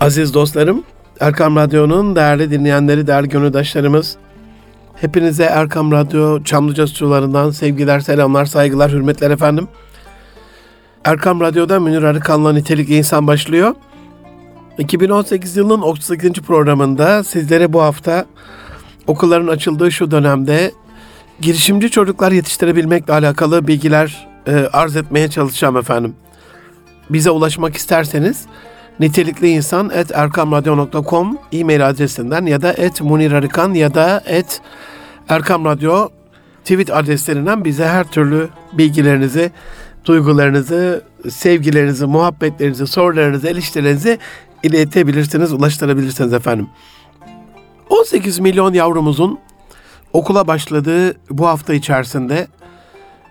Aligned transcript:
Aziz 0.00 0.34
dostlarım, 0.34 0.82
Erkam 1.20 1.56
Radyo'nun 1.56 2.16
değerli 2.16 2.50
dinleyenleri, 2.50 3.06
değerli 3.06 3.28
gönüldaşlarımız, 3.28 4.16
hepinize 4.94 5.44
Erkam 5.44 5.92
Radyo 5.92 6.42
Çamlıca 6.44 6.86
stüdyolarından 6.86 7.50
sevgiler, 7.50 8.00
selamlar, 8.00 8.44
saygılar, 8.44 8.92
hürmetler 8.92 9.30
efendim. 9.30 9.68
Erkam 11.04 11.40
Radyo'da 11.40 11.80
Münir 11.80 12.02
Arıkan'la 12.02 12.52
Nitelikli 12.52 12.94
İnsan 12.94 13.26
başlıyor. 13.26 13.74
2018 14.78 15.56
yılının 15.56 15.82
38. 15.82 16.32
programında 16.32 17.24
sizlere 17.24 17.72
bu 17.72 17.82
hafta 17.82 18.26
okulların 19.06 19.48
açıldığı 19.48 19.92
şu 19.92 20.10
dönemde 20.10 20.72
girişimci 21.40 21.90
çocuklar 21.90 22.32
yetiştirebilmekle 22.32 23.12
alakalı 23.12 23.66
bilgiler 23.66 24.28
e, 24.46 24.68
arz 24.72 24.96
etmeye 24.96 25.30
çalışacağım 25.30 25.76
efendim. 25.76 26.14
Bize 27.10 27.30
ulaşmak 27.30 27.76
isterseniz 27.76 28.46
nitelikli 29.00 29.48
insan 29.48 29.88
at 29.88 30.10
erkamradyo.com 30.14 31.38
e-mail 31.52 31.88
adresinden 31.88 32.46
ya 32.46 32.62
da 32.62 32.72
et 32.72 33.00
munirarıkan 33.00 33.74
ya 33.74 33.94
da 33.94 34.22
et 34.26 34.60
erkamradyo 35.28 36.08
tweet 36.64 36.90
adreslerinden 36.90 37.64
bize 37.64 37.86
her 37.86 38.04
türlü 38.04 38.48
bilgilerinizi, 38.72 39.50
duygularınızı, 40.04 41.04
sevgilerinizi, 41.30 42.06
muhabbetlerinizi, 42.06 42.86
sorularınızı, 42.86 43.48
eleştirilerinizi 43.48 44.18
iletebilirsiniz, 44.62 45.52
ulaştırabilirsiniz 45.52 46.32
efendim. 46.32 46.68
18 47.88 48.38
milyon 48.38 48.72
yavrumuzun 48.72 49.38
okula 50.12 50.46
başladığı 50.46 51.14
bu 51.30 51.46
hafta 51.46 51.74
içerisinde 51.74 52.46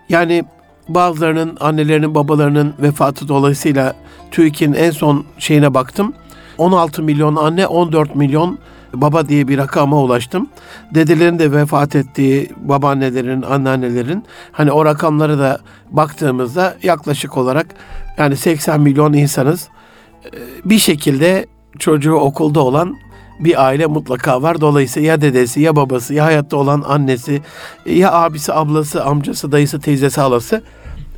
yani 0.08 0.44
bazılarının 0.88 1.56
annelerinin 1.60 2.14
babalarının 2.14 2.74
vefatı 2.78 3.28
dolayısıyla 3.28 3.94
TÜİK'in 4.30 4.72
en 4.72 4.90
son 4.90 5.24
şeyine 5.38 5.74
baktım. 5.74 6.12
16 6.58 7.02
milyon 7.02 7.36
anne 7.36 7.66
14 7.66 8.14
milyon 8.14 8.58
baba 8.94 9.28
diye 9.28 9.48
bir 9.48 9.58
rakama 9.58 10.02
ulaştım. 10.02 10.48
Dedelerin 10.94 11.38
de 11.38 11.52
vefat 11.52 11.96
ettiği 11.96 12.50
babaannelerin, 12.56 13.42
anneannelerin 13.42 14.24
hani 14.52 14.72
o 14.72 14.84
rakamları 14.84 15.38
da 15.38 15.58
baktığımızda 15.90 16.76
yaklaşık 16.82 17.36
olarak 17.36 17.66
yani 18.18 18.36
80 18.36 18.80
milyon 18.80 19.12
insanız. 19.12 19.68
Bir 20.64 20.78
şekilde 20.78 21.46
çocuğu 21.78 22.14
okulda 22.14 22.60
olan 22.60 22.96
bir 23.40 23.66
aile 23.66 23.86
mutlaka 23.86 24.42
var. 24.42 24.60
Dolayısıyla 24.60 25.08
ya 25.08 25.20
dedesi 25.20 25.60
ya 25.60 25.76
babası 25.76 26.14
ya 26.14 26.24
hayatta 26.24 26.56
olan 26.56 26.84
annesi 26.88 27.42
ya 27.86 28.12
abisi, 28.12 28.52
ablası, 28.52 29.04
amcası, 29.04 29.52
dayısı, 29.52 29.80
teyzesi, 29.80 30.20
halası 30.20 30.62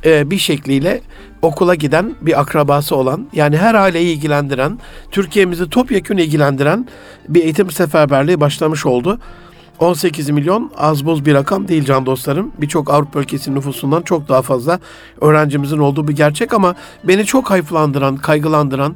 e, 0.05 0.31
bir 0.31 0.37
şekliyle 0.37 1.01
okula 1.41 1.75
giden 1.75 2.15
bir 2.21 2.39
akrabası 2.39 2.95
olan 2.95 3.27
yani 3.33 3.57
her 3.57 3.75
aileyi 3.75 4.15
ilgilendiren, 4.15 4.79
Türkiye'mizi 5.11 5.69
topyekun 5.69 6.17
ilgilendiren 6.17 6.87
bir 7.29 7.43
eğitim 7.43 7.71
seferberliği 7.71 8.39
başlamış 8.39 8.85
oldu. 8.85 9.19
18 9.79 10.29
milyon 10.29 10.71
az 10.77 11.05
boz 11.05 11.25
bir 11.25 11.33
rakam 11.33 11.67
değil 11.67 11.85
can 11.85 12.05
dostlarım. 12.05 12.51
Birçok 12.57 12.93
Avrupa 12.93 13.19
ülkesinin 13.19 13.55
nüfusundan 13.55 14.01
çok 14.01 14.29
daha 14.29 14.41
fazla 14.41 14.79
öğrencimizin 15.21 15.77
olduğu 15.77 16.07
bir 16.07 16.15
gerçek 16.15 16.53
ama 16.53 16.75
beni 17.03 17.25
çok 17.25 17.49
hayıflandıran, 17.49 18.17
kaygılandıran 18.17 18.95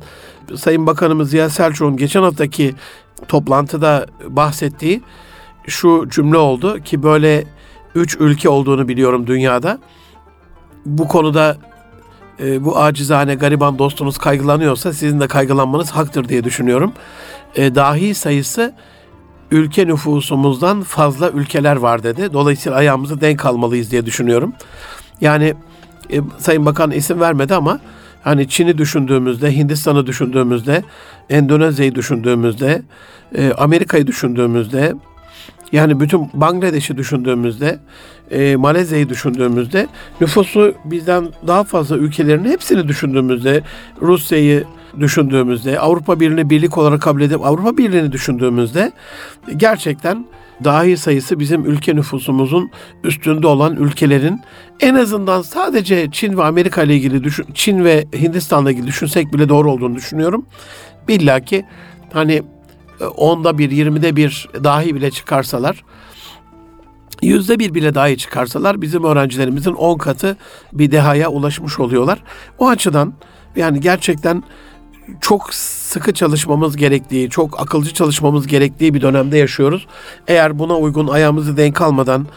Sayın 0.55 0.87
Bakanımız 0.87 1.29
Ziya 1.29 1.49
Selçuk'un 1.49 1.97
geçen 1.97 2.21
haftaki 2.21 2.75
toplantıda 3.27 4.05
bahsettiği 4.27 5.01
şu 5.67 6.07
cümle 6.09 6.37
oldu 6.37 6.79
ki 6.79 7.03
böyle 7.03 7.43
üç 7.95 8.17
ülke 8.19 8.49
olduğunu 8.49 8.87
biliyorum 8.87 9.27
dünyada. 9.27 9.79
Bu 10.87 11.07
konuda 11.07 11.57
e, 12.39 12.65
bu 12.65 12.77
acizane 12.77 13.35
gariban 13.35 13.79
dostunuz 13.79 14.17
kaygılanıyorsa 14.17 14.93
sizin 14.93 15.19
de 15.19 15.27
kaygılanmanız 15.27 15.91
haktır 15.91 16.29
diye 16.29 16.43
düşünüyorum. 16.43 16.93
E, 17.55 17.75
dahi 17.75 18.15
sayısı 18.15 18.73
ülke 19.51 19.87
nüfusumuzdan 19.87 20.81
fazla 20.81 21.29
ülkeler 21.29 21.75
var 21.75 22.03
dedi. 22.03 22.33
Dolayısıyla 22.33 22.77
ayağımızı 22.77 23.21
denk 23.21 23.45
almalıyız 23.45 23.91
diye 23.91 24.05
düşünüyorum. 24.05 24.53
Yani 25.21 25.53
e, 26.11 26.19
Sayın 26.37 26.65
Bakan 26.65 26.91
isim 26.91 27.19
vermedi 27.19 27.55
ama 27.55 27.79
hani 28.21 28.49
Çin'i 28.49 28.77
düşündüğümüzde, 28.77 29.55
Hindistan'ı 29.55 30.07
düşündüğümüzde, 30.07 30.83
Endonezya'yı 31.29 31.95
düşündüğümüzde, 31.95 32.81
e, 33.35 33.51
Amerika'yı 33.51 34.07
düşündüğümüzde, 34.07 34.93
yani 35.71 35.99
bütün 35.99 36.29
Bangladeş'i 36.33 36.97
düşündüğümüzde, 36.97 37.79
e, 38.31 38.55
Malezya'yı 38.55 39.09
düşündüğümüzde, 39.09 39.87
nüfusu 40.21 40.73
bizden 40.85 41.27
daha 41.47 41.63
fazla 41.63 41.97
ülkelerin 41.97 42.45
hepsini 42.45 42.87
düşündüğümüzde, 42.87 43.63
Rusya'yı 44.01 44.63
düşündüğümüzde, 44.99 45.79
Avrupa 45.79 46.19
Birliği'ni 46.19 46.49
birlik 46.49 46.77
olarak 46.77 47.01
kabul 47.01 47.21
edip 47.21 47.45
Avrupa 47.45 47.77
Birliği'ni 47.77 48.11
düşündüğümüzde 48.11 48.91
gerçekten 49.57 50.25
dahi 50.63 50.97
sayısı 50.97 51.39
bizim 51.39 51.65
ülke 51.65 51.95
nüfusumuzun 51.95 52.71
üstünde 53.03 53.47
olan 53.47 53.75
ülkelerin 53.75 54.41
en 54.79 54.95
azından 54.95 55.41
sadece 55.41 56.11
Çin 56.11 56.37
ve 56.37 56.43
Amerika 56.43 56.83
ile 56.83 56.95
ilgili 56.95 57.23
düşün, 57.23 57.45
Çin 57.53 57.83
ve 57.83 58.05
Hindistan'la 58.13 58.71
ilgili 58.71 58.87
düşünsek 58.87 59.33
bile 59.33 59.49
doğru 59.49 59.71
olduğunu 59.71 59.95
düşünüyorum. 59.95 60.45
Billa 61.07 61.39
ki 61.39 61.65
hani 62.13 62.43
onda 63.17 63.57
bir, 63.57 63.71
yirmide 63.71 64.15
bir 64.15 64.49
dahi 64.63 64.95
bile 64.95 65.11
çıkarsalar 65.11 65.83
yüzde 67.21 67.59
bir 67.59 67.73
bile 67.73 67.95
dahi 67.95 68.17
çıkarsalar 68.17 68.81
bizim 68.81 69.03
öğrencilerimizin 69.03 69.73
on 69.73 69.97
katı 69.97 70.37
bir 70.73 70.91
dehaya 70.91 71.29
ulaşmış 71.29 71.79
oluyorlar. 71.79 72.23
O 72.57 72.69
açıdan 72.69 73.13
yani 73.55 73.79
gerçekten 73.79 74.43
çok 75.21 75.49
sıkı 75.87 76.13
çalışmamız 76.13 76.77
gerektiği, 76.77 77.29
çok 77.29 77.61
akılcı 77.61 77.93
çalışmamız 77.93 78.47
gerektiği 78.47 78.93
bir 78.93 79.01
dönemde 79.01 79.37
yaşıyoruz. 79.37 79.87
Eğer 80.27 80.59
buna 80.59 80.77
uygun 80.77 81.07
ayağımızı 81.07 81.57
denk 81.57 81.81
almadan 81.81 82.27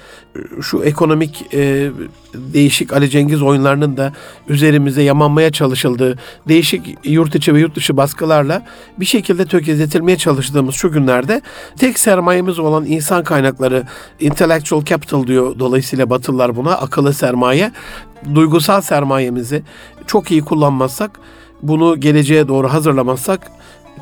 şu 0.63 0.83
ekonomik 0.83 1.55
e, 1.55 1.91
değişik 2.35 2.93
Ali 2.93 3.11
Cengiz 3.11 3.43
oyunlarının 3.43 3.97
da 3.97 4.13
üzerimize 4.49 5.03
yamanmaya 5.03 5.53
çalışıldığı 5.53 6.19
değişik 6.49 6.99
yurt 7.05 7.35
içi 7.35 7.55
ve 7.55 7.61
yurt 7.61 7.75
dışı 7.75 7.97
baskılarla 7.97 8.67
bir 9.01 9.05
şekilde 9.05 9.45
tökezletilmeye 9.45 10.17
çalıştığımız 10.17 10.75
şu 10.75 10.93
günlerde 10.93 11.43
tek 11.79 11.99
sermayemiz 11.99 12.59
olan 12.59 12.85
insan 12.85 13.25
kaynakları 13.25 13.85
intellectual 14.21 14.85
capital 14.85 15.27
diyor 15.27 15.59
dolayısıyla 15.59 16.11
Batılılar 16.11 16.57
buna 16.57 16.75
akıllı 16.75 17.15
sermaye 17.15 17.73
duygusal 18.35 18.81
sermayemizi 18.81 19.63
çok 20.07 20.31
iyi 20.31 20.43
kullanmazsak 20.45 21.21
bunu 21.63 22.01
geleceğe 22.01 22.49
doğru 22.49 22.73
hazırlamazsak 22.73 23.51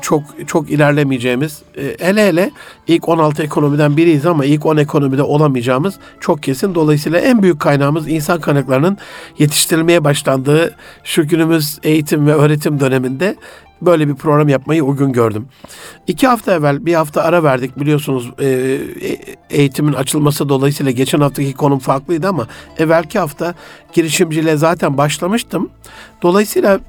çok 0.01 0.23
çok 0.47 0.69
ilerlemeyeceğimiz 0.69 1.61
e, 1.77 1.95
hele 1.99 2.27
hele 2.27 2.51
ilk 2.87 3.09
16 3.09 3.43
ekonomiden 3.43 3.97
biriyiz 3.97 4.25
ama 4.25 4.45
ilk 4.45 4.65
10 4.65 4.77
ekonomide 4.77 5.23
olamayacağımız 5.23 5.99
çok 6.19 6.43
kesin. 6.43 6.75
Dolayısıyla 6.75 7.19
en 7.19 7.43
büyük 7.43 7.59
kaynağımız 7.59 8.07
insan 8.07 8.41
kaynaklarının 8.41 8.97
yetiştirilmeye 9.39 10.03
başlandığı 10.03 10.75
şu 11.03 11.27
günümüz 11.27 11.79
eğitim 11.83 12.27
ve 12.27 12.33
öğretim 12.33 12.79
döneminde 12.79 13.35
böyle 13.81 14.07
bir 14.07 14.15
program 14.15 14.49
yapmayı 14.49 14.83
uygun 14.83 15.13
gördüm. 15.13 15.45
İki 16.07 16.27
hafta 16.27 16.53
evvel 16.53 16.85
bir 16.85 16.93
hafta 16.93 17.23
ara 17.23 17.43
verdik 17.43 17.79
biliyorsunuz 17.79 18.31
e, 18.39 18.47
e, 18.47 19.17
eğitimin 19.49 19.93
açılması 19.93 20.49
dolayısıyla 20.49 20.91
geçen 20.91 21.19
haftaki 21.19 21.53
konum 21.53 21.79
farklıydı 21.79 22.27
ama 22.27 22.47
evvelki 22.77 23.19
hafta 23.19 23.53
girişimciliğe 23.93 24.57
zaten 24.57 24.97
başlamıştım. 24.97 25.69
Dolayısıyla 26.21 26.79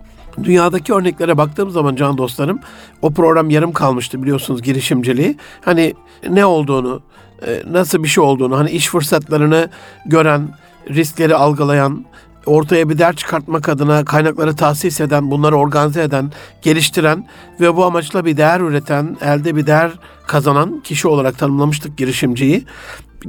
Dünyadaki 0.42 0.94
örneklere 0.94 1.38
baktığım 1.38 1.70
zaman 1.70 1.96
can 1.96 2.18
dostlarım 2.18 2.60
o 3.02 3.10
program 3.10 3.50
yarım 3.50 3.72
kalmıştı 3.72 4.22
biliyorsunuz 4.22 4.62
girişimciliği. 4.62 5.36
Hani 5.64 5.94
ne 6.28 6.46
olduğunu, 6.46 7.02
e, 7.46 7.62
nasıl 7.70 8.02
bir 8.02 8.08
şey 8.08 8.24
olduğunu, 8.24 8.58
hani 8.58 8.70
iş 8.70 8.88
fırsatlarını 8.88 9.70
gören, 10.06 10.48
riskleri 10.88 11.34
algılayan, 11.34 12.04
ortaya 12.46 12.88
bir 12.88 12.98
dert 12.98 13.18
çıkartmak 13.18 13.68
adına 13.68 14.04
kaynakları 14.04 14.56
tahsis 14.56 15.00
eden, 15.00 15.30
bunları 15.30 15.56
organize 15.56 16.02
eden, 16.02 16.32
geliştiren 16.62 17.26
ve 17.60 17.76
bu 17.76 17.84
amaçla 17.84 18.24
bir 18.24 18.36
değer 18.36 18.60
üreten, 18.60 19.16
elde 19.22 19.56
bir 19.56 19.66
değer 19.66 19.90
kazanan 20.26 20.80
kişi 20.80 21.08
olarak 21.08 21.38
tanımlamıştık 21.38 21.98
girişimciyi. 21.98 22.64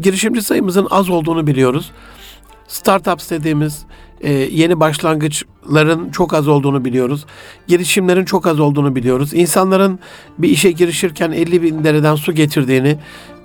Girişimci 0.01 0.41
sayımızın 0.41 0.87
az 0.89 1.09
olduğunu 1.09 1.47
biliyoruz. 1.47 1.91
Startups 2.67 3.29
dediğimiz 3.29 3.85
e, 4.23 4.31
yeni 4.33 4.79
başlangıçların 4.79 6.09
çok 6.09 6.33
az 6.33 6.47
olduğunu 6.47 6.85
biliyoruz. 6.85 7.25
Girişimlerin 7.68 8.25
çok 8.25 8.47
az 8.47 8.59
olduğunu 8.59 8.95
biliyoruz. 8.95 9.33
İnsanların 9.33 10.00
bir 10.38 10.50
işe 10.50 10.71
girişirken 10.71 11.31
50 11.31 11.62
bin 11.62 11.83
dereden 11.83 12.15
su 12.15 12.33
getirdiğini, 12.33 12.97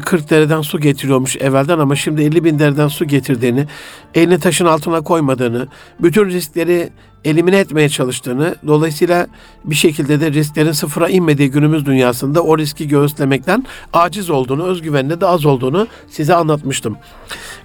40 0.04 0.30
dereden 0.30 0.60
su 0.60 0.80
getiriyormuş 0.80 1.36
evvelden 1.36 1.78
ama 1.78 1.96
şimdi 1.96 2.22
50 2.22 2.44
bin 2.44 2.58
dereden 2.58 2.88
su 2.88 3.04
getirdiğini, 3.04 3.66
elini 4.14 4.38
taşın 4.38 4.66
altına 4.66 5.00
koymadığını, 5.00 5.68
bütün 6.00 6.26
riskleri 6.26 6.90
elimine 7.26 7.58
etmeye 7.58 7.88
çalıştığını, 7.88 8.54
dolayısıyla 8.66 9.26
bir 9.64 9.74
şekilde 9.74 10.20
de 10.20 10.32
risklerin 10.32 10.72
sıfıra 10.72 11.08
inmediği 11.08 11.50
günümüz 11.50 11.86
dünyasında 11.86 12.42
o 12.42 12.58
riski 12.58 12.88
göğüslemekten 12.88 13.66
aciz 13.92 14.30
olduğunu, 14.30 14.64
özgüveninde 14.64 15.20
de 15.20 15.26
az 15.26 15.46
olduğunu 15.46 15.86
size 16.08 16.34
anlatmıştım. 16.34 16.96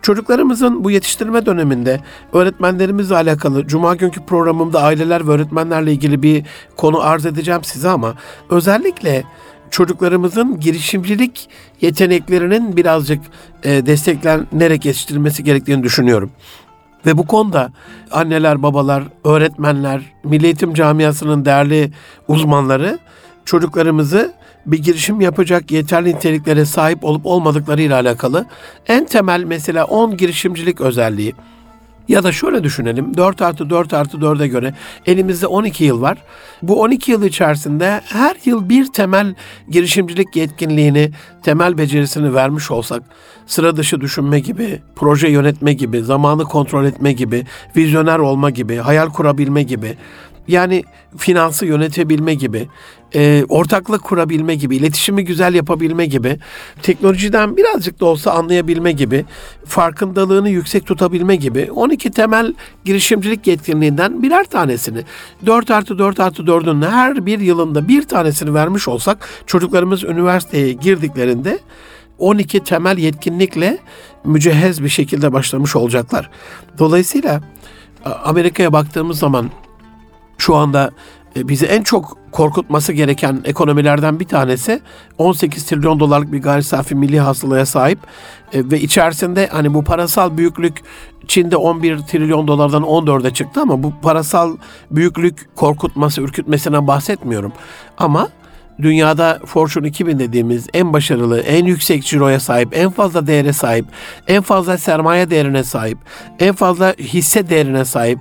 Çocuklarımızın 0.02 0.84
bu 0.84 0.92
yetiştirme 0.92 1.46
döneminde 1.46 2.00
öğretmenlerimiz 2.34 3.01
öğretmenlerimizle 3.02 3.16
alakalı 3.16 3.68
Cuma 3.68 3.96
günkü 3.96 4.26
programımda 4.26 4.82
aileler 4.82 5.28
ve 5.28 5.32
öğretmenlerle 5.32 5.92
ilgili 5.92 6.22
bir 6.22 6.46
konu 6.78 7.02
arz 7.02 7.26
edeceğim 7.26 7.64
size 7.64 7.90
ama 7.90 8.16
özellikle 8.50 9.24
çocuklarımızın 9.72 10.60
girişimcilik 10.60 11.50
yeteneklerinin 11.82 12.78
birazcık 12.78 13.22
e, 13.64 13.86
desteklenerek 13.86 14.86
yetiştirilmesi 14.86 15.44
gerektiğini 15.44 15.84
düşünüyorum. 15.84 16.32
Ve 17.06 17.18
bu 17.18 17.28
konuda 17.28 17.72
anneler, 18.12 18.64
babalar, 18.64 19.04
öğretmenler, 19.24 20.02
Milli 20.24 20.46
Eğitim 20.46 20.74
Camiası'nın 20.74 21.46
değerli 21.46 21.92
uzmanları 22.28 23.00
çocuklarımızı 23.46 24.34
bir 24.66 24.80
girişim 24.80 25.22
yapacak 25.22 25.72
yeterli 25.72 26.16
niteliklere 26.16 26.66
sahip 26.66 27.04
olup 27.04 27.26
olmadıkları 27.26 27.82
ile 27.82 27.96
alakalı 27.96 28.46
en 28.88 29.06
temel 29.06 29.44
mesela 29.44 29.86
10 29.86 30.18
girişimcilik 30.18 30.82
özelliği 30.82 31.34
ya 32.12 32.24
da 32.24 32.32
şöyle 32.32 32.64
düşünelim 32.64 33.18
4 33.18 33.42
artı 33.42 33.70
4 33.70 33.94
artı 33.94 34.18
4'e 34.18 34.48
göre 34.48 34.74
elimizde 35.06 35.48
12 35.48 35.84
yıl 35.84 36.02
var. 36.02 36.18
Bu 36.62 36.82
12 36.82 37.12
yıl 37.12 37.24
içerisinde 37.24 38.02
her 38.06 38.36
yıl 38.46 38.70
bir 38.70 38.86
temel 38.86 39.36
girişimcilik 39.70 40.36
yetkinliğini, 40.36 41.12
temel 41.44 41.78
becerisini 41.78 42.34
vermiş 42.34 42.72
olsak 42.72 43.04
sıra 43.48 43.78
dışı 43.78 44.02
düşünme 44.02 44.40
gibi, 44.40 44.82
proje 44.96 45.28
yönetme 45.28 45.74
gibi, 45.74 46.04
zamanı 46.04 46.44
kontrol 46.44 46.86
etme 46.86 47.14
gibi, 47.14 47.46
vizyoner 47.76 48.20
olma 48.20 48.50
gibi, 48.50 48.78
hayal 48.78 49.10
kurabilme 49.10 49.64
gibi 49.64 49.98
yani 50.52 50.84
finansı 51.18 51.66
yönetebilme 51.66 52.34
gibi, 52.34 52.68
e, 53.16 53.46
ortaklık 53.50 54.04
kurabilme 54.04 54.56
gibi, 54.56 54.76
iletişimi 54.76 55.26
güzel 55.26 55.54
yapabilme 55.54 56.06
gibi, 56.06 56.40
teknolojiden 56.82 57.58
birazcık 57.58 58.00
da 58.00 58.06
olsa 58.06 58.32
anlayabilme 58.32 58.92
gibi, 58.92 59.26
farkındalığını 59.66 60.50
yüksek 60.50 60.86
tutabilme 60.86 61.36
gibi 61.36 61.72
12 61.72 62.12
temel 62.12 62.54
girişimcilik 62.86 63.48
yetkinliğinden 63.48 64.24
birer 64.24 64.44
tanesini 64.44 65.04
4 65.46 65.72
artı 65.72 66.00
4 66.00 66.20
artı 66.20 66.44
4'ün 66.44 66.82
her 66.82 67.26
bir 67.26 67.40
yılında 67.40 67.88
bir 67.88 68.04
tanesini 68.04 68.54
vermiş 68.54 68.88
olsak 68.88 69.28
çocuklarımız 69.46 70.04
üniversiteye 70.04 70.74
girdiklerinde 70.74 71.60
12 72.20 72.64
temel 72.64 72.98
yetkinlikle 72.98 73.78
mücehhez 74.26 74.84
bir 74.84 74.90
şekilde 74.90 75.34
başlamış 75.34 75.76
olacaklar. 75.76 76.30
Dolayısıyla 76.80 77.42
Amerika'ya 78.24 78.74
baktığımız 78.74 79.20
zaman 79.20 79.50
şu 80.38 80.56
anda 80.56 80.92
e, 81.36 81.48
bizi 81.48 81.66
en 81.66 81.84
çok 81.84 82.18
korkutması 82.32 82.94
gereken 82.94 83.42
ekonomilerden 83.46 84.20
bir 84.20 84.28
tanesi 84.28 84.82
18 85.18 85.66
trilyon 85.66 86.00
dolarlık 86.00 86.32
bir 86.32 86.42
gayri 86.42 86.64
safi 86.64 86.96
milli 86.96 87.20
hasılaya 87.20 87.66
sahip 87.66 88.00
e, 88.54 88.72
ve 88.72 88.82
içerisinde 88.82 89.48
hani 89.48 89.74
bu 89.74 89.84
parasal 89.84 90.38
büyüklük 90.38 90.82
Çin'de 91.28 91.58
11 91.58 91.98
trilyon 91.98 92.48
dolardan 92.48 92.84
14'e 92.84 93.34
çıktı 93.34 93.62
ama 93.62 93.84
bu 93.84 93.94
parasal 94.02 94.58
büyüklük 94.92 95.56
korkutması, 95.56 96.22
ürkütmesinden 96.22 96.88
bahsetmiyorum. 96.88 97.54
Ama 97.98 98.30
dünyada 98.82 99.40
Fortune 99.46 99.88
2000 99.88 100.20
dediğimiz 100.20 100.68
en 100.74 100.94
başarılı, 100.94 101.40
en 101.40 101.66
yüksek 101.66 102.04
ciroya 102.04 102.40
sahip, 102.40 102.78
en 102.78 102.90
fazla 102.90 103.28
değere 103.28 103.54
sahip, 103.54 103.86
en 104.28 104.42
fazla 104.42 104.78
sermaye 104.78 105.30
değerine 105.30 105.64
sahip, 105.64 105.98
en 106.40 106.56
fazla 106.56 106.94
hisse 107.00 107.50
değerine 107.50 107.86
sahip, 107.86 108.20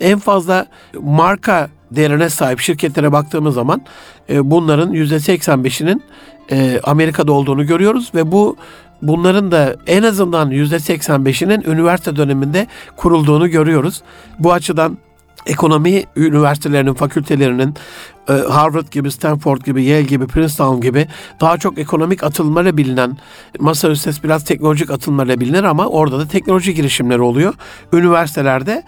en 0.00 0.18
fazla 0.18 0.66
marka 1.00 1.68
değerine 1.90 2.30
sahip 2.30 2.60
şirketlere 2.60 3.12
baktığımız 3.12 3.54
zaman 3.54 3.82
e, 4.28 4.50
bunların 4.50 4.92
%85'inin 4.92 6.02
e, 6.50 6.80
Amerika'da 6.84 7.32
olduğunu 7.32 7.66
görüyoruz 7.66 8.10
ve 8.14 8.32
bu 8.32 8.56
bunların 9.02 9.52
da 9.52 9.76
en 9.86 10.02
azından 10.02 10.50
%85'inin 10.50 11.62
üniversite 11.62 12.16
döneminde 12.16 12.66
kurulduğunu 12.96 13.48
görüyoruz. 13.50 14.02
Bu 14.38 14.52
açıdan 14.52 14.98
ekonomi 15.46 16.04
üniversitelerinin, 16.16 16.94
fakültelerinin 16.94 17.74
e, 18.28 18.32
Harvard 18.32 18.88
gibi, 18.90 19.10
Stanford 19.10 19.60
gibi, 19.60 19.84
Yale 19.84 20.02
gibi, 20.02 20.26
Princeton 20.26 20.80
gibi 20.80 21.06
daha 21.40 21.58
çok 21.58 21.78
ekonomik 21.78 22.24
atılımlarla 22.24 22.76
bilinen, 22.76 23.16
Massachusetts 23.58 24.24
biraz 24.24 24.44
teknolojik 24.44 24.90
atılımlarla 24.90 25.40
bilinir 25.40 25.64
ama 25.64 25.86
orada 25.86 26.18
da 26.18 26.28
teknoloji 26.28 26.74
girişimleri 26.74 27.20
oluyor. 27.20 27.54
Üniversitelerde 27.92 28.82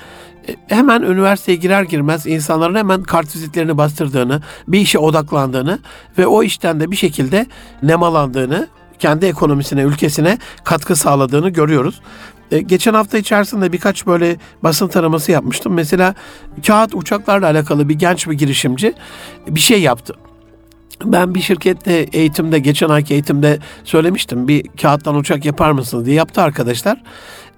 hemen 0.68 1.02
üniversiteye 1.02 1.58
girer 1.58 1.82
girmez 1.82 2.26
insanların 2.26 2.74
hemen 2.74 3.02
kartvizitlerini 3.02 3.78
bastırdığını, 3.78 4.42
bir 4.68 4.80
işe 4.80 4.98
odaklandığını 4.98 5.78
ve 6.18 6.26
o 6.26 6.42
işten 6.42 6.80
de 6.80 6.90
bir 6.90 6.96
şekilde 6.96 7.46
nemalandığını, 7.82 8.68
kendi 8.98 9.26
ekonomisine, 9.26 9.82
ülkesine 9.82 10.38
katkı 10.64 10.96
sağladığını 10.96 11.48
görüyoruz. 11.48 12.00
E, 12.50 12.60
geçen 12.60 12.94
hafta 12.94 13.18
içerisinde 13.18 13.72
birkaç 13.72 14.06
böyle 14.06 14.36
basın 14.62 14.88
taraması 14.88 15.32
yapmıştım. 15.32 15.72
Mesela 15.72 16.14
kağıt 16.66 16.94
uçaklarla 16.94 17.46
alakalı 17.46 17.88
bir 17.88 17.94
genç 17.94 18.28
bir 18.28 18.32
girişimci 18.32 18.94
bir 19.48 19.60
şey 19.60 19.80
yaptı. 19.80 20.14
Ben 21.04 21.34
bir 21.34 21.40
şirkette 21.40 21.92
eğitimde, 21.92 22.58
geçen 22.58 22.88
ayki 22.88 23.14
eğitimde 23.14 23.58
söylemiştim. 23.84 24.48
Bir 24.48 24.66
kağıttan 24.82 25.16
uçak 25.16 25.44
yapar 25.44 25.70
mısınız 25.70 26.06
diye 26.06 26.16
yaptı 26.16 26.42
arkadaşlar. 26.42 27.02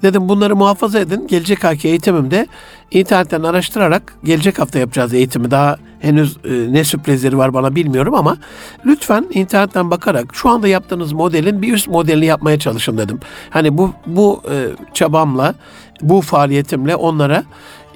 Dedim 0.03 0.29
bunları 0.29 0.57
muhafaza 0.57 0.99
edin. 0.99 1.27
Gelecek 1.27 1.65
ayki 1.65 1.89
eğitimimde 1.89 2.47
internetten 2.91 3.43
araştırarak 3.43 4.15
gelecek 4.25 4.59
hafta 4.59 4.79
yapacağız 4.79 5.15
eğitimi. 5.15 5.51
Daha 5.51 5.77
henüz 6.01 6.37
e, 6.45 6.73
ne 6.73 6.85
sürprizleri 6.85 7.39
var 7.39 7.55
bana 7.55 7.75
bilmiyorum 7.75 8.15
ama 8.15 8.37
lütfen 8.87 9.27
internetten 9.35 9.91
bakarak 9.91 10.35
şu 10.35 10.49
anda 10.49 10.69
yaptığınız 10.69 11.13
modelin 11.13 11.63
bir 11.63 11.73
üst 11.73 11.89
modelini 11.89 12.27
yapmaya 12.27 12.59
çalışın 12.59 12.99
dedim. 12.99 13.21
Hani 13.51 13.79
bu 13.79 13.93
bu 14.07 14.43
e, 14.51 14.67
çabamla, 14.95 15.55
bu 16.03 16.21
faaliyetimle 16.21 16.97
onlara 16.97 17.45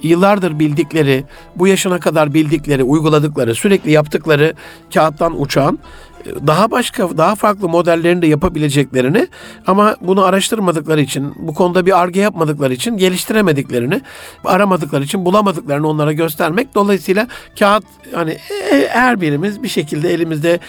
yıllardır 0.03 0.59
bildikleri, 0.59 1.23
bu 1.55 1.67
yaşına 1.67 1.99
kadar 1.99 2.33
bildikleri, 2.33 2.83
uyguladıkları, 2.83 3.55
sürekli 3.55 3.91
yaptıkları 3.91 4.53
kağıttan 4.93 5.41
uçağın 5.41 5.79
daha 6.47 6.71
başka, 6.71 7.17
daha 7.17 7.35
farklı 7.35 7.69
modellerini 7.69 8.21
de 8.21 8.27
yapabileceklerini 8.27 9.27
ama 9.67 9.95
bunu 10.01 10.25
araştırmadıkları 10.25 11.01
için, 11.01 11.33
bu 11.35 11.53
konuda 11.53 11.85
bir 11.85 11.99
arge 12.01 12.21
yapmadıkları 12.21 12.73
için, 12.73 12.97
geliştiremediklerini, 12.97 14.01
aramadıkları 14.45 15.03
için 15.03 15.25
bulamadıklarını 15.25 15.87
onlara 15.87 16.13
göstermek. 16.13 16.75
Dolayısıyla 16.75 17.27
kağıt 17.59 17.83
hani 18.13 18.37
her 18.87 19.21
birimiz 19.21 19.63
bir 19.63 19.67
şekilde 19.67 20.13
elimizde 20.13 20.59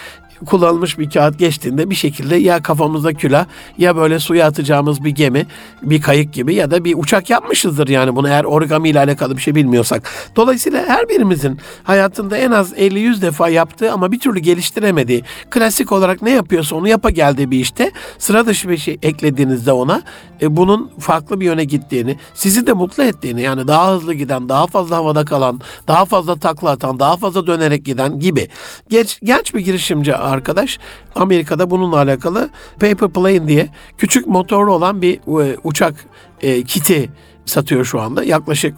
kullanılmış 0.47 0.99
bir 0.99 1.11
kağıt 1.11 1.39
geçtiğinde 1.39 1.91
bir 1.91 1.95
şekilde 1.95 2.37
ya 2.37 2.63
kafamızda 2.63 3.13
külah 3.13 3.47
ya 3.79 3.97
böyle 3.97 4.19
suya 4.19 4.47
atacağımız 4.47 5.05
bir 5.05 5.11
gemi, 5.11 5.47
bir 5.83 6.03
kayık 6.03 6.33
gibi 6.33 6.55
ya 6.55 6.71
da 6.71 6.85
bir 6.85 6.95
uçak 6.99 7.31
yapmışızdır 7.31 7.89
yani 7.89 8.17
bunu 8.17 8.29
eğer 8.29 8.45
origami 8.45 8.89
ile 8.89 8.99
alakalı 8.99 9.37
bir 9.37 9.43
şey 9.43 9.55
bilmiyorsak. 9.55 10.11
Dolayısıyla 10.37 10.85
her 10.87 11.09
birimizin 11.09 11.59
hayatında 11.85 12.37
en 12.37 12.51
az 12.51 12.73
50-100 12.73 13.23
defa 13.23 13.49
yaptığı 13.49 13.93
ama 13.93 14.13
bir 14.13 14.19
türlü 14.19 14.39
geliştiremediği, 14.39 15.23
klasik 15.51 15.93
olarak 15.93 16.23
ne 16.23 16.31
yapıyorsa 16.31 16.77
onu 16.77 16.89
yapa 16.89 17.11
geldiği 17.11 17.51
bir 17.51 17.59
işte 17.59 17.93
sıra 18.19 18.47
dışı 18.47 18.69
bir 18.69 18.77
şey 18.77 18.99
eklediğinizde 19.03 19.73
ona 19.73 20.03
e, 20.43 20.57
bunun 20.57 20.91
farklı 20.99 21.41
bir 21.41 21.47
yöne 21.47 21.65
gittiğini, 21.65 22.19
sizi 22.35 22.67
de 22.67 22.73
mutlu 22.73 23.03
ettiğini 23.03 23.43
yani 23.43 23.69
daha 23.69 23.93
hızlı 23.93 24.15
giden, 24.15 24.49
daha 24.49 24.67
fazla 24.67 24.97
havada 24.97 25.25
kalan, 25.25 25.61
daha 25.89 26.05
fazla 26.05 26.37
takla 26.37 26.71
atan, 26.71 26.99
daha 26.99 27.17
fazla 27.17 27.47
dönerek 27.47 27.85
giden 27.85 28.21
gibi. 28.21 28.49
Genç, 28.89 29.19
genç 29.23 29.55
bir 29.55 29.61
girişimci 29.61 30.17
arkadaş 30.27 30.79
Amerika'da 31.15 31.71
bununla 31.71 31.97
alakalı 31.97 32.51
Paper 32.81 33.09
Plane 33.09 33.49
diye 33.49 33.69
küçük 33.99 34.27
motorlu 34.27 34.73
olan 34.73 35.03
bir 35.03 35.43
e, 35.45 35.57
uçak 35.65 35.95
e, 36.41 36.63
kiti 36.63 37.11
satıyor 37.45 37.85
şu 37.85 38.01
anda. 38.01 38.25
Yaklaşık 38.25 38.75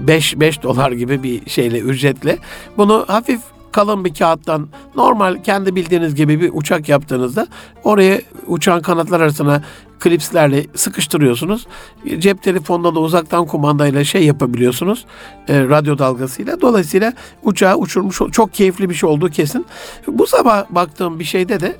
5 0.00 0.40
5 0.40 0.62
dolar 0.62 0.92
gibi 0.92 1.22
bir 1.22 1.50
şeyle 1.50 1.78
ücretle. 1.78 2.38
Bunu 2.76 3.04
hafif 3.08 3.40
kalın 3.76 4.04
bir 4.04 4.14
kağıttan 4.14 4.68
normal 4.94 5.42
kendi 5.42 5.76
bildiğiniz 5.76 6.14
gibi 6.14 6.40
bir 6.40 6.50
uçak 6.54 6.88
yaptığınızda 6.88 7.46
oraya 7.84 8.20
uçağın 8.46 8.82
kanatlar 8.82 9.20
arasına 9.20 9.62
klipslerle 9.98 10.66
sıkıştırıyorsunuz. 10.74 11.66
Cep 12.18 12.42
telefonunda 12.42 12.94
da 12.94 13.00
uzaktan 13.00 13.46
kumandayla 13.46 14.04
şey 14.04 14.24
yapabiliyorsunuz. 14.24 15.06
E, 15.48 15.60
radyo 15.60 15.98
dalgasıyla. 15.98 16.60
Dolayısıyla 16.60 17.12
uçağı 17.42 17.76
uçurmuş 17.76 18.20
çok 18.32 18.54
keyifli 18.54 18.90
bir 18.90 18.94
şey 18.94 19.08
olduğu 19.08 19.28
kesin. 19.28 19.66
Bu 20.06 20.26
sabah 20.26 20.64
baktığım 20.70 21.18
bir 21.18 21.24
şeyde 21.24 21.60
de 21.60 21.76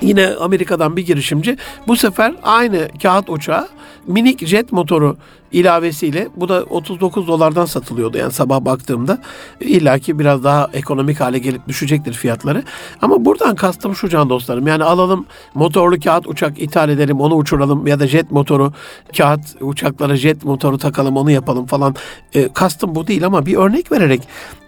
Yine 0.00 0.34
Amerika'dan 0.40 0.96
bir 0.96 1.06
girişimci 1.06 1.56
bu 1.86 1.96
sefer 1.96 2.34
aynı 2.42 2.88
kağıt 3.02 3.30
uçağı 3.30 3.68
minik 4.06 4.46
jet 4.46 4.72
motoru 4.72 5.16
ilavesiyle 5.52 6.28
bu 6.36 6.48
da 6.48 6.64
39 6.70 7.28
dolardan 7.28 7.64
satılıyordu 7.64 8.18
yani 8.18 8.32
sabah 8.32 8.60
baktığımda 8.60 9.18
illaki 9.60 10.18
biraz 10.18 10.44
daha 10.44 10.70
ekonomik 10.72 11.20
hale 11.20 11.38
gelip 11.38 11.68
düşecektir 11.68 12.12
fiyatları. 12.12 12.62
Ama 13.02 13.24
buradan 13.24 13.54
kastım 13.54 13.94
şu 13.94 14.08
can 14.08 14.30
dostlarım 14.30 14.66
yani 14.66 14.84
alalım 14.84 15.26
motorlu 15.54 16.00
kağıt 16.00 16.26
uçak 16.26 16.62
ithal 16.62 16.88
edelim 16.88 17.20
onu 17.20 17.34
uçuralım 17.34 17.86
ya 17.86 18.00
da 18.00 18.06
jet 18.06 18.30
motoru 18.30 18.72
kağıt 19.16 19.40
uçaklara 19.60 20.16
jet 20.16 20.44
motoru 20.44 20.78
takalım 20.78 21.16
onu 21.16 21.30
yapalım 21.30 21.66
falan. 21.66 21.94
E, 22.34 22.52
kastım 22.52 22.94
bu 22.94 23.06
değil 23.06 23.26
ama 23.26 23.46
bir 23.46 23.56
örnek 23.56 23.92
vererek 23.92 24.22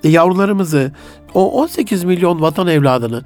e, 0.04 0.08
yavrularımızı 0.08 0.92
o 1.35 1.62
18 1.62 2.04
milyon 2.04 2.40
vatan 2.40 2.66
evladını 2.66 3.25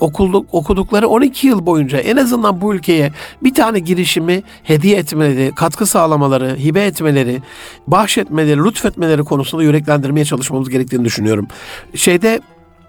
okulduk, 0.00 0.46
okudukları 0.52 1.08
12 1.08 1.46
yıl 1.46 1.66
boyunca 1.66 1.98
en 1.98 2.16
azından 2.16 2.60
bu 2.60 2.74
ülkeye 2.74 3.12
bir 3.42 3.54
tane 3.54 3.78
girişimi 3.78 4.42
hediye 4.62 4.96
etmeleri, 4.96 5.52
katkı 5.54 5.86
sağlamaları, 5.86 6.56
hibe 6.56 6.84
etmeleri, 6.84 7.42
bahşetmeleri, 7.86 8.64
lütfetmeleri 8.64 9.24
konusunda 9.24 9.62
yüreklendirmeye 9.62 10.24
çalışmamız 10.24 10.70
gerektiğini 10.70 11.04
düşünüyorum. 11.04 11.48
Şeyde 11.94 12.40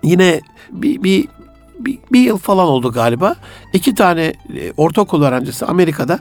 yine 0.03 0.41
bir, 0.71 1.03
bir 1.03 1.27
bir, 1.79 1.99
bir 2.11 2.19
yıl 2.19 2.37
falan 2.37 2.67
oldu 2.67 2.91
galiba. 2.91 3.35
İki 3.73 3.95
tane 3.95 4.23
e, 4.23 4.33
ortaokul 4.77 5.23
öğrencisi 5.23 5.65
Amerika'da 5.65 6.19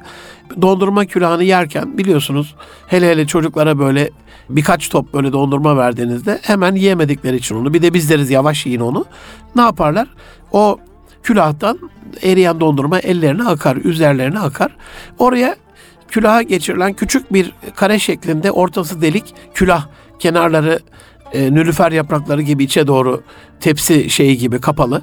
dondurma 0.63 1.05
külahını 1.05 1.45
yerken 1.45 1.99
biliyorsunuz 1.99 2.55
hele 2.87 3.11
hele 3.11 3.27
çocuklara 3.27 3.79
böyle 3.79 4.11
birkaç 4.49 4.89
top 4.89 5.15
böyle 5.15 5.33
dondurma 5.33 5.77
verdiğinizde 5.77 6.39
hemen 6.43 6.75
yiyemedikleri 6.75 7.37
için 7.37 7.55
onu 7.55 7.75
bir 7.75 7.83
de 7.83 7.95
biz 7.95 8.11
deriz 8.11 8.31
yavaş 8.31 8.67
yiyin 8.67 8.81
onu. 8.81 9.05
Ne 9.57 9.63
yaparlar? 9.63 10.09
O 10.53 10.79
külahtan 11.23 11.79
eriyen 12.23 12.61
dondurma 12.61 12.99
ellerine 12.99 13.45
akar, 13.45 13.77
üzerlerine 13.77 14.39
akar. 14.39 14.77
Oraya 15.19 15.57
külaha 16.09 16.43
geçirilen 16.43 16.93
küçük 16.93 17.33
bir 17.33 17.53
kare 17.77 17.99
şeklinde 17.99 18.51
ortası 18.51 19.03
delik 19.03 19.35
külah 19.55 19.87
kenarları 20.19 20.81
e, 21.33 21.55
nülüfer 21.55 21.93
yaprakları 21.93 22.43
gibi 22.43 22.65
içe 22.65 22.87
doğru 22.87 23.23
tepsi 23.61 24.11
şeyi 24.11 24.39
gibi 24.39 24.61
kapalı 24.61 25.03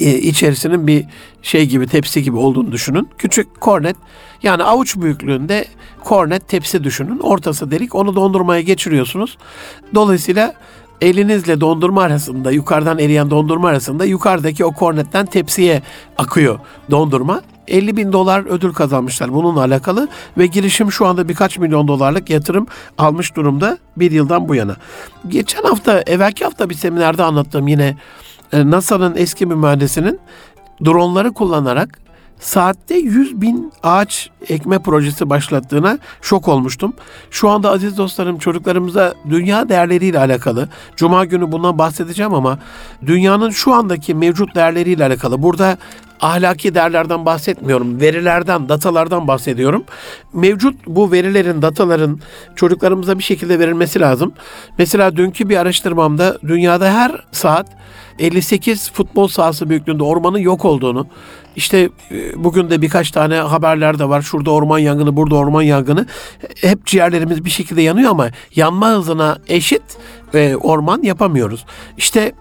içerisinin 0.00 0.86
bir 0.86 1.04
şey 1.42 1.66
gibi 1.66 1.86
tepsi 1.86 2.22
gibi 2.22 2.36
olduğunu 2.36 2.72
düşünün. 2.72 3.08
Küçük 3.18 3.60
kornet 3.60 3.96
yani 4.42 4.62
avuç 4.62 4.96
büyüklüğünde 4.96 5.64
kornet 6.04 6.48
tepsi 6.48 6.84
düşünün. 6.84 7.18
Ortası 7.18 7.70
delik 7.70 7.94
onu 7.94 8.16
dondurmaya 8.16 8.60
geçiriyorsunuz. 8.60 9.38
Dolayısıyla 9.94 10.54
elinizle 11.00 11.60
dondurma 11.60 12.02
arasında 12.02 12.50
yukarıdan 12.50 12.98
eriyen 12.98 13.30
dondurma 13.30 13.68
arasında 13.68 14.04
yukarıdaki 14.04 14.64
o 14.64 14.72
kornetten 14.72 15.26
tepsiye 15.26 15.82
akıyor 16.18 16.58
dondurma. 16.90 17.42
50 17.68 17.96
bin 17.96 18.12
dolar 18.12 18.44
ödül 18.48 18.72
kazanmışlar 18.72 19.34
bununla 19.34 19.60
alakalı 19.60 20.08
ve 20.38 20.46
girişim 20.46 20.92
şu 20.92 21.06
anda 21.06 21.28
birkaç 21.28 21.58
milyon 21.58 21.88
dolarlık 21.88 22.30
yatırım 22.30 22.66
almış 22.98 23.36
durumda 23.36 23.78
bir 23.96 24.10
yıldan 24.10 24.48
bu 24.48 24.54
yana. 24.54 24.76
Geçen 25.28 25.62
hafta, 25.62 26.02
evvelki 26.06 26.44
hafta 26.44 26.70
bir 26.70 26.74
seminerde 26.74 27.22
anlattığım 27.22 27.68
yine 27.68 27.86
e, 27.86 27.96
NASA'nın 28.52 29.16
eski 29.16 29.50
bir 29.50 29.54
mühendisinin 29.54 30.20
dronları 30.84 31.32
kullanarak 31.32 32.06
saatte 32.40 32.94
100 32.94 33.40
bin 33.40 33.72
ağaç 33.82 34.30
ekme 34.48 34.78
projesi 34.78 35.30
başlattığına 35.30 35.98
şok 36.22 36.48
olmuştum. 36.48 36.94
Şu 37.30 37.48
anda 37.48 37.70
aziz 37.70 37.98
dostlarım 37.98 38.38
çocuklarımıza 38.38 39.14
dünya 39.30 39.68
değerleriyle 39.68 40.18
alakalı, 40.18 40.68
Cuma 40.96 41.24
günü 41.24 41.52
bundan 41.52 41.78
bahsedeceğim 41.78 42.34
ama 42.34 42.58
dünyanın 43.06 43.50
şu 43.50 43.72
andaki 43.74 44.14
mevcut 44.14 44.54
değerleriyle 44.54 45.04
alakalı. 45.04 45.42
Burada 45.42 45.76
ahlaki 46.20 46.74
değerlerden 46.74 47.26
bahsetmiyorum. 47.26 48.00
Verilerden, 48.00 48.68
datalardan 48.68 49.28
bahsediyorum. 49.28 49.84
Mevcut 50.32 50.86
bu 50.86 51.12
verilerin, 51.12 51.62
dataların 51.62 52.20
çocuklarımıza 52.56 53.18
bir 53.18 53.22
şekilde 53.22 53.58
verilmesi 53.58 54.00
lazım. 54.00 54.32
Mesela 54.78 55.16
dünkü 55.16 55.48
bir 55.48 55.56
araştırmamda 55.56 56.38
dünyada 56.48 56.92
her 56.92 57.24
saat 57.32 57.66
58 58.18 58.90
futbol 58.90 59.28
sahası 59.28 59.68
büyüklüğünde 59.68 60.02
ormanın 60.02 60.38
yok 60.38 60.64
olduğunu, 60.64 61.06
işte 61.56 61.90
e, 62.10 62.44
bugün 62.44 62.70
de 62.70 62.82
birkaç 62.82 63.10
tane 63.10 63.36
haberler 63.36 63.98
de 63.98 64.08
var. 64.08 64.22
Şurada 64.22 64.50
orman 64.50 64.78
yangını, 64.78 65.16
burada 65.16 65.34
orman 65.34 65.62
yangını. 65.62 66.06
Hep 66.60 66.86
ciğerlerimiz 66.86 67.44
bir 67.44 67.50
şekilde 67.50 67.82
yanıyor 67.82 68.10
ama 68.10 68.30
yanma 68.54 68.88
hızına 68.88 69.38
eşit 69.48 69.82
ve 70.34 70.56
orman 70.56 71.02
yapamıyoruz. 71.02 71.66
İşte 71.96 72.32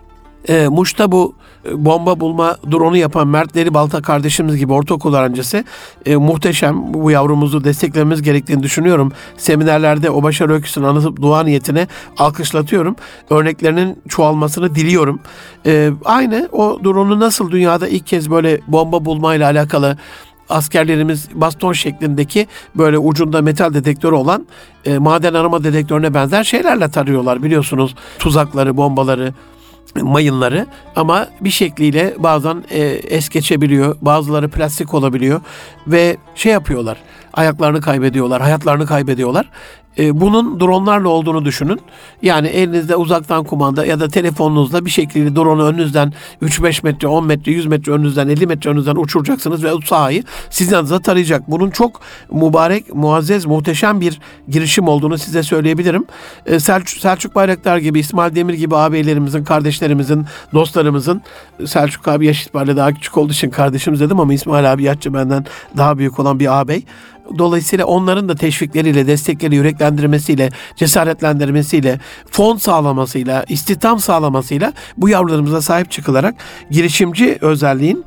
e, 0.47 0.67
Muş'ta 0.67 1.11
bu 1.11 1.35
e, 1.35 1.44
bomba 1.73 2.19
bulma 2.19 2.57
drone'u 2.71 2.97
yapan 2.97 3.27
Mert 3.27 3.55
Deri 3.55 3.73
Balta 3.73 4.01
kardeşimiz 4.01 4.57
gibi 4.57 4.73
ortaokul 4.73 5.13
öğrencisi 5.13 5.65
e, 6.05 6.15
muhteşem 6.15 6.93
bu 6.93 7.11
yavrumuzu 7.11 7.63
desteklememiz 7.63 8.21
gerektiğini 8.21 8.63
düşünüyorum. 8.63 9.11
Seminerlerde 9.37 10.09
o 10.09 10.23
başarı 10.23 10.53
öyküsünü 10.53 10.87
anlatıp 10.87 11.21
dua 11.21 11.43
niyetine 11.43 11.87
alkışlatıyorum. 12.17 12.95
Örneklerinin 13.29 13.99
çoğalmasını 14.09 14.75
diliyorum. 14.75 15.19
E, 15.65 15.91
aynı 16.05 16.49
o 16.51 16.79
drone'u 16.83 17.19
nasıl 17.19 17.51
dünyada 17.51 17.87
ilk 17.87 18.07
kez 18.07 18.31
böyle 18.31 18.61
bomba 18.67 19.05
bulmayla 19.05 19.49
alakalı 19.49 19.97
askerlerimiz 20.49 21.29
baston 21.33 21.73
şeklindeki 21.73 22.47
böyle 22.75 22.97
ucunda 22.97 23.41
metal 23.41 23.73
dedektörü 23.73 24.15
olan 24.15 24.47
e, 24.85 24.97
maden 24.97 25.33
arama 25.33 25.63
dedektörüne 25.63 26.13
benzer 26.13 26.43
şeylerle 26.43 26.91
tarıyorlar 26.91 27.43
biliyorsunuz. 27.43 27.95
Tuzakları, 28.19 28.77
bombaları, 28.77 29.33
mayınları 30.01 30.67
ama 30.95 31.27
bir 31.41 31.49
şekliyle 31.49 32.13
bazen 32.17 32.63
e, 32.69 32.79
es 32.85 33.29
geçebiliyor. 33.29 33.97
Bazıları 34.01 34.49
plastik 34.49 34.93
olabiliyor 34.93 35.41
ve 35.87 36.17
şey 36.35 36.51
yapıyorlar. 36.51 36.97
Ayaklarını 37.33 37.81
kaybediyorlar, 37.81 38.41
hayatlarını 38.41 38.85
kaybediyorlar. 38.85 39.49
E, 39.97 40.21
bunun 40.21 40.59
dronlarla 40.59 41.09
olduğunu 41.09 41.45
düşünün. 41.45 41.79
Yani 42.21 42.47
elinizde 42.47 42.95
uzaktan 42.95 43.43
kumanda 43.43 43.85
ya 43.85 43.99
da 43.99 44.07
telefonunuzla 44.07 44.85
bir 44.85 44.89
şekilde 44.89 45.35
drone'u 45.35 45.63
önünüzden 45.63 46.13
3-5 46.41 46.83
metre, 46.83 47.07
10 47.07 47.25
metre, 47.25 47.51
100 47.51 47.65
metre 47.65 47.91
önünüzden, 47.91 48.27
50 48.27 48.47
metre 48.47 48.69
önünüzden 48.69 48.95
uçuracaksınız 48.95 49.63
ve 49.63 49.73
o 49.73 49.81
sahayı 49.81 50.23
sizin 50.49 50.75
adınıza 50.75 50.99
tarayacak. 50.99 51.51
Bunun 51.51 51.69
çok 51.69 52.01
mübarek, 52.31 52.95
muazzez, 52.95 53.45
muhteşem 53.45 54.01
bir 54.01 54.19
girişim 54.49 54.87
olduğunu 54.87 55.17
size 55.17 55.43
söyleyebilirim. 55.43 56.05
E, 56.45 56.59
Selçuk, 56.59 57.01
Selçuk 57.01 57.35
Bayraktar 57.35 57.77
gibi, 57.77 57.99
İsmail 57.99 58.35
Demir 58.35 58.53
gibi 58.53 58.75
ağabeylerimizin, 58.75 59.43
kardeşlerimizin, 59.43 60.25
dostlarımızın, 60.53 61.21
Selçuk 61.65 62.07
abi 62.07 62.25
yaş 62.25 62.43
itibariyle 62.43 62.77
daha 62.77 62.93
küçük 62.93 63.17
olduğu 63.17 63.33
için 63.33 63.49
kardeşimiz 63.49 63.99
dedim 63.99 64.19
ama 64.19 64.33
İsmail 64.33 64.73
abi 64.73 64.83
yaşça 64.83 65.13
benden 65.13 65.45
daha 65.77 65.97
büyük 65.97 66.19
olan 66.19 66.39
bir 66.39 66.59
ağabey. 66.59 66.83
Dolayısıyla 67.37 67.85
onların 67.85 68.29
da 68.29 68.35
teşvikleriyle, 68.35 69.07
destekleri, 69.07 69.55
yüreklendirmesiyle, 69.85 70.49
cesaretlendirmesiyle, 70.75 71.99
fon 72.31 72.57
sağlamasıyla, 72.57 73.45
istihdam 73.49 73.99
sağlamasıyla 73.99 74.73
bu 74.97 75.09
yavrularımıza 75.09 75.61
sahip 75.61 75.91
çıkılarak 75.91 76.35
girişimci 76.71 77.37
özelliğin 77.41 78.03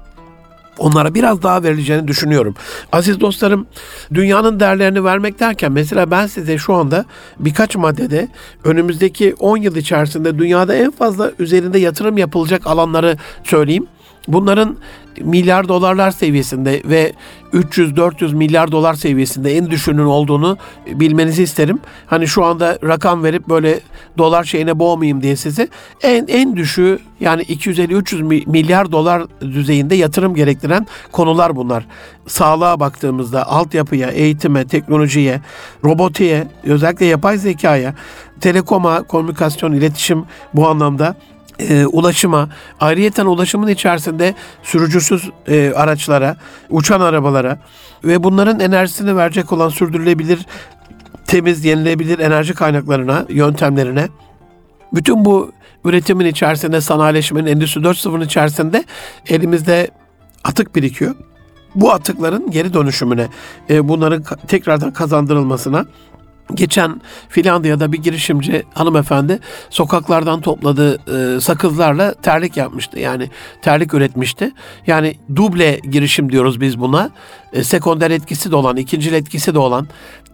onlara 0.79 1.15
biraz 1.15 1.43
daha 1.43 1.63
verileceğini 1.63 2.09
düşünüyorum. 2.09 2.55
Aziz 2.93 3.21
dostlarım, 3.21 3.67
dünyanın 4.15 4.61
değerlerini 4.61 5.05
vermek 5.05 5.41
derken 5.41 5.73
mesela 5.73 6.11
ben 6.11 6.27
size 6.27 6.59
şu 6.59 6.75
anda 6.75 7.05
birkaç 7.39 7.77
maddede 7.77 8.29
önümüzdeki 8.65 9.35
10 9.39 9.57
yıl 9.57 9.77
içerisinde 9.77 10.39
dünyada 10.39 10.75
en 10.75 10.91
fazla 10.91 11.33
üzerinde 11.39 11.79
yatırım 11.79 12.19
yapılacak 12.19 12.67
alanları 12.67 13.17
söyleyeyim. 13.45 13.87
Bunların 14.29 14.77
milyar 15.25 15.69
dolarlar 15.69 16.11
seviyesinde 16.11 16.83
ve 16.85 17.13
300-400 17.53 18.35
milyar 18.35 18.73
dolar 18.73 18.95
seviyesinde 18.95 19.57
en 19.57 19.71
düşünün 19.71 20.05
olduğunu 20.05 20.59
bilmenizi 20.87 21.43
isterim. 21.43 21.81
Hani 22.07 22.29
şu 22.29 22.45
anda 22.45 22.79
rakam 22.83 23.25
verip 23.25 23.49
böyle 23.49 23.81
dolar 24.19 24.45
şeyine 24.45 24.79
boğmayayım 24.79 25.23
diye 25.23 25.37
sizi. 25.37 25.69
En 26.03 26.27
en 26.27 26.57
düşüğü 26.57 26.99
yani 27.21 27.43
250-300 27.43 28.51
milyar 28.51 28.93
dolar 28.93 29.23
düzeyinde 29.41 29.95
yatırım 29.95 30.35
gerektiren 30.35 30.87
konular 31.13 31.57
bunlar. 31.57 31.87
Sağlığa 32.27 32.81
baktığımızda 32.81 33.49
altyapıya, 33.49 34.11
eğitime, 34.11 34.67
teknolojiye, 34.67 35.41
robotiğe, 35.85 36.47
özellikle 36.65 37.07
yapay 37.07 37.39
zekaya, 37.39 37.95
telekoma, 38.41 39.03
komünikasyon, 39.03 39.73
iletişim 39.73 40.25
bu 40.55 40.69
anlamda 40.69 41.17
e, 41.59 41.87
ulaşıma, 41.87 42.49
ayrıyeten 42.81 43.27
ulaşımın 43.27 43.69
içerisinde 43.69 44.35
sürücüsüz 44.63 45.31
e, 45.47 45.73
araçlara, 45.73 46.37
uçan 46.71 47.01
arabalara 47.01 47.59
ve 48.05 48.23
bunların 48.23 48.61
enerjisini 48.61 49.17
verecek 49.17 49.53
olan 49.53 49.69
sürdürülebilir, 49.69 50.47
temiz, 51.27 51.65
yenilebilir 51.65 52.19
enerji 52.19 52.55
kaynaklarına, 52.55 53.27
yöntemlerine, 53.29 54.09
bütün 54.93 55.25
bu 55.25 55.53
üretimin 55.85 56.27
içerisinde, 56.27 56.81
sanayileşmenin, 56.81 57.47
Endüstri 57.47 57.81
4.0'ın 57.81 58.21
içerisinde 58.21 58.85
elimizde 59.27 59.91
atık 60.45 60.77
birikiyor. 60.77 61.15
Bu 61.75 61.93
atıkların 61.93 62.51
geri 62.51 62.75
dönüşümüne, 62.75 63.29
e, 63.71 63.89
bunların 63.89 64.25
tekrardan 64.47 64.93
kazandırılmasına, 64.93 65.87
Geçen 66.55 67.01
Finlandiya'da 67.29 67.93
bir 67.93 67.99
girişimci 67.99 68.63
hanımefendi 68.75 69.39
sokaklardan 69.71 70.41
topladığı 70.41 70.95
e, 70.95 71.41
sakızlarla 71.41 72.15
terlik 72.15 72.57
yapmıştı. 72.57 72.99
Yani 72.99 73.31
terlik 73.63 73.95
üretmişti. 73.95 74.53
Yani 74.87 75.17
duble 75.37 75.79
girişim 75.79 76.33
diyoruz 76.33 76.61
biz 76.61 76.81
buna. 76.81 77.11
E, 77.53 77.65
sekonder 77.65 78.11
etkisi 78.11 78.51
de 78.51 78.57
olan, 78.57 78.77
ikincil 78.77 79.13
etkisi 79.13 79.55
de 79.55 79.59
olan 79.59 79.89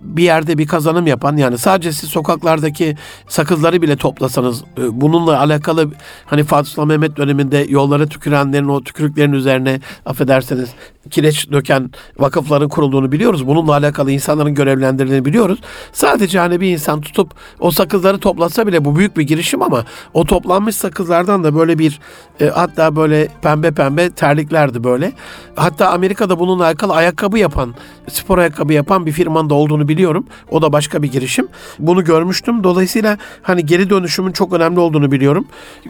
bir 0.04 0.23
yerde 0.23 0.59
bir 0.59 0.66
kazanım 0.66 1.06
yapan 1.06 1.37
yani 1.37 1.59
sadece 1.59 1.92
siz 1.92 2.11
sokaklardaki 2.11 2.97
sakızları 3.28 3.83
bile 3.83 3.97
toplasanız 3.97 4.64
e, 4.78 5.00
bununla 5.00 5.40
alakalı 5.40 5.90
hani 6.26 6.44
Fatih 6.44 6.71
Sultan 6.71 6.88
Mehmet 6.88 7.16
döneminde 7.16 7.66
yollara 7.68 8.06
tükürenlerin 8.06 8.68
o 8.68 8.85
tükürüklerin 8.85 9.33
üzerine 9.33 9.80
affederseniz 10.06 10.68
kireç 11.11 11.50
döken 11.50 11.90
vakıfların 12.18 12.68
kurulduğunu 12.68 13.12
biliyoruz. 13.12 13.47
Bununla 13.47 13.73
alakalı 13.73 14.11
insanların 14.11 14.54
görevlendirildiğini 14.54 15.25
biliyoruz. 15.25 15.59
Sadece 16.04 16.38
hani 16.38 16.61
bir 16.61 16.70
insan 16.70 17.00
tutup 17.00 17.34
o 17.61 17.70
sakızları 17.70 18.18
toplasa 18.18 18.66
bile 18.66 18.84
bu 18.84 18.96
büyük 18.96 19.16
bir 19.16 19.23
girişim 19.23 19.62
ama 19.62 19.84
o 20.14 20.25
toplanmış 20.25 20.76
sakızlardan 20.76 21.44
da 21.44 21.54
böyle 21.54 21.78
bir 21.78 22.00
e, 22.40 22.46
hatta 22.46 22.96
böyle 22.96 23.28
pembe 23.42 23.70
pembe 23.70 24.11
terliklerdi 24.11 24.84
böyle. 24.84 25.12
Hatta 25.56 25.90
Amerika'da 25.90 26.38
bununla 26.38 26.64
alakalı 26.64 26.92
ayakkabı 26.92 27.38
yapan, 27.38 27.75
spor 28.08 28.38
ayakkabı 28.38 28.73
yapan 28.73 29.06
bir 29.06 29.12
firmanın 29.12 29.50
da 29.50 29.54
olduğunu 29.54 29.88
biliyorum. 29.88 30.26
O 30.50 30.62
da 30.62 30.73
başka 30.73 31.02
bir 31.02 31.12
girişim. 31.12 31.49
Bunu 31.78 32.04
görmüştüm. 32.04 32.64
Dolayısıyla 32.64 33.18
hani 33.42 33.66
geri 33.66 33.90
dönüşümün 33.90 34.32
çok 34.32 34.52
önemli 34.52 34.80
olduğunu 34.80 35.12
biliyorum. 35.12 35.46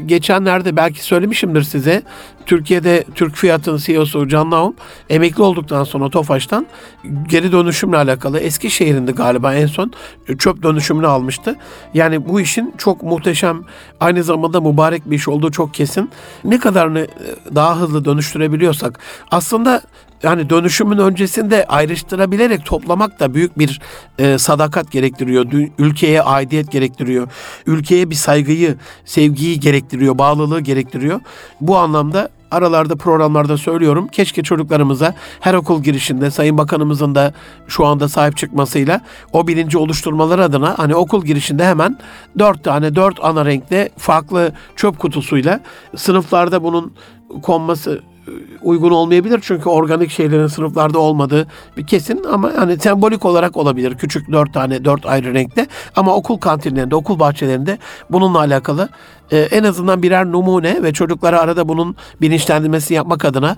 Geçenlerde 0.07 0.77
belki 0.77 1.05
söylemişimdir 1.05 1.63
size. 1.63 2.03
Türkiye'de 2.47 3.05
Türk 3.15 3.37
Fiyat'ın 3.37 3.77
CEO'su 3.77 4.29
Can 4.29 4.51
Naum 4.51 4.75
emekli 5.11 5.43
olduktan 5.43 5.85
sonra 5.85 6.11
Tofaş'tan 6.11 6.67
geri 7.29 7.53
dönüşümle 7.53 7.97
alakalı 7.97 8.41
Eskişehir'inde 8.41 9.13
galiba 9.13 9.55
en 9.55 9.67
son 9.67 9.93
çöp 10.39 10.63
dönüşümünü 10.63 11.07
almıştı. 11.07 11.57
Yani 11.95 12.29
bu 12.29 12.41
işin 12.41 12.75
çok 12.79 13.03
muhteşem 13.03 13.63
aynı 14.01 14.23
zamanda 14.23 14.61
mübarek 14.61 15.11
bir 15.11 15.17
iş 15.17 15.29
olduğu 15.29 15.51
çok 15.51 15.75
kesin. 15.75 16.11
Ne 16.45 16.59
kadarını 16.59 17.07
daha 17.55 17.81
hızlı 17.81 18.05
dönüştürebiliyorsak 18.05 19.01
aslında 19.31 19.83
yani 20.25 20.51
dönüşümün 20.51 20.99
öncesinde 20.99 21.67
ayrıştırabilerek 21.67 22.65
toplamak 22.67 23.21
da 23.21 23.35
büyük 23.35 23.59
bir 23.59 23.81
e, 24.19 24.39
sadakat 24.39 24.91
gerektiriyor. 24.91 25.47
Ülkeye 25.79 26.23
aidiyet 26.23 26.73
gerektiriyor. 26.73 27.29
Ülkeye 27.67 28.11
bir 28.11 28.15
saygıyı, 28.15 28.77
sevgiyi 29.05 29.61
gerektiriyor, 29.61 30.19
bağlılığı 30.19 30.61
gerektiriyor. 30.61 31.21
Bu 31.61 31.77
anlamda 31.77 32.29
aralarda 32.51 32.97
programlarda 32.97 33.57
söylüyorum. 33.57 34.09
Keşke 34.09 34.43
çocuklarımıza 34.43 35.15
her 35.41 35.55
okul 35.55 35.83
girişinde 35.83 36.31
Sayın 36.31 36.59
Bakanımızın 36.59 37.15
da 37.15 37.33
şu 37.69 37.87
anda 37.87 38.09
sahip 38.09 38.37
çıkmasıyla 38.37 39.01
o 39.33 39.47
bilinci 39.47 39.79
oluşturmaları 39.79 40.45
adına 40.45 40.79
hani 40.79 40.95
okul 40.95 41.25
girişinde 41.25 41.65
hemen 41.65 41.99
dört 42.39 42.65
tane 42.65 42.95
dört 42.95 43.25
ana 43.25 43.45
renkte 43.45 43.89
farklı 43.99 44.53
çöp 44.77 44.99
kutusuyla 44.99 45.61
sınıflarda 45.97 46.63
bunun 46.63 46.93
konması 47.43 48.03
uygun 48.63 48.91
olmayabilir 48.91 49.41
çünkü 49.43 49.69
organik 49.69 50.11
şeylerin 50.11 50.47
sınıflarda 50.47 50.99
olmadığı 50.99 51.47
bir 51.77 51.87
kesin 51.87 52.25
ama 52.25 52.53
hani 52.57 52.79
sembolik 52.79 53.25
olarak 53.25 53.57
olabilir. 53.57 53.95
Küçük 53.95 54.33
dört 54.33 54.55
tane 54.55 54.85
dört 54.85 55.07
ayrı 55.07 55.35
renkte 55.35 55.67
ama 55.97 56.15
okul 56.15 56.39
kantinlerinde, 56.39 56.95
okul 56.97 57.19
bahçelerinde 57.19 57.79
bununla 58.11 58.39
alakalı 58.39 58.89
e, 59.33 59.39
en 59.39 59.65
azından 59.65 60.03
birer 60.03 60.27
numune 60.27 60.83
ve 60.83 60.93
çocuklara 60.93 61.41
arada 61.41 61.69
bunun 61.69 61.97
bilinçlendirmesi 62.21 62.95
yapmak 62.95 63.25
adına 63.25 63.57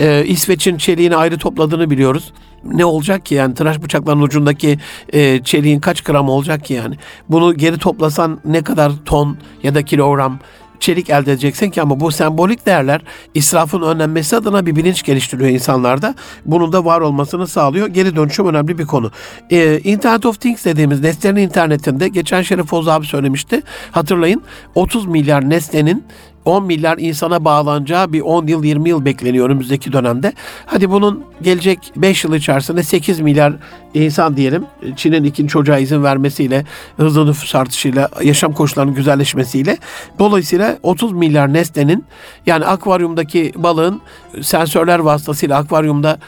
e, 0.00 0.24
İsveç'in 0.26 0.76
çeliğini 0.76 1.16
ayrı 1.16 1.38
topladığını 1.38 1.90
biliyoruz. 1.90 2.32
Ne 2.64 2.84
olacak 2.84 3.26
ki 3.26 3.34
yani 3.34 3.54
tıraş 3.54 3.82
bıçaklarının 3.82 4.22
ucundaki 4.22 4.78
e, 5.12 5.42
çeliğin 5.42 5.80
kaç 5.80 6.00
gram 6.00 6.28
olacak 6.28 6.64
ki 6.64 6.74
yani? 6.74 6.96
Bunu 7.28 7.54
geri 7.54 7.78
toplasan 7.78 8.40
ne 8.44 8.62
kadar 8.64 8.92
ton 9.04 9.36
ya 9.62 9.74
da 9.74 9.82
kilogram 9.82 10.38
çelik 10.80 11.10
elde 11.10 11.32
edeceksin 11.32 11.70
ki 11.70 11.82
ama 11.82 12.00
bu 12.00 12.12
sembolik 12.12 12.66
değerler 12.66 13.00
israfın 13.34 13.82
önlenmesi 13.82 14.36
adına 14.36 14.66
bir 14.66 14.76
bilinç 14.76 15.02
geliştiriyor 15.02 15.50
insanlarda. 15.50 16.14
Bunun 16.44 16.72
da 16.72 16.84
var 16.84 17.00
olmasını 17.00 17.46
sağlıyor. 17.46 17.86
Geri 17.86 18.16
dönüşüm 18.16 18.46
önemli 18.46 18.78
bir 18.78 18.86
konu. 18.86 19.10
Ee, 19.50 19.78
Internet 19.78 20.26
of 20.26 20.40
Things 20.40 20.64
dediğimiz 20.64 21.00
nesnenin 21.00 21.42
internetinde 21.42 22.08
geçen 22.08 22.42
Şerif 22.42 22.72
Oğuz 22.72 22.88
abi 22.88 23.06
söylemişti. 23.06 23.62
Hatırlayın 23.90 24.42
30 24.74 25.06
milyar 25.06 25.50
nesnenin 25.50 26.04
10 26.48 26.64
milyar 26.64 26.98
insana 26.98 27.44
bağlanacağı 27.44 28.12
bir 28.12 28.20
10 28.20 28.46
yıl 28.46 28.64
20 28.64 28.88
yıl 28.88 29.04
bekleniyor 29.04 29.46
önümüzdeki 29.46 29.92
dönemde. 29.92 30.32
Hadi 30.66 30.90
bunun 30.90 31.24
gelecek 31.42 31.92
5 31.96 32.24
yıl 32.24 32.34
içerisinde 32.34 32.82
8 32.82 33.20
milyar 33.20 33.52
insan 33.94 34.36
diyelim 34.36 34.64
Çin'in 34.96 35.24
ikinci 35.24 35.52
çocuğa 35.52 35.78
izin 35.78 36.04
vermesiyle 36.04 36.64
hızlı 36.96 37.26
nüfus 37.26 37.54
artışıyla 37.54 38.08
yaşam 38.22 38.52
koşullarının 38.52 38.94
güzelleşmesiyle 38.94 39.78
dolayısıyla 40.18 40.78
30 40.82 41.12
milyar 41.12 41.52
nesnenin 41.52 42.04
yani 42.46 42.66
akvaryumdaki 42.66 43.52
balığın 43.56 44.00
sensörler 44.42 44.98
vasıtasıyla 44.98 45.58
akvaryumda 45.58 46.18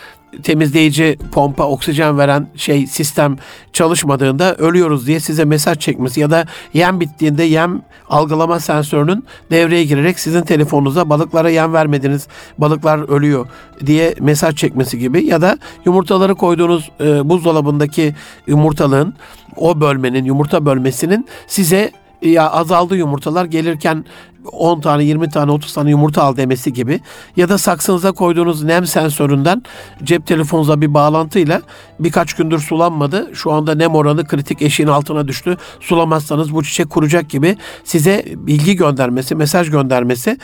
temizleyici 0.42 1.18
pompa 1.32 1.64
oksijen 1.64 2.18
veren 2.18 2.46
şey 2.56 2.86
sistem 2.86 3.36
çalışmadığında 3.72 4.54
ölüyoruz 4.54 5.06
diye 5.06 5.20
size 5.20 5.44
mesaj 5.44 5.78
çekmesi 5.78 6.20
ya 6.20 6.30
da 6.30 6.46
yem 6.74 7.00
bittiğinde 7.00 7.42
yem 7.42 7.82
algılama 8.08 8.60
sensörünün 8.60 9.24
devreye 9.50 9.84
girerek 9.84 10.18
sizin 10.18 10.42
telefonunuza 10.42 11.10
balıklara 11.10 11.50
yem 11.50 11.72
vermediniz 11.72 12.28
balıklar 12.58 13.08
ölüyor 13.08 13.46
diye 13.86 14.14
mesaj 14.20 14.56
çekmesi 14.56 14.98
gibi 14.98 15.26
ya 15.26 15.40
da 15.40 15.58
yumurtaları 15.84 16.34
koyduğunuz 16.34 16.90
e, 17.00 17.28
buzdolabındaki 17.28 18.14
yumurtalığın 18.46 19.14
o 19.56 19.80
bölmenin 19.80 20.24
yumurta 20.24 20.66
bölmesinin 20.66 21.26
size 21.46 21.92
ya 22.22 22.50
azaldı 22.50 22.96
yumurtalar 22.96 23.44
gelirken 23.44 24.04
10 24.52 24.80
tane, 24.80 25.04
20 25.04 25.30
tane, 25.30 25.50
30 25.50 25.72
tane 25.72 25.90
yumurta 25.90 26.22
al 26.22 26.36
demesi 26.36 26.72
gibi 26.72 27.00
ya 27.36 27.48
da 27.48 27.58
saksınıza 27.58 28.12
koyduğunuz 28.12 28.62
nem 28.62 28.86
sensöründen 28.86 29.62
cep 30.02 30.26
telefonunuza 30.26 30.80
bir 30.80 30.94
bağlantıyla 30.94 31.62
birkaç 32.00 32.34
gündür 32.34 32.58
sulanmadı. 32.58 33.30
Şu 33.34 33.52
anda 33.52 33.74
nem 33.74 33.94
oranı 33.94 34.26
kritik 34.26 34.62
eşiğin 34.62 34.88
altına 34.88 35.28
düştü. 35.28 35.56
Sulamazsanız 35.80 36.54
bu 36.54 36.64
çiçek 36.64 36.90
kuracak 36.90 37.30
gibi 37.30 37.56
size 37.84 38.24
bilgi 38.36 38.76
göndermesi, 38.76 39.34
mesaj 39.34 39.70
göndermesi 39.70 40.38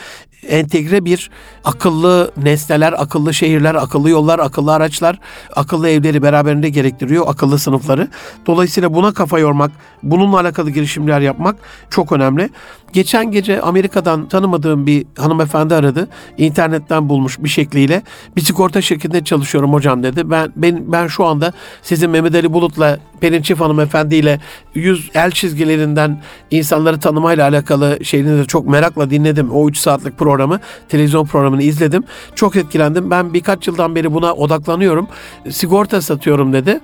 entegre 0.47 1.05
bir 1.05 1.29
akıllı 1.63 2.31
nesneler, 2.37 2.93
akıllı 2.97 3.33
şehirler, 3.33 3.75
akıllı 3.75 4.09
yollar, 4.09 4.39
akıllı 4.39 4.73
araçlar, 4.73 5.19
akıllı 5.55 5.89
evleri 5.89 6.21
beraberinde 6.21 6.69
gerektiriyor, 6.69 7.25
akıllı 7.27 7.59
sınıfları. 7.59 8.07
Dolayısıyla 8.45 8.93
buna 8.93 9.13
kafa 9.13 9.39
yormak, 9.39 9.71
bununla 10.03 10.39
alakalı 10.39 10.69
girişimler 10.69 11.21
yapmak 11.21 11.55
çok 11.89 12.11
önemli. 12.11 12.49
Geçen 12.93 13.31
gece 13.31 13.61
Amerika'dan 13.61 14.27
tanımadığım 14.27 14.87
bir 14.87 15.05
hanımefendi 15.17 15.75
aradı. 15.75 16.07
İnternetten 16.37 17.09
bulmuş 17.09 17.39
bir 17.39 17.49
şekliyle. 17.49 18.01
Bir 18.35 18.41
sigorta 18.41 18.81
şirketinde 18.81 19.23
çalışıyorum 19.23 19.73
hocam 19.73 20.03
dedi. 20.03 20.31
Ben 20.31 20.51
ben 20.55 20.91
ben 20.91 21.07
şu 21.07 21.25
anda 21.25 21.53
sizin 21.81 22.09
Mehmet 22.09 22.35
Ali 22.35 22.53
Bulut'la 22.53 22.99
Pelin 23.19 23.55
hanımefendiyle 23.55 24.39
yüz 24.75 25.09
el 25.13 25.31
çizgilerinden 25.31 26.21
insanları 26.51 26.99
tanımayla 26.99 27.47
alakalı 27.47 28.05
şeyini 28.05 28.37
de 28.37 28.45
çok 28.45 28.67
merakla 28.67 29.09
dinledim. 29.09 29.51
O 29.51 29.69
3 29.69 29.77
saatlik 29.77 30.17
programı, 30.17 30.59
televizyon 30.89 31.25
programını 31.25 31.63
izledim. 31.63 32.03
Çok 32.35 32.55
etkilendim. 32.55 33.11
Ben 33.11 33.33
birkaç 33.33 33.67
yıldan 33.67 33.95
beri 33.95 34.13
buna 34.13 34.33
odaklanıyorum. 34.33 35.07
Sigorta 35.49 36.01
satıyorum 36.01 36.53
dedi. 36.53 36.79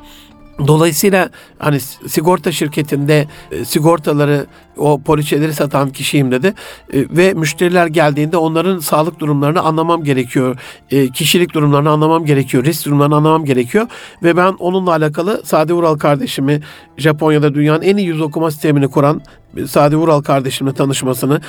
Dolayısıyla 0.67 1.29
hani 1.59 1.79
sigorta 2.07 2.51
şirketinde 2.51 3.27
e, 3.51 3.65
sigortaları 3.65 4.45
o 4.77 5.01
poliçeleri 5.01 5.53
satan 5.53 5.89
kişiyim 5.89 6.31
dedi 6.31 6.53
e, 6.93 7.05
ve 7.09 7.33
müşteriler 7.33 7.87
geldiğinde 7.87 8.37
onların 8.37 8.79
sağlık 8.79 9.19
durumlarını 9.19 9.61
anlamam 9.61 10.03
gerekiyor. 10.03 10.57
E, 10.91 11.09
kişilik 11.09 11.53
durumlarını 11.53 11.89
anlamam 11.89 12.25
gerekiyor. 12.25 12.63
Risk 12.63 12.85
durumlarını 12.85 13.15
anlamam 13.15 13.45
gerekiyor 13.45 13.87
ve 14.23 14.37
ben 14.37 14.53
onunla 14.59 14.91
alakalı 14.91 15.41
Sadi 15.45 15.73
Ural 15.73 15.97
kardeşimi 15.97 16.61
Japonya'da 16.97 17.53
dünyanın 17.53 17.81
en 17.81 17.97
iyi 17.97 18.07
yüz 18.07 18.21
okuma 18.21 18.51
sistemini 18.51 18.87
kuran 18.87 19.21
Sadi 19.67 19.97
Vural 19.97 20.21
kardeşimle 20.21 20.73
tanışmasını. 20.73 21.41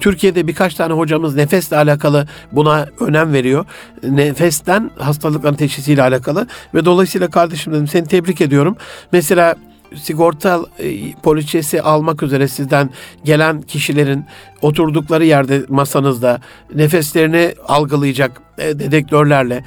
Türkiye'de 0.00 0.46
birkaç 0.46 0.74
tane 0.74 0.92
hocamız 0.92 1.36
nefesle 1.36 1.76
alakalı 1.76 2.26
buna 2.52 2.86
önem 3.00 3.32
veriyor. 3.32 3.64
Nefesten 4.02 4.90
hastalıkların 4.98 5.54
teşhisiyle 5.54 6.02
alakalı 6.02 6.46
ve 6.74 6.84
dolayısıyla 6.84 7.30
kardeşim 7.30 7.72
dedim 7.72 7.88
seni 7.88 8.06
tebrik 8.06 8.40
ediyorum. 8.40 8.76
Mesela 9.12 9.54
sigorta 9.96 10.60
e, 10.78 11.12
poliçesi 11.12 11.82
almak 11.82 12.22
üzere 12.22 12.48
sizden 12.48 12.90
gelen 13.24 13.62
kişilerin 13.62 14.24
oturdukları 14.62 15.24
yerde 15.24 15.64
masanızda 15.68 16.40
nefeslerini 16.74 17.54
algılayacak 17.68 18.42
e, 18.58 18.78
dedektörlerle 18.78 19.64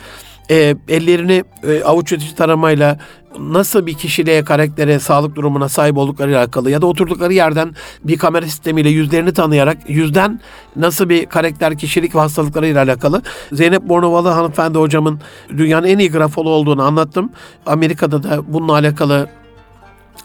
e, 0.49 0.75
ellerini 0.87 1.43
avuç 1.85 2.11
içi 2.11 2.35
taramayla 2.35 2.97
nasıl 3.39 3.85
bir 3.85 3.93
kişiliğe, 3.93 4.43
karaktere, 4.43 4.99
sağlık 4.99 5.35
durumuna 5.35 5.69
sahip 5.69 5.97
oldukları 5.97 6.37
alakalı 6.37 6.71
ya 6.71 6.81
da 6.81 6.85
oturdukları 6.85 7.33
yerden 7.33 7.75
bir 8.03 8.17
kamera 8.17 8.45
sistemiyle 8.45 8.89
yüzlerini 8.89 9.33
tanıyarak 9.33 9.77
yüzden 9.87 10.39
nasıl 10.75 11.09
bir 11.09 11.25
karakter, 11.25 11.77
kişilik 11.77 12.15
ve 12.15 12.19
hastalıklarıyla 12.19 12.83
alakalı 12.83 13.21
Zeynep 13.51 13.81
Bornovalı 13.81 14.29
hanımefendi 14.29 14.77
hocamın 14.77 15.19
dünyanın 15.49 15.87
en 15.87 15.99
iyi 15.99 16.11
grafoloğu 16.11 16.53
olduğunu 16.53 16.83
anlattım. 16.83 17.31
Amerika'da 17.65 18.23
da 18.23 18.53
bununla 18.53 18.73
alakalı 18.73 19.27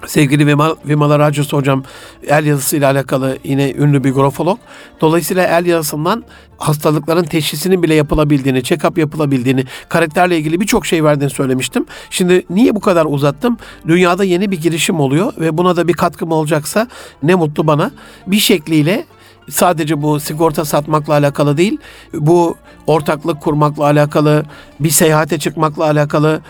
Sevgili 0.06 0.46
Vimal, 0.46 0.74
Vimal 0.84 1.18
Racus 1.18 1.52
hocam 1.52 1.84
el 2.26 2.46
yazısıyla 2.46 2.90
alakalı 2.90 3.38
yine 3.44 3.72
ünlü 3.72 4.04
bir 4.04 4.10
grafolog. 4.10 4.58
Dolayısıyla 5.00 5.44
el 5.46 5.66
yazısından 5.66 6.24
hastalıkların 6.58 7.24
teşhisinin 7.24 7.82
bile 7.82 7.94
yapılabildiğini, 7.94 8.58
check-up 8.58 9.00
yapılabildiğini, 9.00 9.64
karakterle 9.88 10.38
ilgili 10.38 10.60
birçok 10.60 10.86
şey 10.86 11.04
verdiğini 11.04 11.30
söylemiştim. 11.30 11.86
Şimdi 12.10 12.46
niye 12.50 12.74
bu 12.74 12.80
kadar 12.80 13.06
uzattım? 13.08 13.58
Dünyada 13.86 14.24
yeni 14.24 14.50
bir 14.50 14.60
girişim 14.60 15.00
oluyor 15.00 15.32
ve 15.38 15.58
buna 15.58 15.76
da 15.76 15.88
bir 15.88 15.92
katkım 15.92 16.32
olacaksa 16.32 16.88
ne 17.22 17.34
mutlu 17.34 17.66
bana. 17.66 17.90
Bir 18.26 18.38
şekliyle 18.38 19.04
sadece 19.50 20.02
bu 20.02 20.20
sigorta 20.20 20.64
satmakla 20.64 21.12
alakalı 21.12 21.56
değil, 21.56 21.78
bu 22.14 22.56
ortaklık 22.86 23.40
kurmakla 23.40 23.84
alakalı, 23.84 24.44
bir 24.80 24.90
seyahate 24.90 25.38
çıkmakla 25.38 25.84
alakalı, 25.84 26.40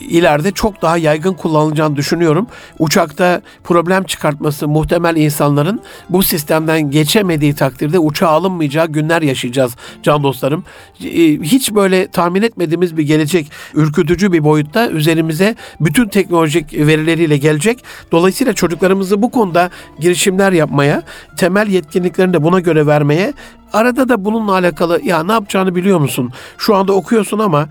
ileride 0.00 0.52
çok 0.52 0.82
daha 0.82 0.96
yaygın 0.96 1.32
kullanılacağını 1.32 1.96
düşünüyorum. 1.96 2.46
Uçakta 2.78 3.40
problem 3.64 4.04
çıkartması 4.04 4.68
muhtemel 4.68 5.16
insanların 5.16 5.80
bu 6.08 6.22
sistemden 6.22 6.90
geçemediği 6.90 7.54
takdirde 7.54 7.98
uçağa 7.98 8.28
alınmayacağı 8.28 8.86
günler 8.86 9.22
yaşayacağız 9.22 9.76
can 10.02 10.22
dostlarım. 10.22 10.64
E, 11.04 11.40
hiç 11.40 11.74
böyle 11.74 12.08
tahmin 12.08 12.42
etmediğimiz 12.42 12.96
bir 12.96 13.02
gelecek 13.02 13.50
ürkütücü 13.74 14.32
bir 14.32 14.44
boyutta 14.44 14.90
üzerimize 14.90 15.56
bütün 15.80 16.08
teknolojik 16.08 16.74
verileriyle 16.74 17.36
gelecek. 17.36 17.84
Dolayısıyla 18.12 18.52
çocuklarımızı 18.52 19.22
bu 19.22 19.30
konuda 19.30 19.70
girişimler 20.00 20.52
yapmaya, 20.52 21.02
temel 21.36 21.68
yetkinliklerini 21.68 22.32
de 22.32 22.42
buna 22.42 22.60
göre 22.60 22.86
vermeye 22.86 23.32
Arada 23.74 24.08
da 24.08 24.24
bununla 24.24 24.52
alakalı 24.52 25.00
ya 25.04 25.24
ne 25.24 25.32
yapacağını 25.32 25.74
biliyor 25.74 25.98
musun? 25.98 26.32
Şu 26.58 26.76
anda 26.76 26.92
okuyorsun 26.92 27.38
ama 27.38 27.68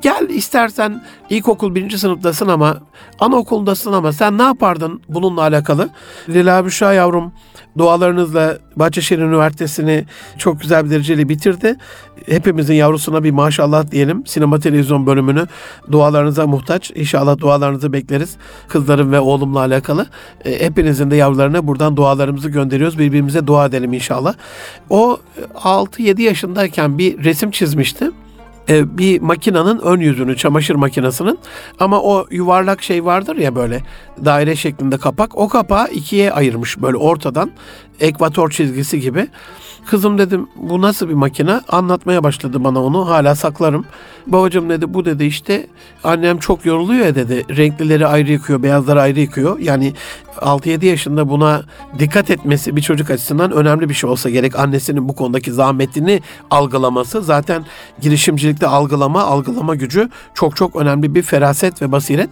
gel 0.00 0.28
istersen 0.28 1.02
ilkokul 1.30 1.74
birinci 1.74 1.98
sınıftasın 1.98 2.48
ama 2.48 2.76
anaokuldasın 3.18 3.92
ama 3.92 4.12
sen 4.12 4.38
ne 4.38 4.42
yapardın 4.42 5.02
bununla 5.08 5.40
alakalı? 5.40 5.88
Lila 6.28 6.64
Büşra 6.64 6.92
yavrum 6.92 7.32
dualarınızla 7.78 8.58
Bahçeşehir 8.76 9.20
Üniversitesi'ni 9.20 10.04
çok 10.38 10.60
güzel 10.60 10.84
bir 10.84 10.90
dereceyle 10.90 11.28
bitirdi. 11.28 11.76
Hepimizin 12.26 12.74
yavrusuna 12.74 13.24
bir 13.24 13.30
maşallah 13.30 13.90
diyelim. 13.90 14.26
Sinema 14.26 14.58
televizyon 14.60 15.06
bölümünü 15.06 15.46
dualarınıza 15.92 16.46
muhtaç. 16.46 16.90
İnşallah 16.94 17.38
dualarınızı 17.38 17.92
bekleriz. 17.92 18.36
Kızlarım 18.68 19.12
ve 19.12 19.20
oğlumla 19.20 19.58
alakalı. 19.58 20.06
E, 20.44 20.64
hepinizin 20.64 21.10
de 21.10 21.16
yavrularına 21.16 21.66
buradan 21.66 21.96
dualarımızı 21.96 22.48
gönderiyoruz. 22.48 22.98
Birbirimize 22.98 23.46
dua 23.46 23.66
edelim 23.66 23.92
inşallah. 23.92 24.34
O 24.90 25.18
6-7 25.54 26.22
yaşındayken 26.22 26.98
bir 26.98 27.24
resim 27.24 27.50
çizmişti 27.50 28.10
e, 28.68 28.98
bir 28.98 29.20
makinenin 29.20 29.78
ön 29.78 30.00
yüzünü, 30.00 30.36
çamaşır 30.36 30.74
makinesinin 30.74 31.38
ama 31.80 32.02
o 32.02 32.26
yuvarlak 32.30 32.82
şey 32.82 33.04
vardır 33.04 33.36
ya 33.36 33.56
böyle 33.56 33.82
daire 34.24 34.56
şeklinde 34.56 34.98
kapak. 34.98 35.38
O 35.38 35.48
kapağı 35.48 35.88
ikiye 35.88 36.32
ayırmış 36.32 36.82
böyle 36.82 36.96
ortadan 36.96 37.50
ekvator 38.00 38.50
çizgisi 38.50 39.00
gibi. 39.00 39.28
Kızım 39.86 40.18
dedim 40.18 40.48
bu 40.56 40.82
nasıl 40.82 41.08
bir 41.08 41.14
makine? 41.14 41.60
Anlatmaya 41.68 42.24
başladı 42.24 42.64
bana 42.64 42.82
onu. 42.82 43.08
Hala 43.08 43.34
saklarım. 43.34 43.84
Babacım 44.26 44.70
dedi 44.70 44.94
bu 44.94 45.04
dedi 45.04 45.24
işte 45.24 45.66
annem 46.04 46.38
çok 46.38 46.66
yoruluyor 46.66 47.06
ya 47.06 47.14
dedi. 47.14 47.56
Renklileri 47.56 48.06
ayrı 48.06 48.32
yıkıyor, 48.32 48.62
beyazları 48.62 49.00
ayrı 49.00 49.20
yıkıyor. 49.20 49.58
Yani 49.58 49.92
6-7 50.36 50.86
yaşında 50.86 51.28
buna 51.28 51.62
dikkat 51.98 52.30
etmesi 52.30 52.76
bir 52.76 52.82
çocuk 52.82 53.10
açısından 53.10 53.52
önemli 53.52 53.88
bir 53.88 53.94
şey 53.94 54.10
olsa 54.10 54.30
gerek. 54.30 54.58
Annesinin 54.58 55.08
bu 55.08 55.14
konudaki 55.14 55.52
zahmetini 55.52 56.20
algılaması. 56.50 57.22
Zaten 57.22 57.64
girişimcilikte 58.00 58.66
algılama, 58.66 59.22
algılama 59.22 59.74
gücü 59.74 60.10
çok 60.34 60.56
çok 60.56 60.76
önemli 60.76 61.14
bir 61.14 61.22
feraset 61.22 61.82
ve 61.82 61.92
basiret. 61.92 62.30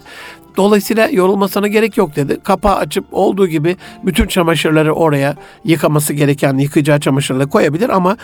Dolayısıyla 0.56 1.08
yorulmasına 1.08 1.68
gerek 1.68 1.96
yok 1.96 2.16
dedi. 2.16 2.40
Kapağı 2.44 2.76
açıp 2.76 3.04
olduğu 3.12 3.46
gibi 3.46 3.76
bütün 4.04 4.26
çamaşırları 4.26 4.92
oraya 4.92 5.36
yıkaması 5.64 6.12
gereken 6.12 6.58
yıkayacağı 6.58 7.00
çamaşırları 7.00 7.48
koyabilir 7.48 7.88
ama 7.88 8.16